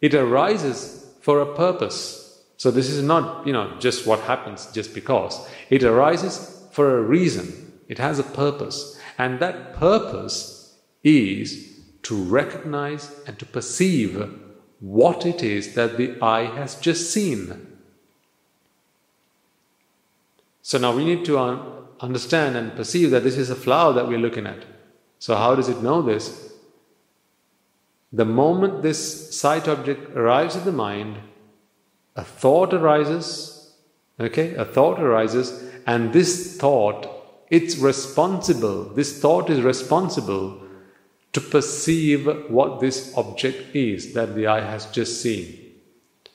It 0.05 0.13
arises 0.13 1.07
for 1.23 1.41
a 1.41 1.55
purpose. 1.55 2.43
So 2.59 2.71
this 2.71 2.91
is 2.91 3.03
not, 3.03 3.47
you 3.47 3.55
know, 3.55 3.75
just 3.79 4.07
what 4.07 4.21
happens 4.21 4.71
just 4.71 4.93
because. 4.93 5.49
It 5.71 5.83
arises 5.83 6.63
for 6.73 6.99
a 6.99 7.01
reason. 7.01 7.73
It 7.89 7.97
has 7.97 8.19
a 8.19 8.23
purpose. 8.23 9.01
And 9.17 9.41
that 9.41 9.73
purpose 9.73 10.77
is 11.03 11.81
to 12.03 12.23
recognize 12.23 13.19
and 13.27 13.39
to 13.39 13.47
perceive 13.47 14.31
what 14.81 15.25
it 15.25 15.43
is 15.43 15.75
that 15.75 15.97
the 15.97 16.21
eye 16.21 16.55
has 16.55 16.75
just 16.75 17.11
seen. 17.11 17.67
So 20.61 20.77
now 20.77 20.95
we 20.95 21.07
need 21.07 21.25
to 21.25 21.39
understand 22.01 22.59
and 22.59 22.77
perceive 22.77 23.11
that 23.13 23.25
this 23.25 23.39
is 23.39 23.49
a 23.49 23.57
flower 23.57 23.95
that 23.95 24.07
we're 24.07 24.19
looking 24.19 24.47
at. 24.47 24.67
So, 25.19 25.35
how 25.35 25.55
does 25.55 25.71
it 25.71 25.83
know 25.83 26.03
this? 26.03 26.44
The 28.15 28.25
moment 28.25 28.83
this 28.83 29.37
sight 29.37 29.67
object 29.67 30.17
arrives 30.17 30.55
at 30.55 30.65
the 30.65 30.71
mind, 30.71 31.17
a 32.15 32.23
thought 32.23 32.73
arises, 32.73 33.75
okay, 34.21 34.55
a 34.55 34.65
thought 34.65 35.01
arises, 35.01 35.69
and 35.85 36.13
this 36.13 36.57
thought, 36.57 37.11
it's 37.51 37.77
responsible, 37.77 38.85
this 38.85 39.21
thought 39.21 39.51
is 39.51 39.63
responsible 39.63 40.63
to 41.33 41.41
perceive 41.41 42.29
what 42.49 42.79
this 42.79 43.13
object 43.17 43.75
is 43.75 44.15
that 44.15 44.37
the 44.37 44.47
eye 44.47 44.61
has 44.61 44.87
just 44.93 45.21
seen. 45.21 45.73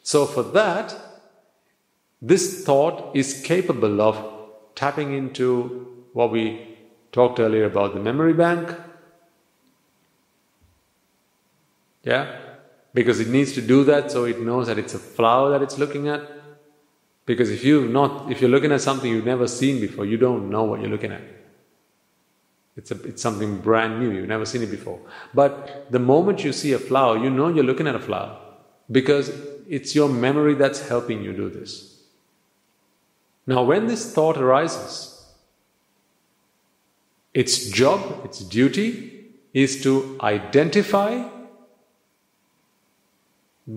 So, 0.03 0.25
for 0.25 0.43
that, 0.43 0.93
this 2.21 2.65
thought 2.65 3.15
is 3.15 3.41
capable 3.41 4.01
of 4.01 4.17
tapping 4.75 5.13
into 5.13 6.05
what 6.11 6.29
we 6.29 6.77
talked 7.13 7.39
earlier 7.39 7.63
about 7.63 7.93
the 7.93 8.01
memory 8.01 8.33
bank. 8.33 8.75
Yeah? 12.03 12.37
Because 12.93 13.19
it 13.19 13.27
needs 13.27 13.53
to 13.53 13.61
do 13.61 13.83
that 13.85 14.11
so 14.11 14.25
it 14.25 14.41
knows 14.41 14.67
that 14.67 14.77
it's 14.77 14.93
a 14.93 14.99
flower 14.99 15.51
that 15.51 15.61
it's 15.61 15.77
looking 15.77 16.07
at. 16.07 16.21
Because 17.25 17.51
if 17.51 17.63
you 17.63 17.87
not 17.87 18.31
if 18.31 18.41
you're 18.41 18.49
looking 18.49 18.71
at 18.71 18.81
something 18.81 19.11
you've 19.11 19.25
never 19.25 19.47
seen 19.47 19.79
before, 19.79 20.05
you 20.05 20.17
don't 20.17 20.49
know 20.49 20.63
what 20.63 20.79
you're 20.81 20.89
looking 20.89 21.11
at. 21.11 21.21
It's, 22.75 22.91
a, 22.91 23.01
it's 23.03 23.21
something 23.21 23.57
brand 23.57 23.99
new, 23.99 24.09
you've 24.09 24.29
never 24.29 24.45
seen 24.45 24.63
it 24.63 24.71
before. 24.71 24.99
But 25.33 25.91
the 25.91 25.99
moment 25.99 26.43
you 26.45 26.53
see 26.53 26.71
a 26.71 26.79
flower, 26.79 27.17
you 27.17 27.29
know 27.29 27.49
you're 27.49 27.63
looking 27.63 27.87
at 27.87 27.95
a 27.95 27.99
flower 27.99 28.39
because 28.89 29.31
it's 29.67 29.93
your 29.93 30.09
memory 30.09 30.55
that's 30.55 30.87
helping 30.87 31.21
you 31.21 31.33
do 31.33 31.49
this. 31.49 32.01
Now, 33.45 33.63
when 33.63 33.87
this 33.87 34.13
thought 34.13 34.37
arises, 34.37 35.25
its 37.33 37.69
job, 37.69 38.23
its 38.23 38.39
duty 38.39 39.25
is 39.53 39.83
to 39.83 40.17
identify 40.21 41.27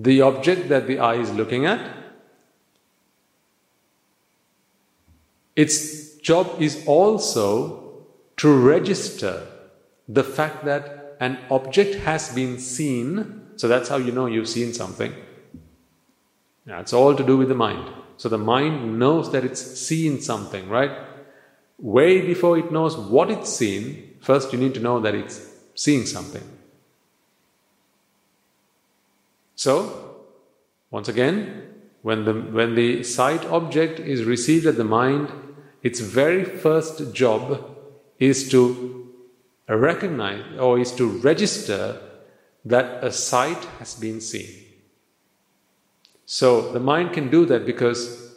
the 0.01 0.21
object 0.21 0.69
that 0.69 0.87
the 0.87 0.97
eye 0.97 1.15
is 1.15 1.31
looking 1.31 1.65
at. 1.67 1.79
Its 5.55 6.15
job 6.17 6.49
is 6.59 6.83
also 6.87 8.07
to 8.37 8.51
register 8.51 9.45
the 10.07 10.23
fact 10.23 10.65
that 10.65 11.15
an 11.19 11.37
object 11.51 11.95
has 11.95 12.33
been 12.33 12.57
seen. 12.57 13.41
So 13.55 13.67
that's 13.67 13.87
how 13.87 13.97
you 13.97 14.11
know 14.11 14.25
you've 14.25 14.49
seen 14.49 14.73
something. 14.73 15.13
Now, 16.65 16.79
it's 16.79 16.93
all 16.93 17.15
to 17.15 17.23
do 17.23 17.37
with 17.37 17.49
the 17.49 17.55
mind. 17.55 17.87
So 18.17 18.29
the 18.29 18.37
mind 18.37 18.97
knows 18.97 19.31
that 19.31 19.45
it's 19.45 19.61
seen 19.61 20.21
something, 20.21 20.69
right? 20.69 20.91
Way 21.77 22.21
before 22.21 22.57
it 22.57 22.71
knows 22.71 22.95
what 22.97 23.29
it's 23.29 23.51
seen, 23.53 24.15
first 24.21 24.53
you 24.53 24.59
need 24.59 24.73
to 24.73 24.79
know 24.79 24.99
that 25.01 25.13
it's 25.13 25.45
seeing 25.75 26.05
something. 26.05 26.43
So, 29.55 30.25
once 30.91 31.07
again, 31.07 31.69
when 32.01 32.25
the, 32.25 32.33
when 32.33 32.75
the 32.75 33.03
sight 33.03 33.45
object 33.45 33.99
is 33.99 34.23
received 34.23 34.65
at 34.65 34.77
the 34.77 34.83
mind, 34.83 35.31
its 35.81 35.99
very 35.99 36.43
first 36.43 37.13
job 37.13 37.77
is 38.19 38.49
to 38.49 39.11
recognize 39.67 40.43
or 40.59 40.79
is 40.79 40.91
to 40.93 41.07
register 41.19 41.99
that 42.65 43.03
a 43.03 43.11
sight 43.11 43.63
has 43.79 43.95
been 43.95 44.21
seen. 44.21 44.49
So 46.25 46.71
the 46.71 46.79
mind 46.79 47.13
can 47.13 47.29
do 47.29 47.45
that 47.45 47.65
because 47.65 48.35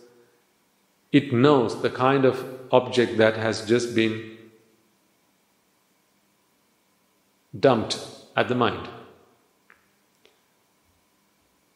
it 1.12 1.32
knows 1.32 1.82
the 1.82 1.90
kind 1.90 2.24
of 2.24 2.44
object 2.72 3.16
that 3.18 3.36
has 3.36 3.66
just 3.66 3.94
been 3.94 4.36
dumped 7.58 7.98
at 8.36 8.48
the 8.48 8.54
mind. 8.54 8.88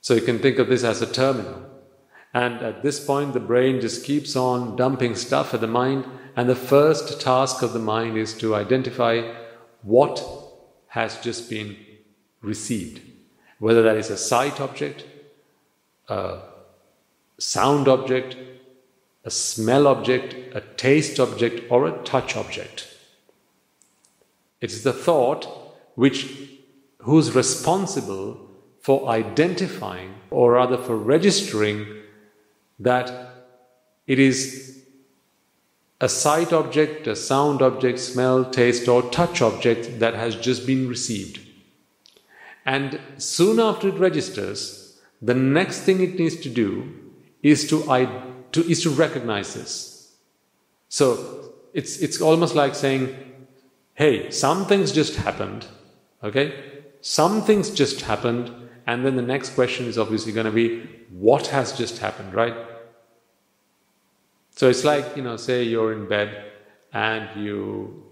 So 0.00 0.14
you 0.14 0.22
can 0.22 0.38
think 0.38 0.58
of 0.58 0.68
this 0.68 0.84
as 0.84 1.02
a 1.02 1.12
terminal. 1.12 1.66
And 2.32 2.62
at 2.62 2.82
this 2.82 3.04
point, 3.04 3.34
the 3.34 3.40
brain 3.40 3.80
just 3.80 4.04
keeps 4.04 4.36
on 4.36 4.76
dumping 4.76 5.14
stuff 5.14 5.52
at 5.52 5.60
the 5.60 5.66
mind, 5.66 6.04
and 6.36 6.48
the 6.48 6.54
first 6.54 7.20
task 7.20 7.62
of 7.62 7.72
the 7.72 7.80
mind 7.80 8.16
is 8.16 8.34
to 8.38 8.54
identify 8.54 9.34
what 9.82 10.24
has 10.88 11.18
just 11.18 11.50
been 11.50 11.76
received. 12.40 13.00
Whether 13.58 13.82
that 13.82 13.96
is 13.96 14.10
a 14.10 14.16
sight 14.16 14.60
object, 14.60 15.04
a 16.08 16.38
sound 17.38 17.88
object, 17.88 18.36
a 19.24 19.30
smell 19.30 19.86
object, 19.86 20.34
a 20.54 20.60
taste 20.60 21.20
object, 21.20 21.70
or 21.70 21.86
a 21.86 22.02
touch 22.04 22.36
object. 22.36 22.88
It 24.60 24.72
is 24.72 24.82
the 24.82 24.92
thought 24.92 25.46
which 25.94 26.32
who's 26.98 27.34
responsible 27.34 28.49
for 28.80 29.08
identifying 29.08 30.14
or 30.30 30.52
rather 30.52 30.78
for 30.78 30.96
registering 30.96 31.86
that 32.78 33.34
it 34.06 34.18
is 34.18 34.82
a 36.00 36.08
sight 36.08 36.52
object, 36.52 37.06
a 37.06 37.14
sound 37.14 37.60
object, 37.60 37.98
smell, 37.98 38.44
taste, 38.44 38.88
or 38.88 39.02
touch 39.10 39.42
object 39.42 39.98
that 40.00 40.14
has 40.14 40.34
just 40.34 40.66
been 40.66 40.88
received. 40.88 41.40
And 42.64 42.98
soon 43.18 43.60
after 43.60 43.88
it 43.88 43.98
registers, 43.98 44.98
the 45.20 45.34
next 45.34 45.80
thing 45.80 46.00
it 46.00 46.18
needs 46.18 46.36
to 46.36 46.48
do 46.48 46.92
is 47.42 47.68
to, 47.68 47.82
to, 48.52 48.70
is 48.70 48.82
to 48.82 48.90
recognize 48.90 49.54
this. 49.54 50.14
So 50.88 51.52
it's, 51.74 51.98
it's 51.98 52.20
almost 52.20 52.54
like 52.54 52.74
saying, 52.74 53.14
hey, 53.94 54.30
something's 54.30 54.92
just 54.92 55.16
happened, 55.16 55.66
okay? 56.24 56.82
Something's 57.02 57.70
just 57.70 58.02
happened, 58.02 58.50
and 58.90 59.06
then 59.06 59.14
the 59.14 59.22
next 59.22 59.50
question 59.50 59.86
is 59.86 59.96
obviously 59.96 60.32
going 60.32 60.46
to 60.46 60.52
be, 60.52 60.82
what 61.10 61.46
has 61.46 61.78
just 61.78 61.98
happened, 61.98 62.34
right? 62.34 62.56
So 64.56 64.68
it's 64.68 64.84
like, 64.84 65.16
you 65.16 65.22
know, 65.22 65.36
say 65.36 65.62
you're 65.62 65.92
in 65.92 66.08
bed 66.08 66.30
and 66.92 67.40
you 67.40 68.04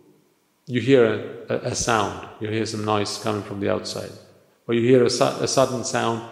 you 0.66 0.80
hear 0.80 1.04
a, 1.48 1.54
a, 1.72 1.74
sound, 1.74 2.28
you 2.40 2.48
hear 2.48 2.64
some 2.64 2.84
noise 2.84 3.18
coming 3.24 3.42
from 3.42 3.58
the 3.58 3.72
outside, 3.72 4.12
or 4.68 4.74
you 4.74 4.82
hear 4.82 5.02
a, 5.02 5.10
su- 5.10 5.42
a 5.46 5.48
sudden 5.48 5.82
sound, 5.82 6.22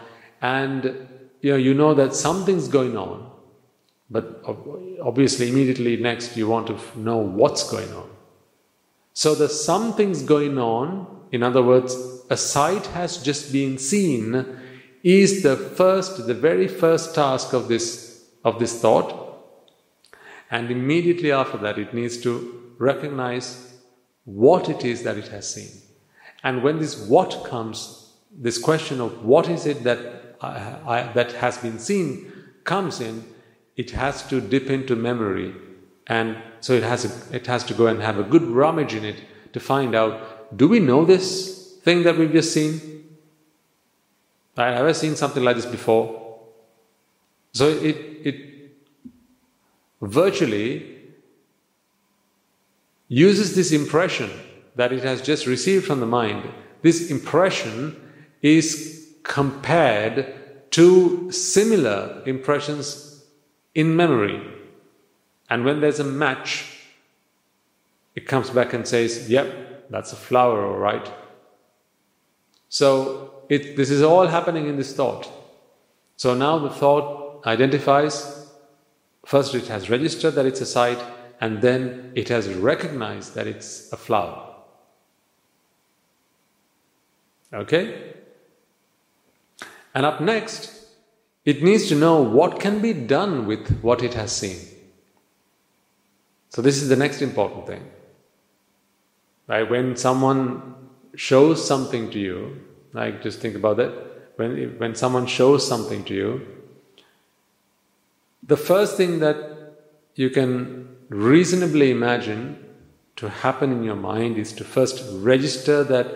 and 0.40 0.84
you 1.40 1.50
know 1.50 1.56
you 1.56 1.74
know 1.74 1.94
that 1.94 2.14
something's 2.14 2.68
going 2.68 2.96
on, 2.96 3.28
but 4.10 4.44
obviously 5.02 5.48
immediately 5.48 5.96
next 5.96 6.36
you 6.36 6.46
want 6.46 6.66
to 6.66 6.78
know 6.98 7.16
what's 7.16 7.68
going 7.68 7.92
on. 7.94 8.08
So 9.12 9.34
the 9.34 9.48
something's 9.48 10.22
going 10.22 10.58
on, 10.58 11.06
in 11.32 11.42
other 11.42 11.62
words, 11.62 12.15
a 12.30 12.36
sight 12.36 12.86
has 12.88 13.18
just 13.18 13.52
been 13.52 13.78
seen, 13.78 14.58
is 15.02 15.42
the 15.42 15.56
first, 15.56 16.26
the 16.26 16.34
very 16.34 16.68
first 16.68 17.14
task 17.14 17.52
of 17.52 17.68
this 17.68 18.04
of 18.44 18.58
this 18.60 18.80
thought 18.80 19.26
and 20.50 20.70
immediately 20.70 21.32
after 21.32 21.58
that, 21.58 21.78
it 21.78 21.92
needs 21.92 22.16
to 22.18 22.74
recognize 22.78 23.74
what 24.24 24.68
it 24.68 24.84
is 24.84 25.02
that 25.02 25.16
it 25.16 25.28
has 25.28 25.52
seen. 25.52 25.70
And 26.42 26.62
when 26.62 26.78
this 26.78 27.06
what 27.08 27.44
comes, 27.44 28.12
this 28.30 28.58
question 28.58 29.00
of 29.00 29.24
what 29.24 29.48
is 29.48 29.66
it 29.66 29.82
that, 29.84 30.36
I, 30.40 30.78
I, 30.86 31.12
that 31.14 31.32
has 31.32 31.58
been 31.58 31.78
seen 31.78 32.32
comes 32.64 33.00
in, 33.00 33.24
it 33.76 33.90
has 33.92 34.26
to 34.28 34.40
dip 34.40 34.70
into 34.70 34.94
memory. 34.94 35.54
And 36.06 36.36
so 36.60 36.72
it 36.74 36.82
has, 36.82 37.04
a, 37.04 37.36
it 37.36 37.46
has 37.46 37.64
to 37.64 37.74
go 37.74 37.88
and 37.88 38.00
have 38.00 38.18
a 38.18 38.22
good 38.22 38.42
rummage 38.42 38.94
in 38.94 39.04
it 39.04 39.20
to 39.52 39.60
find 39.60 39.94
out 39.94 40.56
do 40.56 40.68
we 40.68 40.78
know 40.78 41.04
this 41.04 41.55
thing 41.86 42.02
that 42.02 42.18
we've 42.18 42.32
just 42.32 42.52
seen? 42.52 42.80
I 44.56 44.66
have 44.66 44.80
ever 44.80 44.92
seen 44.92 45.14
something 45.14 45.44
like 45.44 45.54
this 45.54 45.66
before? 45.66 46.40
So 47.52 47.68
it, 47.68 47.96
it 48.28 48.36
virtually 50.02 50.96
uses 53.06 53.54
this 53.54 53.70
impression 53.70 54.30
that 54.74 54.92
it 54.92 55.04
has 55.04 55.22
just 55.22 55.46
received 55.46 55.86
from 55.86 56.00
the 56.00 56.06
mind. 56.06 56.42
This 56.82 57.08
impression 57.08 57.94
is 58.42 59.06
compared 59.22 60.34
to 60.72 61.30
similar 61.30 62.20
impressions 62.26 63.22
in 63.76 63.94
memory. 63.94 64.42
And 65.48 65.64
when 65.64 65.80
there's 65.80 66.00
a 66.00 66.04
match, 66.04 66.50
it 68.16 68.26
comes 68.26 68.50
back 68.50 68.72
and 68.72 68.88
says, 68.88 69.30
Yep, 69.30 69.88
that's 69.88 70.12
a 70.12 70.16
flower, 70.16 70.66
all 70.66 70.78
right. 70.78 71.08
So 72.68 73.44
it, 73.48 73.76
this 73.76 73.90
is 73.90 74.02
all 74.02 74.26
happening 74.26 74.68
in 74.68 74.76
this 74.76 74.94
thought. 74.94 75.30
So 76.16 76.34
now 76.34 76.58
the 76.58 76.70
thought 76.70 77.46
identifies 77.46 78.46
First, 79.26 79.56
it 79.56 79.66
has 79.66 79.90
registered 79.90 80.36
that 80.36 80.46
it's 80.46 80.60
a 80.60 80.66
sight, 80.66 81.02
and 81.40 81.60
then 81.60 82.12
it 82.14 82.28
has 82.28 82.48
recognized 82.48 83.34
that 83.34 83.48
it's 83.48 83.92
a 83.92 83.96
flower. 83.96 84.54
Okay? 87.52 88.14
And 89.96 90.06
up 90.06 90.20
next, 90.20 90.86
it 91.44 91.60
needs 91.60 91.88
to 91.88 91.96
know 91.96 92.22
what 92.22 92.60
can 92.60 92.80
be 92.80 92.92
done 92.92 93.46
with 93.46 93.80
what 93.80 94.04
it 94.04 94.14
has 94.14 94.30
seen. 94.30 94.58
So, 96.50 96.62
this 96.62 96.80
is 96.80 96.88
the 96.88 96.96
next 96.96 97.20
important 97.20 97.66
thing. 97.66 97.82
Right? 99.48 99.68
When 99.68 99.96
someone 99.96 100.74
shows 101.16 101.66
something 101.66 102.10
to 102.10 102.18
you, 102.18 102.60
like 102.92 103.22
just 103.22 103.40
think 103.40 103.56
about 103.56 103.78
that. 103.78 103.92
When, 104.36 104.78
when 104.78 104.94
someone 104.94 105.26
shows 105.26 105.66
something 105.66 106.04
to 106.04 106.14
you, 106.14 106.46
the 108.42 108.56
first 108.56 108.96
thing 108.96 109.18
that 109.20 109.36
you 110.14 110.30
can 110.30 110.96
reasonably 111.08 111.90
imagine 111.90 112.62
to 113.16 113.28
happen 113.30 113.72
in 113.72 113.82
your 113.82 113.96
mind 113.96 114.36
is 114.36 114.52
to 114.52 114.64
first 114.64 115.02
register 115.14 115.82
that 115.84 116.06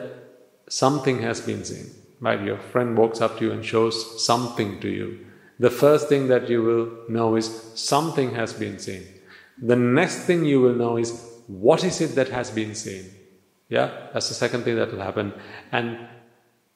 something 0.68 1.22
has 1.22 1.40
been 1.40 1.64
seen. 1.64 1.90
Right? 2.20 2.40
Your 2.42 2.58
friend 2.58 2.96
walks 2.96 3.22
up 3.22 3.38
to 3.38 3.46
you 3.46 3.52
and 3.52 3.64
shows 3.64 4.24
something 4.24 4.80
to 4.80 4.88
you. 4.88 5.26
The 5.58 5.70
first 5.70 6.08
thing 6.08 6.28
that 6.28 6.48
you 6.50 6.62
will 6.62 6.90
know 7.08 7.36
is 7.36 7.72
something 7.74 8.34
has 8.34 8.52
been 8.52 8.78
seen. 8.78 9.02
The 9.60 9.76
next 9.76 10.24
thing 10.24 10.44
you 10.44 10.60
will 10.60 10.74
know 10.74 10.98
is 10.98 11.26
what 11.46 11.84
is 11.84 12.00
it 12.00 12.14
that 12.14 12.28
has 12.28 12.50
been 12.50 12.74
seen? 12.74 13.06
Yeah, 13.70 14.08
that's 14.12 14.28
the 14.28 14.34
second 14.34 14.64
thing 14.64 14.76
that 14.76 14.92
will 14.92 15.00
happen. 15.00 15.32
And 15.70 15.96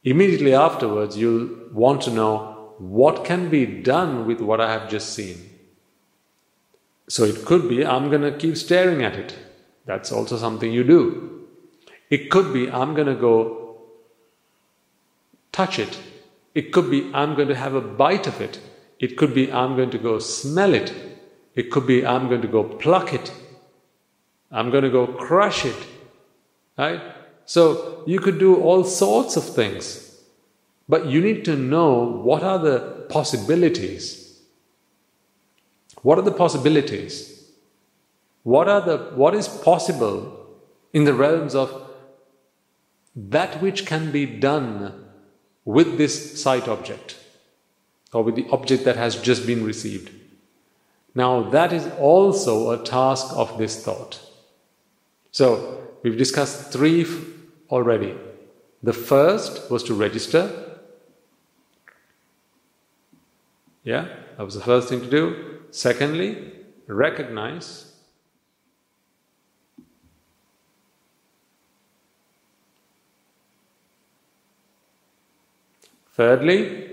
immediately 0.04 0.54
afterwards, 0.54 1.18
you'll 1.18 1.50
want 1.72 2.02
to 2.02 2.10
know 2.10 2.74
what 2.78 3.24
can 3.24 3.50
be 3.50 3.66
done 3.66 4.26
with 4.26 4.40
what 4.40 4.60
I 4.60 4.72
have 4.72 4.88
just 4.88 5.12
seen? 5.12 5.50
So 7.08 7.24
it 7.24 7.44
could 7.44 7.68
be, 7.68 7.84
I'm 7.84 8.10
going 8.10 8.22
to 8.22 8.36
keep 8.38 8.56
staring 8.56 9.02
at 9.02 9.16
it. 9.16 9.36
That's 9.86 10.12
also 10.12 10.36
something 10.36 10.72
you 10.72 10.84
do. 10.84 11.46
It 12.10 12.30
could 12.30 12.54
be, 12.54 12.70
I'm 12.70 12.94
going 12.94 13.08
to 13.08 13.14
go 13.14 13.82
touch 15.52 15.78
it. 15.78 15.98
It 16.54 16.72
could 16.72 16.90
be, 16.90 17.10
I'm 17.12 17.34
going 17.34 17.48
to 17.48 17.56
have 17.56 17.74
a 17.74 17.80
bite 17.80 18.28
of 18.28 18.40
it. 18.40 18.60
It 19.00 19.16
could 19.16 19.34
be, 19.34 19.52
I'm 19.52 19.74
going 19.74 19.90
to 19.90 19.98
go 19.98 20.20
smell 20.20 20.74
it. 20.74 20.94
It 21.56 21.70
could 21.70 21.86
be, 21.86 22.06
I'm 22.06 22.28
going 22.28 22.42
to 22.42 22.48
go 22.48 22.62
pluck 22.62 23.12
it. 23.12 23.32
I'm 24.52 24.70
going 24.70 24.84
to 24.84 24.90
go 24.90 25.08
crush 25.08 25.64
it. 25.64 25.76
Right? 26.76 27.00
So 27.44 28.02
you 28.06 28.18
could 28.20 28.38
do 28.38 28.56
all 28.56 28.84
sorts 28.84 29.36
of 29.36 29.44
things. 29.44 30.00
But 30.88 31.06
you 31.06 31.20
need 31.20 31.44
to 31.46 31.56
know 31.56 32.04
what 32.04 32.42
are 32.42 32.58
the 32.58 33.06
possibilities. 33.08 34.40
What 36.02 36.18
are 36.18 36.22
the 36.22 36.32
possibilities? 36.32 37.50
What 38.42 38.68
are 38.68 38.82
the 38.82 38.98
what 39.14 39.34
is 39.34 39.48
possible 39.48 40.46
in 40.92 41.04
the 41.04 41.14
realms 41.14 41.54
of 41.54 41.84
that 43.16 43.62
which 43.62 43.86
can 43.86 44.10
be 44.10 44.26
done 44.26 45.04
with 45.64 45.96
this 45.96 46.42
sight 46.42 46.68
object 46.68 47.16
or 48.12 48.22
with 48.22 48.36
the 48.36 48.46
object 48.50 48.84
that 48.84 48.96
has 48.96 49.16
just 49.16 49.46
been 49.46 49.64
received. 49.64 50.10
Now, 51.14 51.50
that 51.50 51.72
is 51.72 51.86
also 51.98 52.70
a 52.70 52.84
task 52.84 53.26
of 53.34 53.56
this 53.58 53.84
thought. 53.84 54.20
So, 55.30 55.83
we've 56.04 56.18
discussed 56.18 56.70
three 56.70 57.04
already. 57.70 58.14
The 58.82 58.92
first 58.92 59.70
was 59.70 59.82
to 59.84 59.94
register. 59.94 60.78
Yeah, 63.82 64.08
that 64.36 64.44
was 64.44 64.54
the 64.54 64.60
first 64.60 64.88
thing 64.88 65.00
to 65.00 65.10
do. 65.10 65.60
Secondly, 65.70 66.52
recognize. 66.86 67.90
Thirdly, 76.12 76.90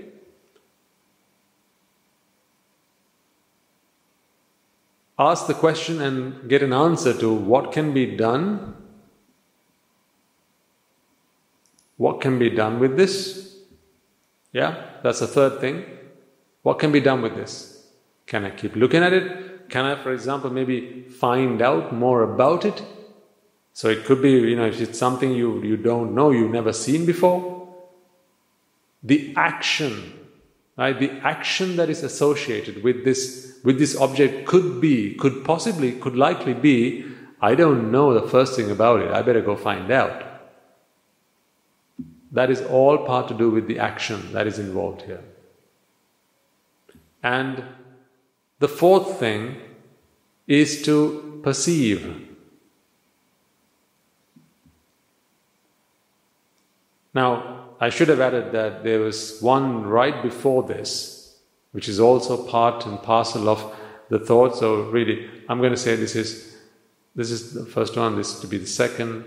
ask 5.16 5.46
the 5.46 5.54
question 5.54 6.00
and 6.00 6.48
get 6.48 6.62
an 6.62 6.72
answer 6.72 7.12
to 7.20 7.32
what 7.32 7.70
can 7.70 7.92
be 7.92 8.16
done. 8.16 8.81
What 12.02 12.20
can 12.20 12.36
be 12.36 12.50
done 12.50 12.80
with 12.80 12.96
this? 12.96 13.14
Yeah, 14.52 14.70
that's 15.04 15.20
the 15.20 15.28
third 15.28 15.60
thing. 15.60 15.84
What 16.62 16.80
can 16.80 16.90
be 16.90 16.98
done 16.98 17.22
with 17.22 17.36
this? 17.36 17.86
Can 18.26 18.44
I 18.44 18.50
keep 18.50 18.74
looking 18.74 19.04
at 19.04 19.12
it? 19.12 19.70
Can 19.70 19.84
I, 19.84 19.94
for 20.02 20.12
example, 20.12 20.50
maybe 20.50 21.02
find 21.02 21.62
out 21.62 21.94
more 21.94 22.24
about 22.24 22.64
it? 22.64 22.82
So 23.72 23.88
it 23.88 24.04
could 24.04 24.20
be, 24.20 24.32
you 24.32 24.56
know, 24.56 24.66
if 24.66 24.80
it's 24.80 24.98
something 24.98 25.30
you, 25.30 25.62
you 25.62 25.76
don't 25.76 26.12
know, 26.12 26.32
you've 26.32 26.50
never 26.50 26.72
seen 26.72 27.06
before, 27.06 27.68
the 29.04 29.32
action, 29.36 30.12
right? 30.76 30.98
The 30.98 31.12
action 31.22 31.76
that 31.76 31.88
is 31.88 32.02
associated 32.02 32.82
with 32.82 33.04
this 33.04 33.60
with 33.62 33.78
this 33.78 33.96
object 33.96 34.48
could 34.48 34.80
be, 34.80 35.14
could 35.14 35.44
possibly, 35.44 35.92
could 35.92 36.16
likely 36.16 36.54
be, 36.54 37.04
I 37.40 37.54
don't 37.54 37.92
know 37.92 38.12
the 38.12 38.28
first 38.28 38.56
thing 38.56 38.72
about 38.72 39.02
it, 39.02 39.12
I 39.12 39.22
better 39.22 39.40
go 39.40 39.54
find 39.54 39.88
out. 39.92 40.31
That 42.32 42.50
is 42.50 42.62
all 42.62 42.98
part 42.98 43.28
to 43.28 43.34
do 43.34 43.50
with 43.50 43.68
the 43.68 43.78
action 43.78 44.32
that 44.32 44.46
is 44.46 44.58
involved 44.58 45.02
here. 45.02 45.22
And 47.22 47.62
the 48.58 48.68
fourth 48.68 49.18
thing 49.18 49.56
is 50.46 50.82
to 50.82 51.40
perceive. 51.42 52.28
Now, 57.14 57.74
I 57.80 57.90
should 57.90 58.08
have 58.08 58.20
added 58.20 58.52
that 58.52 58.82
there 58.82 59.00
was 59.00 59.38
one 59.40 59.82
right 59.82 60.22
before 60.22 60.62
this, 60.62 61.36
which 61.72 61.88
is 61.88 62.00
also 62.00 62.46
part 62.46 62.86
and 62.86 63.02
parcel 63.02 63.48
of 63.48 63.76
the 64.08 64.18
thought. 64.18 64.56
So 64.56 64.84
really, 64.84 65.28
I'm 65.48 65.58
going 65.58 65.72
to 65.72 65.76
say 65.76 65.96
this 65.96 66.16
is 66.16 66.56
this 67.14 67.30
is 67.30 67.52
the 67.52 67.66
first 67.66 67.96
one. 67.96 68.16
This 68.16 68.40
to 68.40 68.46
be 68.46 68.56
the 68.56 68.66
second, 68.66 69.24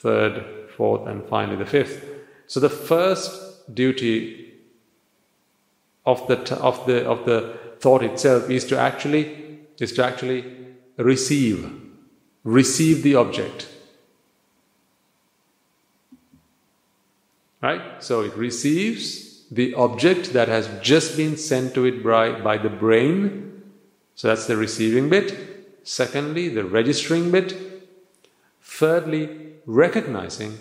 third, 0.00 0.44
fourth, 0.76 1.06
and 1.06 1.24
finally 1.26 1.56
the 1.56 1.66
fifth. 1.66 2.17
So 2.48 2.58
the 2.58 2.68
first 2.68 3.72
duty 3.72 4.54
of 6.04 6.26
the 6.26 6.38
of 6.56 6.84
the 6.86 7.06
of 7.06 7.24
the 7.24 7.56
thought 7.78 8.02
itself 8.02 8.50
is 8.50 8.64
to 8.66 8.78
actually 8.78 9.60
is 9.78 9.92
to 9.92 10.04
actually 10.04 10.44
receive 10.96 11.70
receive 12.42 13.02
the 13.04 13.14
object 13.14 13.68
Right? 17.60 18.02
So 18.02 18.22
it 18.22 18.34
receives 18.36 19.44
the 19.50 19.74
object 19.74 20.32
that 20.32 20.48
has 20.48 20.68
just 20.80 21.16
been 21.16 21.36
sent 21.36 21.74
to 21.74 21.84
it 21.86 22.04
by, 22.04 22.40
by 22.40 22.58
the 22.58 22.68
brain. 22.68 23.62
So 24.14 24.28
that's 24.28 24.46
the 24.46 24.56
receiving 24.56 25.08
bit. 25.08 25.86
Secondly, 25.86 26.48
the 26.48 26.64
registering 26.64 27.30
bit. 27.30 27.56
Thirdly, 28.62 29.54
recognizing. 29.66 30.58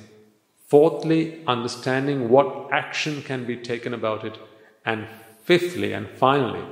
Fourthly, 0.67 1.43
understanding 1.47 2.29
what 2.29 2.69
action 2.71 3.23
can 3.23 3.45
be 3.45 3.55
taken 3.55 3.93
about 3.93 4.25
it. 4.25 4.37
And 4.85 5.07
fifthly 5.43 5.93
and 5.93 6.07
finally, 6.07 6.65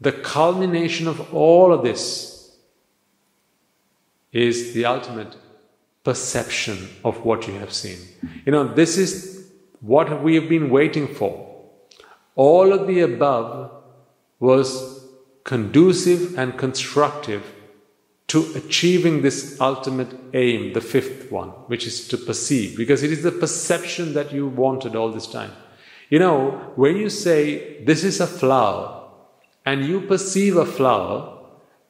the 0.00 0.12
culmination 0.12 1.08
of 1.08 1.34
all 1.34 1.72
of 1.72 1.82
this 1.82 2.56
is 4.32 4.74
the 4.74 4.84
ultimate 4.84 5.36
perception 6.04 6.88
of 7.04 7.24
what 7.24 7.46
you 7.46 7.54
have 7.54 7.72
seen. 7.72 7.98
You 8.44 8.52
know, 8.52 8.64
this 8.64 8.96
is 8.96 9.50
what 9.80 10.22
we 10.22 10.34
have 10.34 10.48
been 10.48 10.70
waiting 10.70 11.08
for. 11.08 11.46
All 12.36 12.72
of 12.72 12.86
the 12.86 13.00
above 13.00 13.70
was 14.38 15.04
conducive 15.44 16.38
and 16.38 16.56
constructive 16.56 17.44
to 18.30 18.46
achieving 18.54 19.22
this 19.22 19.60
ultimate 19.60 20.16
aim, 20.34 20.72
the 20.72 20.80
fifth 20.80 21.32
one, 21.32 21.48
which 21.66 21.84
is 21.84 22.06
to 22.06 22.16
perceive, 22.16 22.76
because 22.76 23.02
it 23.02 23.10
is 23.10 23.24
the 23.24 23.32
perception 23.32 24.14
that 24.14 24.32
you 24.32 24.46
wanted 24.46 24.94
all 24.94 25.10
this 25.10 25.26
time. 25.26 25.50
You 26.10 26.20
know, 26.20 26.72
when 26.76 26.96
you 26.96 27.10
say, 27.10 27.82
This 27.82 28.04
is 28.04 28.20
a 28.20 28.28
flower, 28.28 29.08
and 29.66 29.84
you 29.84 30.00
perceive 30.02 30.56
a 30.56 30.64
flower, 30.64 31.38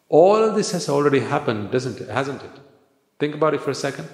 all 0.08 0.36
of 0.36 0.54
this 0.54 0.72
has 0.72 0.88
already 0.88 1.20
happened, 1.20 1.72
doesn't 1.72 2.00
it? 2.00 2.08
Hasn't 2.08 2.42
it? 2.42 2.56
Think 3.18 3.34
about 3.34 3.52
it 3.52 3.60
for 3.60 3.72
a 3.72 3.74
second. 3.74 4.08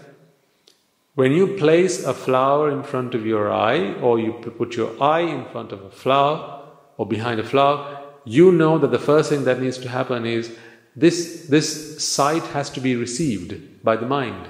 When 1.14 1.30
you 1.30 1.56
place 1.56 2.04
a 2.04 2.12
flower 2.12 2.72
in 2.72 2.82
front 2.82 3.14
of 3.14 3.24
your 3.24 3.52
eye, 3.52 3.94
or 4.00 4.18
you 4.18 4.32
put 4.32 4.74
your 4.74 5.00
eye 5.00 5.20
in 5.20 5.44
front 5.52 5.70
of 5.70 5.80
a 5.80 5.90
flower, 5.90 6.64
or 6.96 7.06
behind 7.06 7.38
a 7.38 7.44
flower, 7.44 8.02
you 8.24 8.50
know 8.50 8.78
that 8.78 8.90
the 8.90 8.98
first 8.98 9.30
thing 9.30 9.44
that 9.44 9.60
needs 9.60 9.78
to 9.78 9.88
happen 9.88 10.26
is 10.26 10.50
this, 10.96 11.46
this 11.48 12.02
sight 12.02 12.42
has 12.44 12.70
to 12.70 12.80
be 12.80 12.96
received 12.96 13.84
by 13.84 13.96
the 13.96 14.06
mind. 14.06 14.48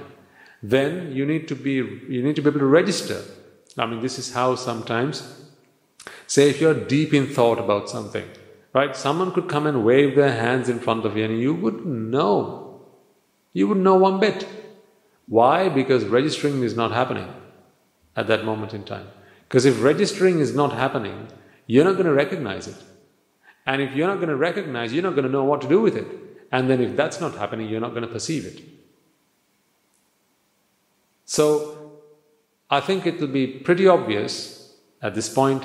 Then 0.63 1.11
you 1.11 1.25
need 1.25 1.47
to 1.49 1.55
be 1.55 1.73
you 1.73 2.23
need 2.23 2.35
to 2.35 2.41
be 2.41 2.49
able 2.49 2.61
to 2.61 2.65
register. 2.65 3.21
I 3.77 3.85
mean, 3.85 4.01
this 4.01 4.17
is 4.17 4.33
how 4.33 4.55
sometimes, 4.55 5.39
say, 6.25 6.49
if 6.49 6.59
you're 6.59 6.73
deep 6.73 7.13
in 7.13 7.27
thought 7.27 7.59
about 7.59 7.89
something, 7.89 8.27
right? 8.73 8.95
Someone 8.95 9.33
could 9.33 9.47
come 9.47 9.67
and 9.67 9.85
wave 9.85 10.15
their 10.15 10.31
hands 10.31 10.67
in 10.67 10.79
front 10.79 11.05
of 11.05 11.15
you, 11.15 11.25
and 11.25 11.39
you 11.39 11.53
wouldn't 11.53 11.85
know 11.85 12.67
you 13.53 13.67
wouldn't 13.67 13.83
know 13.83 13.95
one 13.95 14.19
bit. 14.19 14.47
Why? 15.27 15.67
Because 15.67 16.05
registering 16.05 16.61
is 16.61 16.75
not 16.75 16.91
happening 16.91 17.27
at 18.15 18.27
that 18.27 18.45
moment 18.45 18.73
in 18.73 18.83
time. 18.83 19.07
Because 19.47 19.65
if 19.65 19.81
registering 19.81 20.39
is 20.39 20.55
not 20.55 20.73
happening, 20.73 21.27
you're 21.65 21.85
not 21.85 21.93
going 21.93 22.05
to 22.05 22.13
recognize 22.13 22.67
it. 22.67 22.75
And 23.65 23.81
if 23.81 23.95
you're 23.95 24.07
not 24.07 24.17
going 24.17 24.29
to 24.29 24.35
recognize, 24.35 24.93
you're 24.93 25.01
not 25.01 25.15
going 25.15 25.25
to 25.25 25.31
know 25.31 25.43
what 25.43 25.61
to 25.61 25.67
do 25.67 25.81
with 25.81 25.95
it. 25.95 26.07
And 26.51 26.69
then 26.69 26.81
if 26.81 26.95
that's 26.95 27.19
not 27.19 27.35
happening, 27.35 27.69
you're 27.69 27.81
not 27.81 27.91
going 27.91 28.03
to 28.03 28.07
perceive 28.07 28.45
it. 28.45 28.61
So, 31.25 31.91
I 32.69 32.79
think 32.79 33.05
it 33.05 33.19
will 33.19 33.27
be 33.27 33.47
pretty 33.47 33.87
obvious 33.87 34.75
at 35.01 35.13
this 35.15 35.29
point 35.29 35.63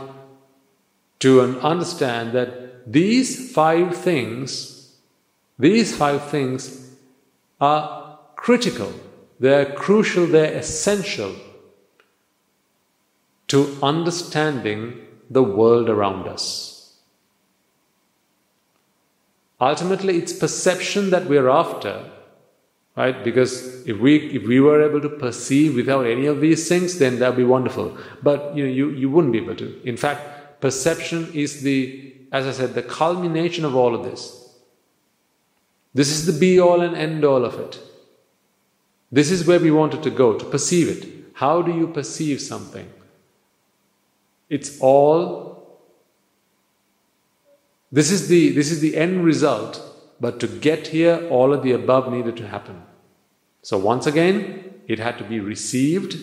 to 1.20 1.40
understand 1.40 2.32
that 2.32 2.92
these 2.92 3.52
five 3.52 3.96
things, 3.96 4.96
these 5.58 5.96
five 5.96 6.28
things 6.30 6.90
are 7.60 8.18
critical, 8.34 8.92
they're 9.38 9.66
crucial, 9.66 10.26
they're 10.26 10.52
essential 10.52 11.34
to 13.48 13.78
understanding 13.82 15.06
the 15.30 15.42
world 15.42 15.88
around 15.88 16.26
us. 16.26 16.71
Ultimately, 19.62 20.18
it's 20.18 20.32
perception 20.32 21.10
that 21.10 21.26
we're 21.26 21.48
after, 21.48 22.04
right? 22.96 23.22
Because 23.22 23.86
if 23.86 23.96
we 23.96 24.16
if 24.38 24.42
we 24.42 24.58
were 24.58 24.82
able 24.82 25.00
to 25.00 25.08
perceive 25.08 25.76
without 25.76 26.04
any 26.04 26.26
of 26.26 26.40
these 26.40 26.68
things, 26.68 26.98
then 26.98 27.20
that'd 27.20 27.36
be 27.36 27.44
wonderful. 27.44 27.96
But 28.24 28.56
you 28.56 28.64
know, 28.64 28.72
you, 28.72 28.90
you 28.90 29.08
wouldn't 29.08 29.32
be 29.32 29.38
able 29.38 29.54
to. 29.54 29.80
In 29.88 29.96
fact, 29.96 30.60
perception 30.60 31.30
is 31.32 31.62
the, 31.62 32.12
as 32.32 32.48
I 32.48 32.50
said, 32.50 32.74
the 32.74 32.82
culmination 32.82 33.64
of 33.64 33.76
all 33.76 33.94
of 33.94 34.02
this. 34.02 34.52
This 35.94 36.10
is 36.10 36.26
the 36.26 36.36
be 36.40 36.58
all 36.58 36.80
and 36.80 36.96
end 36.96 37.24
all 37.24 37.44
of 37.44 37.54
it. 37.60 37.78
This 39.12 39.30
is 39.30 39.46
where 39.46 39.60
we 39.60 39.70
wanted 39.70 40.02
to 40.02 40.10
go, 40.10 40.36
to 40.36 40.44
perceive 40.44 40.88
it. 40.88 41.08
How 41.34 41.62
do 41.62 41.72
you 41.72 41.86
perceive 41.86 42.40
something? 42.40 42.90
It's 44.48 44.80
all 44.80 45.51
This 47.92 48.10
is 48.10 48.28
the, 48.28 48.50
this 48.50 48.70
is 48.70 48.80
the 48.80 48.96
end 48.96 49.22
result, 49.22 49.80
but 50.18 50.40
to 50.40 50.48
get 50.48 50.88
here, 50.88 51.28
all 51.30 51.52
of 51.52 51.62
the 51.62 51.72
above 51.72 52.10
needed 52.10 52.38
to 52.38 52.48
happen. 52.48 52.82
So 53.60 53.76
once 53.76 54.06
again, 54.06 54.72
it 54.88 54.98
had 54.98 55.18
to 55.18 55.24
be 55.24 55.40
received. 55.40 56.16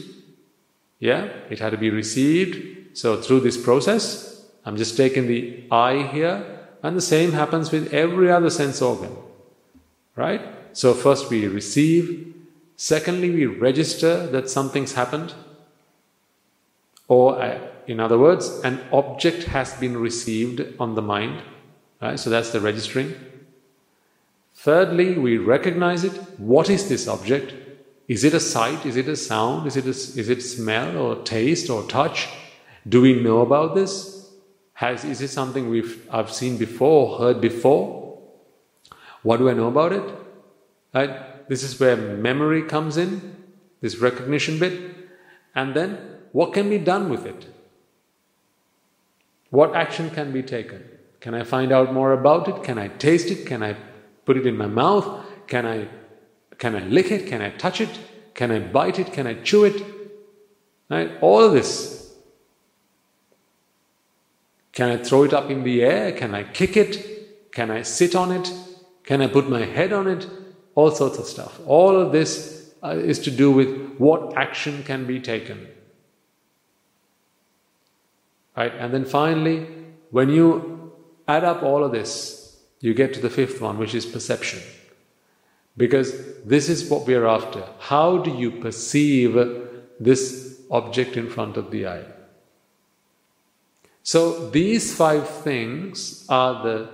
Yeah, 0.99 1.30
it 1.49 1.59
had 1.59 1.70
to 1.70 1.78
be 1.78 1.91
received. 1.91 2.97
So 2.97 3.22
through 3.22 3.41
this 3.41 3.55
process, 3.55 4.47
I'm 4.65 4.78
just 4.78 4.97
taking 4.97 5.28
the 5.28 5.63
eye 5.72 6.09
here, 6.11 6.59
and 6.82 6.97
the 6.97 7.01
same 7.01 7.34
happens 7.34 7.72
with 7.72 7.93
every 7.93 8.32
other 8.32 8.49
sense 8.49 8.82
organ. 8.82 9.15
Right? 10.15 10.41
So 10.74 10.93
first 10.93 11.30
we 11.30 11.47
receive, 11.47 12.34
secondly, 12.78 13.30
we 13.30 13.45
register 13.45 14.26
that 14.28 14.49
something's 14.49 14.93
happened. 14.93 15.34
Or, 17.07 17.41
uh, 17.41 17.59
in 17.88 17.99
other 17.99 18.17
words, 18.17 18.59
an 18.63 18.82
object 18.91 19.43
has 19.45 19.74
been 19.74 19.97
received 19.97 20.61
on 20.80 20.95
the 20.95 21.01
mind. 21.01 21.41
Right? 22.02 22.20
So 22.20 22.30
that's 22.30 22.52
the 22.52 22.62
registering. 22.62 23.14
Thirdly, 24.56 25.18
we 25.18 25.38
recognize 25.38 26.04
it. 26.04 26.14
What 26.38 26.70
is 26.70 26.89
this 26.89 27.08
object? 27.08 27.54
Is 28.08 28.24
it 28.24 28.34
a 28.34 28.39
sight? 28.39 28.86
Is 28.86 28.97
it 28.97 29.08
a 29.08 29.16
sound? 29.16 29.68
Is 29.68 29.78
it, 29.78 29.86
a, 29.86 29.89
is 29.89 30.30
it 30.30 30.41
smell 30.41 30.97
or 30.97 31.24
taste 31.24 31.70
or 31.70 31.84
touch? 31.84 32.28
Do 32.88 33.02
we 33.02 33.22
know 33.22 33.41
about 33.41 33.76
this? 33.76 34.32
Has, 34.74 35.04
is 35.04 35.22
it 35.22 35.28
something 35.28 35.70
we've, 35.70 36.08
I've 36.12 36.32
seen 36.32 36.58
before, 36.58 37.20
heard 37.20 37.41
before? 37.41 38.20
What 39.24 39.38
do 39.38 39.50
I 39.50 39.54
know 39.54 39.68
about 39.68 39.93
it? 39.93 40.04
Right? 40.93 41.47
This 41.50 41.64
is 41.64 41.80
where 41.80 41.97
memory 41.97 42.64
comes 42.64 42.97
in, 42.97 43.36
this 43.82 43.97
recognition 43.97 44.60
bit. 44.60 44.80
And 45.54 45.76
then, 45.76 45.97
what 46.32 46.54
can 46.54 46.70
be 46.70 46.78
done 46.78 47.10
with 47.10 47.26
it? 47.26 47.47
What 49.50 49.76
action 49.76 50.10
can 50.10 50.32
be 50.32 50.43
taken? 50.43 50.84
Can 51.20 51.34
I 51.34 51.43
find 51.43 51.72
out 51.72 51.93
more 51.93 52.13
about 52.13 52.47
it? 52.47 52.63
Can 52.63 52.78
I 52.78 52.88
taste 52.88 53.30
it? 53.30 53.45
Can 53.45 53.61
I 53.61 53.76
put 54.26 54.38
it 54.38 54.45
in 54.45 54.57
my 54.57 54.67
mouth? 54.67 55.26
Can 55.47 55.65
I 55.65 55.88
can 56.57 56.76
I 56.76 56.80
lick 56.80 57.09
it? 57.11 57.28
Can 57.28 57.41
I 57.41 57.51
touch 57.51 57.80
it? 57.82 57.89
Can 58.34 58.51
I 58.51 58.59
bite 58.59 58.99
it? 58.99 59.13
Can 59.13 59.26
I 59.28 59.36
chew 59.36 59.63
it? 59.63 59.82
Right? 60.89 61.11
All 61.22 61.49
this. 61.49 62.13
Can 64.74 64.89
I 64.89 64.97
throw 64.97 65.24
it 65.24 65.34
up 65.34 65.49
in 65.49 65.63
the 65.63 65.82
air? 65.84 66.11
Can 66.11 66.36
I 66.36 66.43
kick 66.43 66.76
it? 66.78 67.51
Can 67.51 67.72
I 67.72 67.82
sit 67.82 68.15
on 68.15 68.32
it? 68.32 68.51
Can 69.03 69.22
I 69.22 69.28
put 69.28 69.49
my 69.49 69.63
head 69.65 69.93
on 69.93 70.07
it? 70.07 70.28
All 70.76 70.91
sorts 70.91 71.17
of 71.17 71.26
stuff. 71.26 71.59
All 71.65 71.99
of 71.99 72.11
this 72.11 72.72
uh, 72.84 72.89
is 72.89 73.20
to 73.20 73.32
do 73.32 73.51
with 73.51 73.95
what 73.97 74.38
action 74.38 74.84
can 74.84 75.05
be 75.05 75.20
taken. 75.20 75.67
Right? 78.55 78.74
And 78.74 78.93
then 78.93 79.05
finally, 79.05 79.67
when 80.11 80.30
you 80.30 80.78
add 81.30 81.43
up 81.43 81.63
all 81.63 81.84
of 81.84 81.91
this, 81.91 82.57
you 82.82 82.93
get 82.93 83.13
to 83.13 83.21
the 83.21 83.30
fifth 83.30 83.61
one, 83.61 83.77
which 83.77 83.93
is 83.93 84.05
perception. 84.05 84.59
Because 85.77 86.11
this 86.43 86.67
is 86.67 86.89
what 86.89 87.05
we 87.05 87.15
are 87.15 87.27
after. 87.27 87.63
How 87.80 88.17
do 88.17 88.32
you 88.32 88.51
perceive 88.51 89.34
this 89.99 90.59
object 90.71 91.15
in 91.15 91.30
front 91.30 91.55
of 91.55 91.71
the 91.71 91.88
eye? 91.88 92.05
So, 94.03 94.49
these 94.49 94.95
five 94.95 95.30
things 95.30 96.25
are 96.30 96.63
the 96.63 96.89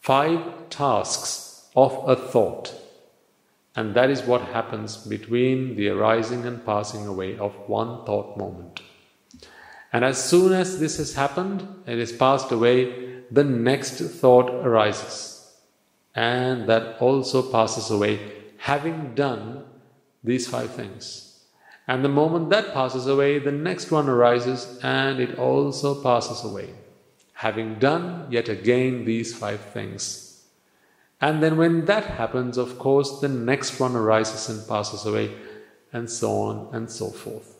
five 0.00 0.68
tasks 0.70 1.68
of 1.74 1.92
a 2.06 2.14
thought. 2.14 2.72
And 3.74 3.94
that 3.94 4.10
is 4.10 4.22
what 4.22 4.42
happens 4.42 4.96
between 4.98 5.76
the 5.76 5.88
arising 5.88 6.44
and 6.46 6.64
passing 6.64 7.06
away 7.06 7.38
of 7.38 7.54
one 7.66 8.04
thought 8.04 8.36
moment. 8.36 8.82
And 9.92 10.04
as 10.04 10.22
soon 10.22 10.52
as 10.52 10.78
this 10.78 10.98
has 10.98 11.14
happened, 11.14 11.66
it 11.86 11.98
is 11.98 12.12
passed 12.12 12.52
away, 12.52 13.11
the 13.32 13.44
next 13.44 13.98
thought 14.20 14.50
arises 14.50 15.32
and 16.14 16.68
that 16.68 17.00
also 17.00 17.42
passes 17.42 17.90
away, 17.90 18.20
having 18.58 19.14
done 19.14 19.64
these 20.22 20.46
five 20.46 20.70
things. 20.70 21.40
And 21.88 22.04
the 22.04 22.10
moment 22.10 22.50
that 22.50 22.74
passes 22.74 23.06
away, 23.06 23.38
the 23.38 23.52
next 23.52 23.90
one 23.90 24.08
arises 24.08 24.78
and 24.82 25.18
it 25.18 25.38
also 25.38 26.00
passes 26.02 26.44
away, 26.44 26.68
having 27.32 27.78
done 27.78 28.26
yet 28.30 28.48
again 28.48 29.04
these 29.06 29.34
five 29.34 29.60
things. 29.60 30.44
And 31.20 31.42
then 31.42 31.56
when 31.56 31.86
that 31.86 32.04
happens, 32.04 32.58
of 32.58 32.78
course, 32.78 33.20
the 33.20 33.28
next 33.28 33.80
one 33.80 33.96
arises 33.96 34.48
and 34.48 34.68
passes 34.68 35.06
away, 35.06 35.34
and 35.92 36.10
so 36.10 36.32
on 36.42 36.68
and 36.72 36.90
so 36.90 37.08
forth. 37.10 37.51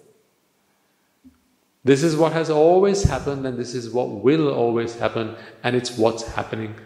This 1.85 2.03
is 2.03 2.17
what 2.17 2.33
has 2.33 2.49
always 2.49 3.03
happened, 3.03 3.47
and 3.47 3.59
this 3.59 3.75
is 3.75 3.91
what 3.91 4.09
will 4.09 4.53
always 4.53 4.97
happen, 4.99 5.35
and 5.65 5.75
it's 5.75 5.99
what's 5.99 6.23
happening 6.23 6.77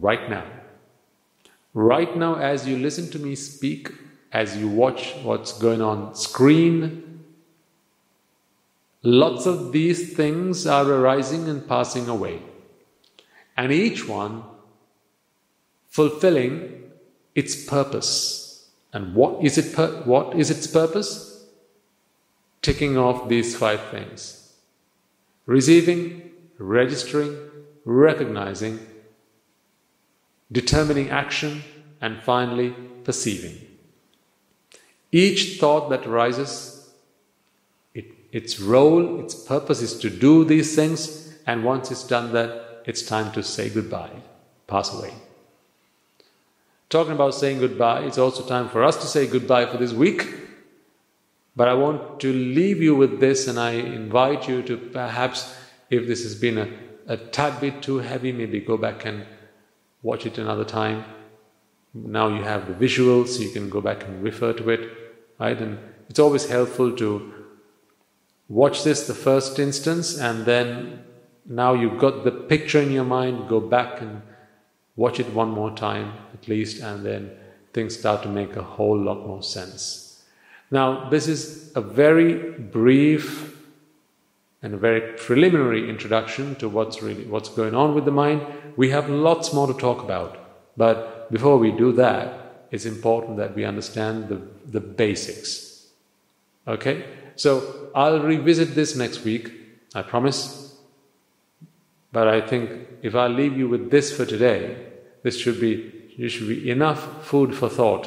right 0.00 0.30
now. 0.30 0.44
Right 1.74 2.16
now, 2.16 2.36
as 2.36 2.66
you 2.66 2.78
listen 2.78 3.10
to 3.10 3.18
me 3.18 3.34
speak, 3.34 3.92
as 4.32 4.56
you 4.56 4.68
watch 4.68 5.14
what's 5.22 5.52
going 5.52 5.82
on 5.82 6.14
screen, 6.14 7.24
lots 9.02 9.46
of 9.46 9.72
these 9.72 10.14
things 10.14 10.66
are 10.66 10.90
arising 10.90 11.48
and 11.48 11.68
passing 11.68 12.08
away. 12.08 12.42
And 13.56 13.72
each 13.72 14.08
one 14.08 14.44
fulfilling 15.88 16.84
its 17.34 17.64
purpose. 17.64 18.68
And 18.92 19.14
what 19.14 19.44
is 19.44 19.58
it 19.58 20.06
what 20.06 20.36
is 20.38 20.50
its 20.50 20.66
purpose? 20.66 21.46
Ticking 22.62 22.96
off 22.96 23.28
these 23.28 23.56
five 23.56 23.80
things. 23.90 24.37
Receiving, 25.48 26.30
registering, 26.58 27.34
recognizing, 27.86 28.78
determining 30.52 31.08
action, 31.08 31.64
and 32.02 32.22
finally 32.22 32.74
perceiving. 33.02 33.56
Each 35.10 35.58
thought 35.58 35.88
that 35.88 36.06
arises, 36.06 36.92
it, 37.94 38.04
its 38.30 38.60
role, 38.60 39.20
its 39.20 39.34
purpose 39.34 39.80
is 39.80 39.98
to 40.00 40.10
do 40.10 40.44
these 40.44 40.76
things, 40.76 41.34
and 41.46 41.64
once 41.64 41.90
it's 41.90 42.04
done 42.04 42.30
that, 42.34 42.82
it's 42.84 43.00
time 43.00 43.32
to 43.32 43.42
say 43.42 43.70
goodbye, 43.70 44.20
pass 44.66 44.92
away. 44.92 45.14
Talking 46.90 47.14
about 47.14 47.34
saying 47.34 47.60
goodbye, 47.60 48.02
it's 48.02 48.18
also 48.18 48.46
time 48.46 48.68
for 48.68 48.84
us 48.84 48.98
to 48.98 49.06
say 49.06 49.26
goodbye 49.26 49.64
for 49.64 49.78
this 49.78 49.94
week. 49.94 50.26
But 51.58 51.66
I 51.66 51.74
want 51.74 52.20
to 52.20 52.32
leave 52.32 52.80
you 52.80 52.94
with 52.94 53.18
this, 53.18 53.48
and 53.48 53.58
I 53.58 53.72
invite 53.72 54.48
you 54.48 54.62
to 54.62 54.76
perhaps, 54.76 55.56
if 55.90 56.06
this 56.06 56.22
has 56.22 56.36
been 56.36 56.56
a, 56.56 56.68
a 57.08 57.16
tad 57.16 57.60
bit 57.60 57.82
too 57.82 57.98
heavy, 57.98 58.30
maybe 58.30 58.60
go 58.60 58.76
back 58.76 59.04
and 59.04 59.26
watch 60.04 60.24
it 60.24 60.38
another 60.38 60.64
time. 60.64 61.04
Now 61.92 62.28
you 62.28 62.44
have 62.44 62.68
the 62.68 62.74
visuals, 62.86 63.30
so 63.30 63.42
you 63.42 63.50
can 63.50 63.68
go 63.70 63.80
back 63.80 64.04
and 64.04 64.22
refer 64.22 64.52
to 64.52 64.70
it, 64.70 64.88
right? 65.40 65.60
And 65.60 65.80
it's 66.08 66.20
always 66.20 66.48
helpful 66.48 66.92
to 66.92 67.34
watch 68.48 68.84
this 68.84 69.08
the 69.08 69.14
first 69.14 69.58
instance, 69.58 70.16
and 70.16 70.46
then 70.46 71.02
now 71.44 71.74
you've 71.74 71.98
got 71.98 72.22
the 72.22 72.30
picture 72.30 72.80
in 72.80 72.92
your 72.92 73.04
mind, 73.18 73.48
go 73.48 73.58
back 73.58 74.00
and 74.00 74.22
watch 74.94 75.18
it 75.18 75.34
one 75.34 75.50
more 75.50 75.74
time 75.74 76.12
at 76.34 76.46
least, 76.46 76.80
and 76.80 77.04
then 77.04 77.32
things 77.72 77.98
start 77.98 78.22
to 78.22 78.28
make 78.28 78.54
a 78.54 78.62
whole 78.62 78.96
lot 78.96 79.26
more 79.26 79.42
sense. 79.42 80.07
Now, 80.70 81.08
this 81.08 81.28
is 81.28 81.72
a 81.74 81.80
very 81.80 82.34
brief 82.58 83.56
and 84.62 84.74
a 84.74 84.76
very 84.76 85.00
preliminary 85.16 85.88
introduction 85.88 86.56
to 86.56 86.68
what's 86.68 87.00
really 87.02 87.24
what's 87.24 87.48
going 87.48 87.74
on 87.74 87.94
with 87.94 88.04
the 88.04 88.10
mind. 88.10 88.42
We 88.76 88.90
have 88.90 89.08
lots 89.08 89.52
more 89.52 89.66
to 89.66 89.74
talk 89.74 90.02
about, 90.02 90.36
but 90.76 91.30
before 91.30 91.58
we 91.58 91.70
do 91.70 91.92
that, 91.92 92.66
it's 92.70 92.84
important 92.84 93.38
that 93.38 93.54
we 93.54 93.64
understand 93.64 94.28
the, 94.28 94.40
the 94.66 94.80
basics. 94.80 95.86
Okay? 96.66 97.04
So 97.36 97.90
I'll 97.94 98.20
revisit 98.20 98.74
this 98.74 98.96
next 98.96 99.24
week, 99.24 99.52
I 99.94 100.02
promise. 100.02 100.76
But 102.12 102.28
I 102.28 102.40
think 102.40 102.88
if 103.02 103.14
I 103.14 103.28
leave 103.28 103.56
you 103.56 103.68
with 103.68 103.90
this 103.90 104.14
for 104.14 104.26
today, 104.26 104.86
this 105.22 105.38
should 105.38 105.60
be 105.60 105.94
you 106.16 106.28
should 106.28 106.48
be 106.48 106.68
enough 106.68 107.24
food 107.24 107.54
for 107.54 107.68
thought 107.68 108.06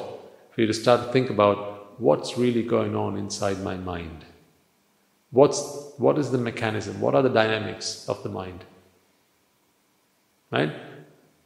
for 0.51 0.61
you 0.61 0.67
to 0.67 0.73
start 0.73 1.07
to 1.07 1.13
think 1.13 1.29
about 1.29 1.70
what's 2.01 2.35
really 2.35 2.63
going 2.63 2.95
on 2.95 3.15
inside 3.15 3.61
my 3.61 3.77
mind. 3.77 4.25
What's, 5.29 5.93
what 5.97 6.17
is 6.17 6.31
the 6.31 6.37
mechanism? 6.39 6.99
What 6.99 7.13
are 7.13 7.21
the 7.21 7.29
dynamics 7.29 8.09
of 8.09 8.21
the 8.23 8.29
mind? 8.29 8.65
Right? 10.49 10.73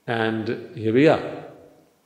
And 0.07 0.75
here 0.75 0.93
we 0.93 1.09
are. 1.09 1.43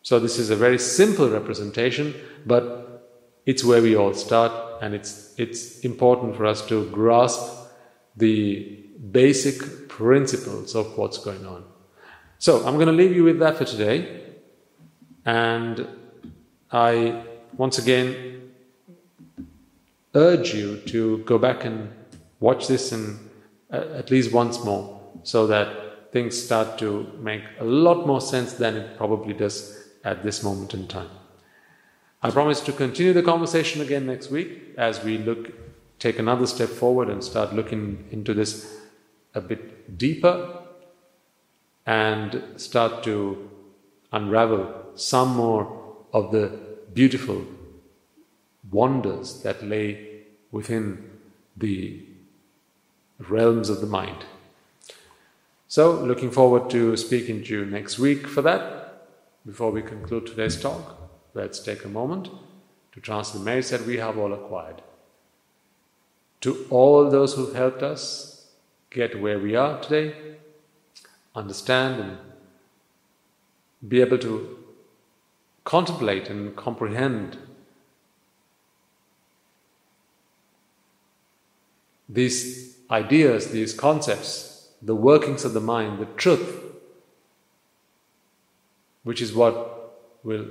So, 0.02 0.20
this 0.20 0.40
is 0.40 0.50
a 0.50 0.56
very 0.56 0.80
simple 0.80 1.30
representation, 1.30 2.16
but 2.46 3.08
it's 3.46 3.64
where 3.64 3.82
we 3.82 3.96
all 3.96 4.14
start, 4.14 4.82
and 4.82 4.96
it's, 4.96 5.36
it's 5.38 5.80
important 5.82 6.36
for 6.36 6.46
us 6.46 6.66
to 6.68 6.90
grasp 6.90 7.70
the 8.16 8.80
basic 9.12 9.88
principles 9.90 10.76
of 10.76 10.98
what's 10.98 11.18
going 11.18 11.46
on. 11.46 11.64
So, 12.40 12.66
I'm 12.66 12.76
going 12.76 12.88
to 12.88 12.94
leave 12.94 13.16
you 13.16 13.24
with 13.24 13.40
that 13.40 13.58
for 13.58 13.66
today. 13.66 14.24
And 15.26 15.88
I 16.72 17.24
once 17.58 17.78
again 17.78 18.39
urge 20.16 20.54
you 20.54 20.78
to 20.88 21.20
go 21.20 21.38
back 21.38 21.66
and 21.66 21.92
watch 22.40 22.68
this 22.68 22.92
and 22.92 23.30
uh, 23.72 23.86
at 23.96 24.10
least 24.10 24.32
once 24.32 24.64
more 24.64 25.00
so 25.24 25.48
that 25.48 26.12
things 26.12 26.42
start 26.42 26.78
to 26.80 27.12
make 27.20 27.44
a 27.60 27.64
lot 27.64 28.08
more 28.08 28.22
sense 28.22 28.54
than 28.54 28.76
it 28.76 28.98
probably 28.98 29.34
does 29.34 29.88
at 30.04 30.24
this 30.24 30.44
moment 30.44 30.74
in 30.74 30.88
time. 30.88 31.10
I 32.22 32.32
promise 32.32 32.60
to 32.62 32.72
continue 32.72 33.14
the 33.14 33.24
conversation 33.24 33.82
again 33.82 34.08
next 34.08 34.32
week 34.32 34.74
as 34.78 35.04
we 35.04 35.18
look, 35.20 35.52
take 36.00 36.20
another 36.20 36.48
step 36.48 36.70
forward 36.70 37.10
and 37.10 37.24
start 37.24 37.54
looking 37.54 38.08
into 38.12 38.34
this 38.34 38.78
a 39.36 39.42
bit 39.42 39.98
deeper 39.98 40.64
and 41.86 42.44
start 42.58 43.04
to 43.04 43.50
unravel 44.12 44.92
some 44.96 45.36
more 45.36 45.96
of 46.12 46.32
the 46.32 46.60
beautiful 46.94 47.46
wonders 48.72 49.42
that 49.44 49.64
lay 49.64 50.24
within 50.52 51.10
the 51.58 52.06
realms 53.20 53.70
of 53.70 53.82
the 53.82 53.88
mind. 53.88 54.26
So, 55.68 55.92
looking 56.04 56.32
forward 56.32 56.70
to 56.72 56.98
speaking 56.98 57.44
to 57.44 57.60
you 57.60 57.66
next 57.66 58.00
week 58.00 58.28
for 58.28 58.42
that. 58.42 59.08
Before 59.46 59.72
we 59.72 59.82
conclude 59.82 60.26
today's 60.26 60.60
talk, 60.60 60.98
let's 61.34 61.60
take 61.60 61.86
a 61.86 61.90
moment 61.90 62.30
to 62.92 63.00
transfer 63.00 63.38
the 63.38 63.44
merits 63.44 63.70
that 63.70 63.86
we 63.86 63.98
have 63.98 64.18
all 64.18 64.34
acquired. 64.34 64.82
To 66.42 66.66
all 66.70 67.10
those 67.10 67.34
who've 67.36 67.54
helped 67.54 67.84
us 67.84 68.48
get 68.90 69.22
where 69.22 69.38
we 69.38 69.56
are 69.56 69.80
today, 69.80 70.16
understand 71.36 72.02
and 72.02 72.18
be 73.88 74.02
able 74.02 74.18
to 74.18 74.58
contemplate 75.64 76.30
and 76.30 76.56
comprehend 76.56 77.38
these 82.10 82.78
ideas, 82.90 83.52
these 83.52 83.74
concepts, 83.74 84.70
the 84.82 84.96
workings 84.96 85.46
of 85.46 85.54
the 85.54 85.62
mind, 85.62 86.00
the 86.00 86.06
truth, 86.06 86.64
which 89.04 89.22
is 89.22 89.34
what 89.34 90.00
will 90.24 90.48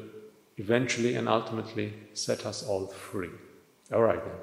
eventually 0.57 1.15
and 1.15 1.29
ultimately 1.29 1.93
set 2.15 2.47
us 2.47 2.63
all 2.63 2.87
free. 2.87 3.31
All 3.93 4.03
right, 4.03 4.25
then. 4.25 4.35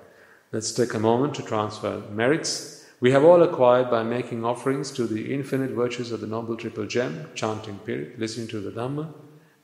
Let's 0.51 0.71
take 0.71 0.93
a 0.93 0.99
moment 0.99 1.33
to 1.35 1.43
transfer 1.43 2.01
merits 2.11 2.75
we 3.01 3.11
have 3.11 3.25
all 3.25 3.43
acquired 3.43 3.91
by 3.91 4.03
making 4.03 4.45
offerings 4.45 4.89
to 4.93 5.05
the 5.05 5.33
infinite 5.33 5.71
virtues 5.71 6.11
of 6.11 6.21
the 6.21 6.27
Noble 6.27 6.55
Triple 6.55 6.85
Gem, 6.85 7.29
chanting 7.35 7.77
Pirit, 7.85 8.17
listening 8.17 8.47
to 8.47 8.61
the 8.61 8.71
Dhamma, 8.71 9.13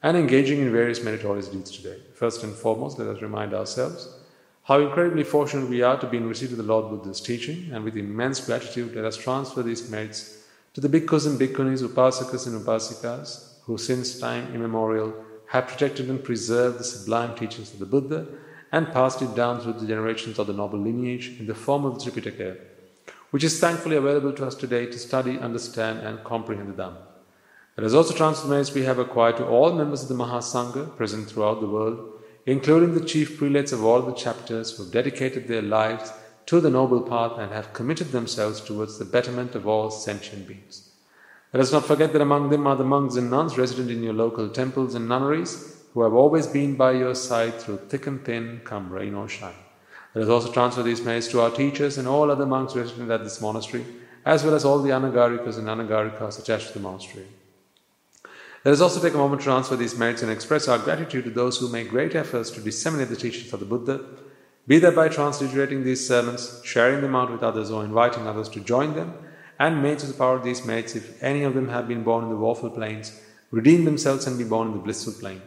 and 0.03 0.17
engaging 0.17 0.59
in 0.59 0.71
various 0.71 1.01
meritorious 1.03 1.47
deeds 1.47 1.71
today. 1.71 1.97
First 2.13 2.43
and 2.43 2.53
foremost, 2.53 2.99
let 2.99 3.07
us 3.07 3.21
remind 3.21 3.53
ourselves 3.53 4.13
how 4.63 4.79
incredibly 4.79 5.23
fortunate 5.23 5.69
we 5.69 5.81
are 5.81 5.99
to 5.99 6.07
be 6.07 6.17
in 6.17 6.27
receipt 6.27 6.51
of 6.51 6.57
the 6.57 6.63
Lord 6.63 6.89
Buddha's 6.89 7.19
teaching, 7.19 7.69
and 7.73 7.83
with 7.83 7.97
immense 7.97 8.45
gratitude, 8.45 8.95
let 8.95 9.05
us 9.05 9.17
transfer 9.17 9.63
these 9.63 9.89
merits 9.89 10.43
to 10.73 10.81
the 10.81 10.87
bhikkhus 10.87 11.25
and 11.25 11.39
bhikkhunis, 11.39 11.83
upasakas 11.83 12.47
and 12.47 12.63
upasikas, 12.63 13.55
who 13.63 13.77
since 13.77 14.19
time 14.19 14.53
immemorial 14.53 15.13
have 15.47 15.67
protected 15.67 16.09
and 16.09 16.23
preserved 16.23 16.77
the 16.77 16.83
sublime 16.83 17.35
teachings 17.35 17.73
of 17.73 17.79
the 17.79 17.85
Buddha 17.85 18.25
and 18.71 18.91
passed 18.93 19.21
it 19.21 19.35
down 19.35 19.59
through 19.59 19.73
the 19.73 19.87
generations 19.87 20.39
of 20.39 20.47
the 20.47 20.53
noble 20.53 20.79
lineage 20.79 21.35
in 21.39 21.47
the 21.47 21.55
form 21.55 21.83
of 21.83 21.95
the 21.95 22.09
Tripitaka, 22.09 22.57
which 23.31 23.43
is 23.43 23.59
thankfully 23.59 23.97
available 23.97 24.31
to 24.31 24.45
us 24.45 24.55
today 24.55 24.85
to 24.85 24.97
study, 24.97 25.37
understand, 25.39 25.99
and 25.99 26.23
comprehend 26.23 26.69
the 26.69 26.83
Dhamma. 26.83 26.97
Let 27.77 27.87
us 27.87 27.93
also 27.93 28.13
transfer 28.13 28.47
the 28.47 28.53
merits 28.53 28.73
we 28.73 28.83
have 28.83 28.99
acquired 28.99 29.37
to 29.37 29.45
all 29.47 29.73
members 29.73 30.03
of 30.03 30.09
the 30.09 30.15
Mahasangha 30.15 30.95
present 30.95 31.29
throughout 31.29 31.59
the 31.59 31.67
world 31.67 32.10
including 32.45 32.93
the 32.93 33.05
chief 33.05 33.37
prelates 33.37 33.71
of 33.71 33.83
all 33.83 34.01
the 34.01 34.13
chapters 34.13 34.71
who 34.71 34.83
have 34.83 34.91
dedicated 34.91 35.47
their 35.47 35.61
lives 35.61 36.11
to 36.45 36.59
the 36.59 36.69
noble 36.69 37.01
path 37.01 37.37
and 37.37 37.51
have 37.51 37.73
committed 37.73 38.11
themselves 38.11 38.61
towards 38.61 38.97
the 38.97 39.05
betterment 39.05 39.55
of 39.55 39.67
all 39.67 39.91
sentient 39.91 40.47
beings. 40.47 40.89
Let 41.53 41.61
us 41.61 41.71
not 41.71 41.85
forget 41.85 42.13
that 42.13 42.21
among 42.21 42.49
them 42.49 42.65
are 42.65 42.75
the 42.75 42.83
monks 42.83 43.15
and 43.15 43.29
nuns 43.29 43.57
resident 43.57 43.91
in 43.91 44.03
your 44.03 44.13
local 44.13 44.49
temples 44.49 44.95
and 44.95 45.07
nunneries 45.07 45.77
who 45.93 46.01
have 46.03 46.13
always 46.13 46.47
been 46.47 46.75
by 46.75 46.93
your 46.93 47.13
side 47.13 47.55
through 47.55 47.77
thick 47.89 48.07
and 48.07 48.23
thin, 48.23 48.61
come 48.63 48.89
rain 48.89 49.13
or 49.13 49.27
shine. 49.27 49.53
Let 50.15 50.23
us 50.23 50.29
also 50.29 50.51
transfer 50.51 50.83
these 50.83 51.03
merits 51.03 51.27
to 51.29 51.41
our 51.41 51.51
teachers 51.51 51.97
and 51.97 52.07
all 52.07 52.31
other 52.31 52.45
monks 52.45 52.75
resident 52.75 53.11
at 53.11 53.23
this 53.23 53.41
monastery, 53.41 53.85
as 54.25 54.43
well 54.43 54.55
as 54.55 54.65
all 54.65 54.79
the 54.79 54.89
anagarikas 54.89 55.57
and 55.57 55.67
anagarikas 55.67 56.39
attached 56.39 56.67
to 56.67 56.73
the 56.73 56.79
monastery. 56.79 57.27
Let 58.63 58.73
us 58.73 58.81
also 58.81 59.01
take 59.01 59.15
a 59.15 59.17
moment 59.17 59.41
to 59.41 59.45
transfer 59.45 59.75
these 59.75 59.97
merits 59.97 60.21
and 60.21 60.31
express 60.31 60.67
our 60.67 60.77
gratitude 60.77 61.23
to 61.23 61.31
those 61.31 61.57
who 61.57 61.67
make 61.67 61.89
great 61.89 62.13
efforts 62.13 62.51
to 62.51 62.61
disseminate 62.61 63.09
the 63.09 63.15
teachings 63.15 63.51
of 63.51 63.59
the 63.59 63.65
Buddha, 63.65 64.05
be 64.67 64.77
that 64.77 64.95
by 64.95 65.09
transliterating 65.09 65.83
these 65.83 66.07
sermons, 66.07 66.61
sharing 66.63 67.01
them 67.01 67.15
out 67.15 67.31
with 67.31 67.41
others, 67.41 67.71
or 67.71 67.83
inviting 67.83 68.27
others 68.27 68.47
to 68.49 68.59
join 68.59 68.93
them, 68.93 69.15
and 69.57 69.81
may 69.81 69.95
to 69.95 70.05
the 70.05 70.13
power 70.13 70.35
of 70.35 70.43
these 70.43 70.63
merits, 70.63 70.95
if 70.95 71.21
any 71.23 71.41
of 71.41 71.55
them 71.55 71.69
have 71.69 71.87
been 71.87 72.03
born 72.03 72.23
in 72.23 72.29
the 72.29 72.35
woeful 72.35 72.69
planes, 72.69 73.19
redeem 73.49 73.83
themselves 73.83 74.27
and 74.27 74.37
be 74.37 74.43
born 74.43 74.67
in 74.67 74.73
the 74.73 74.79
blissful 74.79 75.13
plane. 75.13 75.41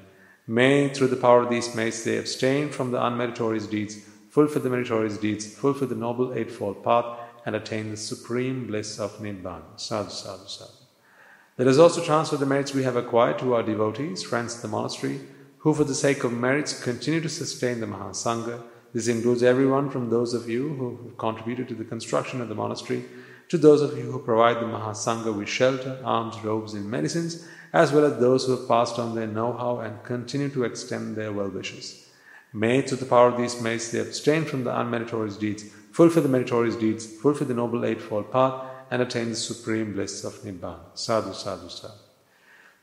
May, 0.49 0.89
through 0.89 1.09
the 1.09 1.17
power 1.17 1.43
of 1.43 1.51
these 1.51 1.73
merits, 1.75 2.03
they 2.03 2.19
abstain 2.19 2.71
from 2.71 2.91
the 2.91 2.99
unmeritorious 2.99 3.71
deeds, 3.71 3.97
fulfill 4.29 4.63
the 4.63 4.71
meritorious 4.71 5.19
deeds, 5.19 5.47
fulfill 5.55 5.87
the 5.87 5.95
noble 5.95 6.35
eightfold 6.35 6.83
path, 6.83 7.07
and 7.47 7.55
attain 7.55 7.91
the 7.91 7.97
supreme 7.97 8.67
bliss 8.67 8.99
of 8.99 9.19
Nibbana. 9.19 9.79
Sadhu, 9.79 10.11
sadhu, 10.11 10.49
sadhu. 10.49 10.84
Let 11.57 11.69
us 11.69 11.79
also 11.79 12.03
transfer 12.03 12.37
the 12.37 12.47
merits 12.47 12.75
we 12.75 12.83
have 12.83 12.97
acquired 12.97 13.39
to 13.39 13.55
our 13.55 13.63
devotees, 13.63 14.25
friends 14.25 14.57
of 14.57 14.63
the 14.63 14.69
monastery, 14.69 15.21
who 15.59 15.73
for 15.73 15.85
the 15.85 15.95
sake 15.95 16.25
of 16.25 16.33
merits 16.33 16.83
continue 16.83 17.21
to 17.21 17.29
sustain 17.29 17.79
the 17.79 17.87
Mahasangha. 17.87 18.61
This 18.93 19.07
includes 19.07 19.45
everyone 19.45 19.89
from 19.89 20.11
those 20.11 20.35
of 20.35 20.49
you 20.49 20.75
who 20.75 20.99
have 21.05 21.17
contributed 21.17 21.69
to 21.69 21.77
the 21.77 21.85
construction 21.85 22.41
of 22.41 22.49
the 22.49 22.57
monastery 22.57 23.05
to 23.51 23.57
those 23.59 23.83
of 23.83 23.97
you 23.97 24.11
who 24.11 24.19
provide 24.19 24.57
the 24.57 24.67
Mahasangha 24.67 25.33
with 25.33 25.49
shelter, 25.49 26.01
alms, 26.03 26.43
robes, 26.43 26.75
and 26.75 26.91
medicines, 26.91 27.47
as 27.73 27.93
well 27.93 28.05
as 28.05 28.19
those 28.19 28.47
who 28.47 28.57
have 28.57 28.67
passed 28.67 28.99
on 28.99 29.15
their 29.15 29.29
know 29.29 29.53
how 29.53 29.79
and 29.79 30.03
continue 30.03 30.49
to 30.49 30.65
extend 30.65 31.15
their 31.15 31.33
well 31.33 31.51
wishes. 31.51 32.09
May, 32.53 32.83
through 32.83 32.97
the 32.97 33.07
power 33.07 33.29
of 33.29 33.37
these 33.37 33.61
merits, 33.61 33.93
they 33.93 34.01
abstain 34.01 34.45
from 34.45 34.65
the 34.65 34.73
unmeritorious 34.73 35.39
deeds, 35.39 35.63
fulfill 35.93 36.25
the 36.25 36.29
meritorious 36.29 36.75
deeds, 36.75 37.07
fulfill 37.07 37.47
the 37.47 37.55
noble 37.55 37.85
eightfold 37.85 38.33
path, 38.33 38.74
and 38.95 39.03
attain 39.03 39.31
the 39.31 39.35
supreme 39.35 39.93
bliss 39.93 40.23
of 40.23 40.35
Nibbana. 40.45 40.79
Sadhu, 40.95 41.35
sadhu, 41.35 41.69
sadhu. 41.69 41.95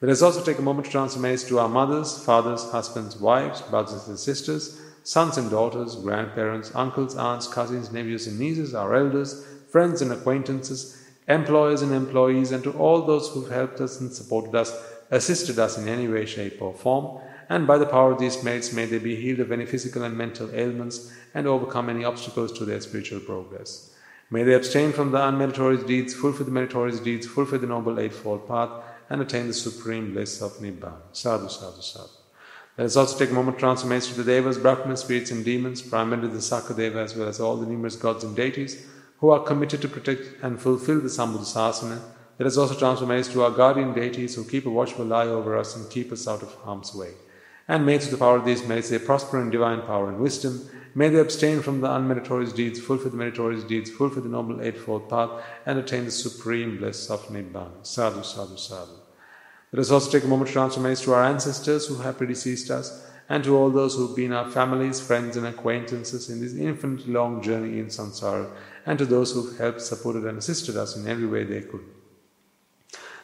Let 0.02 0.12
us 0.12 0.22
also 0.22 0.44
take 0.44 0.60
a 0.60 0.62
moment 0.62 0.88
to 0.88 0.92
transfer 0.92 1.22
transform 1.22 1.48
to 1.48 1.60
our 1.60 1.70
mothers, 1.70 2.22
fathers, 2.26 2.70
husbands, 2.70 3.16
wives, 3.16 3.62
brothers 3.62 4.10
and 4.10 4.20
sisters, 4.20 4.82
sons 5.04 5.38
and 5.38 5.50
daughters, 5.50 5.96
grandparents, 5.96 6.70
uncles, 6.76 7.16
aunts, 7.16 7.48
cousins, 7.48 7.94
nephews 7.94 8.28
and 8.28 8.38
nieces, 8.38 8.76
our 8.76 8.94
elders, 8.94 9.46
friends 9.70 10.02
and 10.02 10.12
acquaintances, 10.12 11.02
employers 11.30 11.82
and 11.82 11.94
employees, 11.94 12.52
and 12.52 12.62
to 12.66 12.74
all 12.74 13.04
those 13.04 13.30
who've 13.30 13.50
helped 13.50 13.80
us 13.80 14.02
and 14.02 14.12
supported 14.12 14.54
us, 14.54 14.70
assisted 15.12 15.60
us 15.60 15.78
in 15.78 15.88
any 15.88 16.10
way, 16.10 16.26
shape, 16.26 16.62
or 16.62 16.74
form. 16.74 17.22
And 17.48 17.66
by 17.66 17.78
the 17.78 17.86
power 17.86 18.12
of 18.12 18.20
these 18.20 18.44
merits, 18.44 18.74
may 18.74 18.86
they 18.86 19.00
be 19.00 19.16
healed 19.16 19.40
of 19.40 19.54
any 19.54 19.66
physical 19.66 20.04
and 20.04 20.18
mental 20.18 20.54
ailments 20.54 21.10
and 21.34 21.48
overcome 21.48 21.90
any 21.90 22.04
obstacles 22.04 22.52
to 22.58 22.66
their 22.66 22.82
spiritual 22.82 23.22
progress. 23.22 23.92
May 24.34 24.44
they 24.44 24.53
abstain 24.53 24.94
from 24.94 25.12
the 25.12 25.18
unmeritorious 25.18 25.86
deeds, 25.86 26.14
fulfill 26.14 26.45
the 26.45 26.52
meritorious 26.52 27.02
deeds, 27.02 27.28
fulfill 27.28 27.60
the 27.60 27.68
noble 27.68 27.99
eightfold 27.99 28.48
path, 28.48 28.70
and 29.10 29.22
attain 29.22 29.48
the 29.48 29.53
supreme 29.53 30.14
bliss 30.14 30.41
of 30.41 30.53
Nibbana. 30.53 31.02
Sadhu, 31.12 31.49
sadhu, 31.49 31.82
sadhu. 31.82 32.10
Let 32.78 32.86
us 32.86 32.95
also 32.95 33.20
take 33.20 33.32
a 33.32 33.34
moment 33.34 33.58
to 33.58 33.60
transformation 33.60 34.16
to 34.16 34.24
the 34.24 34.32
Devas, 34.32 34.58
Brahmanas, 34.58 35.02
spirits, 35.02 35.32
and 35.32 35.44
demons, 35.44 35.82
primarily 35.82 36.30
the 36.30 36.38
Sakadeva, 36.38 37.03
as 37.03 37.14
well 37.14 37.28
as 37.28 37.41
all 37.41 37.58
the 37.58 37.66
numerous 37.66 37.98
gods 37.98 38.24
and 38.24 38.34
deities 38.34 38.88
who 39.20 39.30
are 39.32 39.44
committed 39.44 39.82
to 39.82 39.90
protect 39.90 40.41
and 40.41 40.62
fulfill 40.62 41.02
the 41.02 41.10
Sambuddhasasana. 41.10 41.99
Let 42.40 42.48
us 42.48 42.58
also 42.58 42.74
transform 42.74 43.22
to 43.22 43.44
our 43.44 43.52
guardian 43.52 43.94
deities 43.94 44.36
who 44.36 44.45
keep 44.45 44.66
a 44.66 44.70
watchful 44.70 45.14
eye 45.14 45.28
over 45.28 45.58
us 45.58 45.76
and 45.76 45.91
keep 45.91 46.10
us 46.14 46.26
out 46.26 46.41
of 46.41 46.53
harm's 46.56 46.95
way. 46.95 47.12
And 47.68 47.86
may 47.86 47.98
through 47.98 48.12
the 48.12 48.18
power 48.18 48.38
of 48.38 48.45
these 48.45 48.66
merits 48.66 48.90
they 48.90 48.98
prosper 48.98 49.41
in 49.41 49.49
divine 49.49 49.82
power 49.82 50.10
and 50.10 50.20
wisdom 50.20 50.70
May 50.94 51.10
they 51.10 51.20
abstain 51.20 51.62
from 51.62 51.80
the 51.80 51.88
unmeritorious 51.88 52.54
deeds, 52.54 52.80
fulfill 52.80 53.12
the 53.12 53.18
meritorious 53.18 53.64
deeds, 53.64 53.90
fulfill 53.90 54.24
the 54.24 54.30
noble 54.30 54.62
eightfold 54.62 55.10
path, 55.10 55.30
and 55.66 55.80
attain 55.80 56.06
the 56.06 56.12
supreme 56.12 56.78
bliss 56.78 57.10
of 57.10 57.26
Nibbana. 57.28 57.86
Sadhu, 57.86 58.24
sadhu, 58.24 58.58
sadhu. 58.58 58.92
Let 59.72 59.80
us 59.80 59.92
also 59.92 60.12
take 60.12 60.26
a 60.26 60.28
moment 60.28 60.50
to 60.50 60.54
transfer 60.54 60.96
to 60.96 61.14
our 61.14 61.24
ancestors 61.24 61.88
who 61.88 61.96
have 61.96 62.18
predeceased 62.18 62.70
us, 62.70 63.08
and 63.30 63.42
to 63.46 63.56
all 63.56 63.70
those 63.70 63.96
who 63.96 64.08
have 64.08 64.16
been 64.18 64.34
our 64.34 64.50
families, 64.50 65.00
friends, 65.00 65.38
and 65.38 65.48
acquaintances 65.48 66.30
in 66.30 66.42
this 66.42 66.54
infinitely 66.54 67.14
long 67.14 67.42
journey 67.42 67.80
in 67.80 67.86
samsara, 67.86 68.52
and 68.86 69.00
to 69.00 69.06
those 69.06 69.32
who 69.32 69.48
have 69.48 69.58
helped, 69.58 69.82
supported, 69.82 70.26
and 70.26 70.38
assisted 70.38 70.76
us 70.76 70.98
in 70.98 71.08
every 71.08 71.26
way 71.26 71.46
they 71.46 71.62
could. 71.62 71.86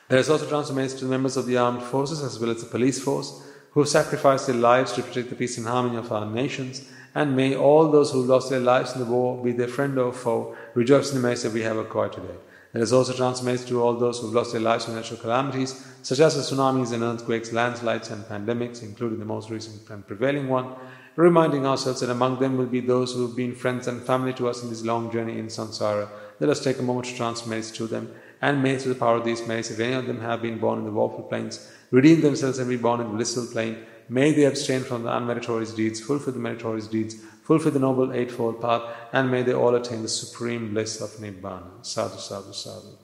There 0.07 0.19
is 0.19 0.29
also 0.29 0.47
transfer 0.47 0.87
to 0.99 1.03
the 1.03 1.11
members 1.11 1.35
of 1.35 1.47
the 1.47 1.57
armed 1.57 1.83
forces 1.83 2.23
as 2.23 2.39
well 2.39 2.51
as 2.51 2.63
the 2.63 2.69
police 2.69 3.03
force 3.03 3.43
who 3.71 3.81
have 3.81 3.89
sacrificed 3.89 4.47
their 4.47 4.55
lives 4.55 4.93
to 4.93 5.03
protect 5.03 5.29
the 5.29 5.35
peace 5.35 5.57
and 5.57 5.67
harmony 5.67 5.97
of 5.97 6.13
our 6.13 6.25
nations 6.25 6.89
and 7.15 7.35
may 7.35 7.55
all 7.55 7.91
those 7.91 8.11
who 8.11 8.23
lost 8.23 8.49
their 8.49 8.59
lives 8.59 8.93
in 8.93 8.99
the 8.99 9.05
war, 9.05 9.43
be 9.43 9.51
their 9.51 9.67
friend 9.67 9.97
or 9.97 10.13
foe, 10.13 10.55
rejoice 10.73 11.09
in 11.09 11.21
the 11.21 11.27
mercy 11.27 11.47
that 11.47 11.53
we 11.53 11.61
have 11.61 11.77
acquired 11.77 12.13
today. 12.13 12.35
Let 12.73 12.83
us 12.83 12.91
also 12.91 13.13
transmit 13.13 13.65
to 13.67 13.81
all 13.81 13.95
those 13.95 14.19
who 14.19 14.27
have 14.27 14.35
lost 14.35 14.51
their 14.51 14.61
lives 14.61 14.87
in 14.87 14.95
natural 14.95 15.19
calamities, 15.19 15.85
such 16.03 16.19
as 16.19 16.35
the 16.35 16.41
tsunamis 16.41 16.93
and 16.93 17.03
earthquakes, 17.03 17.53
landslides, 17.53 18.11
and 18.11 18.23
pandemics, 18.25 18.83
including 18.83 19.19
the 19.19 19.25
most 19.25 19.49
recent 19.49 19.89
and 19.89 20.05
prevailing 20.05 20.47
one, 20.47 20.75
reminding 21.15 21.65
ourselves 21.65 22.01
that 22.01 22.09
among 22.09 22.39
them 22.39 22.57
will 22.57 22.67
be 22.67 22.81
those 22.81 23.13
who 23.13 23.25
have 23.25 23.35
been 23.35 23.55
friends 23.55 23.87
and 23.87 24.03
family 24.03 24.33
to 24.33 24.47
us 24.47 24.61
in 24.61 24.69
this 24.69 24.83
long 24.83 25.11
journey 25.11 25.39
in 25.39 25.47
samsara. 25.47 26.07
Let 26.39 26.49
us 26.49 26.63
take 26.63 26.77
a 26.77 26.83
moment 26.83 27.07
to 27.07 27.15
transmit 27.15 27.63
to 27.63 27.87
them 27.87 28.13
And 28.41 28.61
may 28.61 28.77
through 28.77 28.93
the 28.93 28.99
power 28.99 29.17
of 29.17 29.25
these 29.25 29.45
merits, 29.47 29.71
if 29.71 29.79
any 29.79 29.93
of 29.93 30.05
them 30.05 30.21
have 30.21 30.41
been 30.41 30.59
born 30.59 30.79
in 30.79 30.85
the 30.85 30.91
woeful 30.91 31.23
planes, 31.23 31.71
redeem 31.89 32.21
themselves 32.21 32.59
and 32.59 32.69
be 32.69 32.77
born 32.77 33.01
in 33.01 33.07
the 33.07 33.13
blissful 33.13 33.47
plane, 33.47 33.85
may 34.09 34.31
they 34.31 34.45
abstain 34.45 34.81
from 34.81 35.03
the 35.03 35.09
unmeritorious 35.09 35.75
deeds, 35.75 35.99
fulfill 35.99 36.33
the 36.33 36.39
meritorious 36.39 36.87
deeds, 36.87 37.15
fulfill 37.43 37.71
the 37.71 37.79
noble 37.79 38.13
eightfold 38.13 38.61
path, 38.61 38.83
and 39.13 39.31
may 39.31 39.43
they 39.43 39.53
all 39.53 39.75
attain 39.75 40.01
the 40.01 40.07
supreme 40.07 40.73
bliss 40.73 41.01
of 41.01 41.09
Nibbana. 41.21 41.85
Sadhu, 41.85 42.17
sadhu, 42.17 42.53
sadhu. 42.53 42.97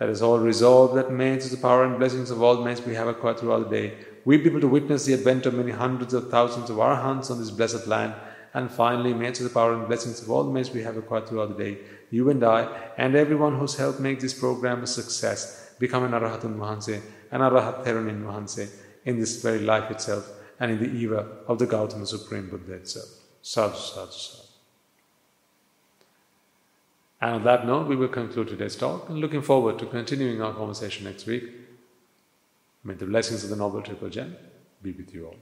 Let 0.00 0.10
us 0.10 0.22
all 0.22 0.38
resolve 0.38 0.94
that 0.94 1.10
may, 1.10 1.38
through 1.38 1.56
the 1.56 1.62
power 1.62 1.84
and 1.84 1.98
blessings 1.98 2.30
of 2.30 2.42
all 2.42 2.62
merits 2.62 2.80
we 2.84 2.94
have 2.94 3.08
acquired 3.08 3.38
throughout 3.38 3.68
the 3.68 3.76
day, 3.76 3.94
we 4.24 4.36
be 4.36 4.48
able 4.50 4.60
to 4.60 4.68
witness 4.68 5.04
the 5.04 5.14
advent 5.14 5.46
of 5.46 5.54
many 5.54 5.72
hundreds 5.72 6.14
of 6.14 6.30
thousands 6.30 6.70
of 6.70 6.76
arahants 6.76 7.30
on 7.30 7.38
this 7.38 7.50
blessed 7.50 7.86
land, 7.86 8.14
and 8.54 8.70
finally, 8.70 9.14
may 9.14 9.32
through 9.32 9.48
the 9.48 9.54
power 9.54 9.74
and 9.74 9.86
blessings 9.86 10.22
of 10.22 10.30
all 10.30 10.44
the 10.44 10.52
merits 10.52 10.70
we 10.70 10.82
have 10.82 10.96
acquired 10.96 11.28
throughout 11.28 11.56
the 11.56 11.64
day, 11.64 11.78
you 12.10 12.28
and 12.30 12.42
I, 12.42 12.62
and 12.96 13.14
everyone 13.14 13.58
whose 13.58 13.76
help 13.76 14.00
makes 14.00 14.22
this 14.22 14.38
program 14.38 14.82
a 14.82 14.86
success, 14.86 15.74
become 15.78 16.04
an 16.04 16.12
Arahatun 16.12 16.56
Mahanse, 16.56 17.00
an 17.30 17.40
Arahat 17.40 17.84
Therunin 17.84 18.22
Mahanse, 18.22 18.68
in 19.04 19.18
this 19.18 19.42
very 19.42 19.60
life 19.60 19.90
itself, 19.90 20.30
and 20.58 20.70
in 20.72 20.78
the 20.78 21.00
era 21.00 21.26
of 21.46 21.58
the 21.58 21.66
Gautama 21.66 22.06
Supreme 22.06 22.48
Buddha 22.48 22.74
itself. 22.74 23.08
Sadhu, 23.42 23.76
sadhu, 23.76 24.12
sadhu. 24.12 24.46
And 27.22 27.34
on 27.36 27.44
that 27.44 27.66
note, 27.66 27.86
we 27.86 27.96
will 27.96 28.08
conclude 28.08 28.48
today's 28.48 28.76
talk 28.76 29.08
and 29.08 29.18
looking 29.18 29.42
forward 29.42 29.78
to 29.78 29.86
continuing 29.86 30.40
our 30.40 30.54
conversation 30.54 31.04
next 31.04 31.26
week. 31.26 31.44
May 32.82 32.94
the 32.94 33.06
blessings 33.06 33.44
of 33.44 33.50
the 33.50 33.56
Noble 33.56 33.82
Triple 33.82 34.08
Gem 34.08 34.36
be 34.82 34.92
with 34.92 35.12
you 35.14 35.26
all. 35.26 35.36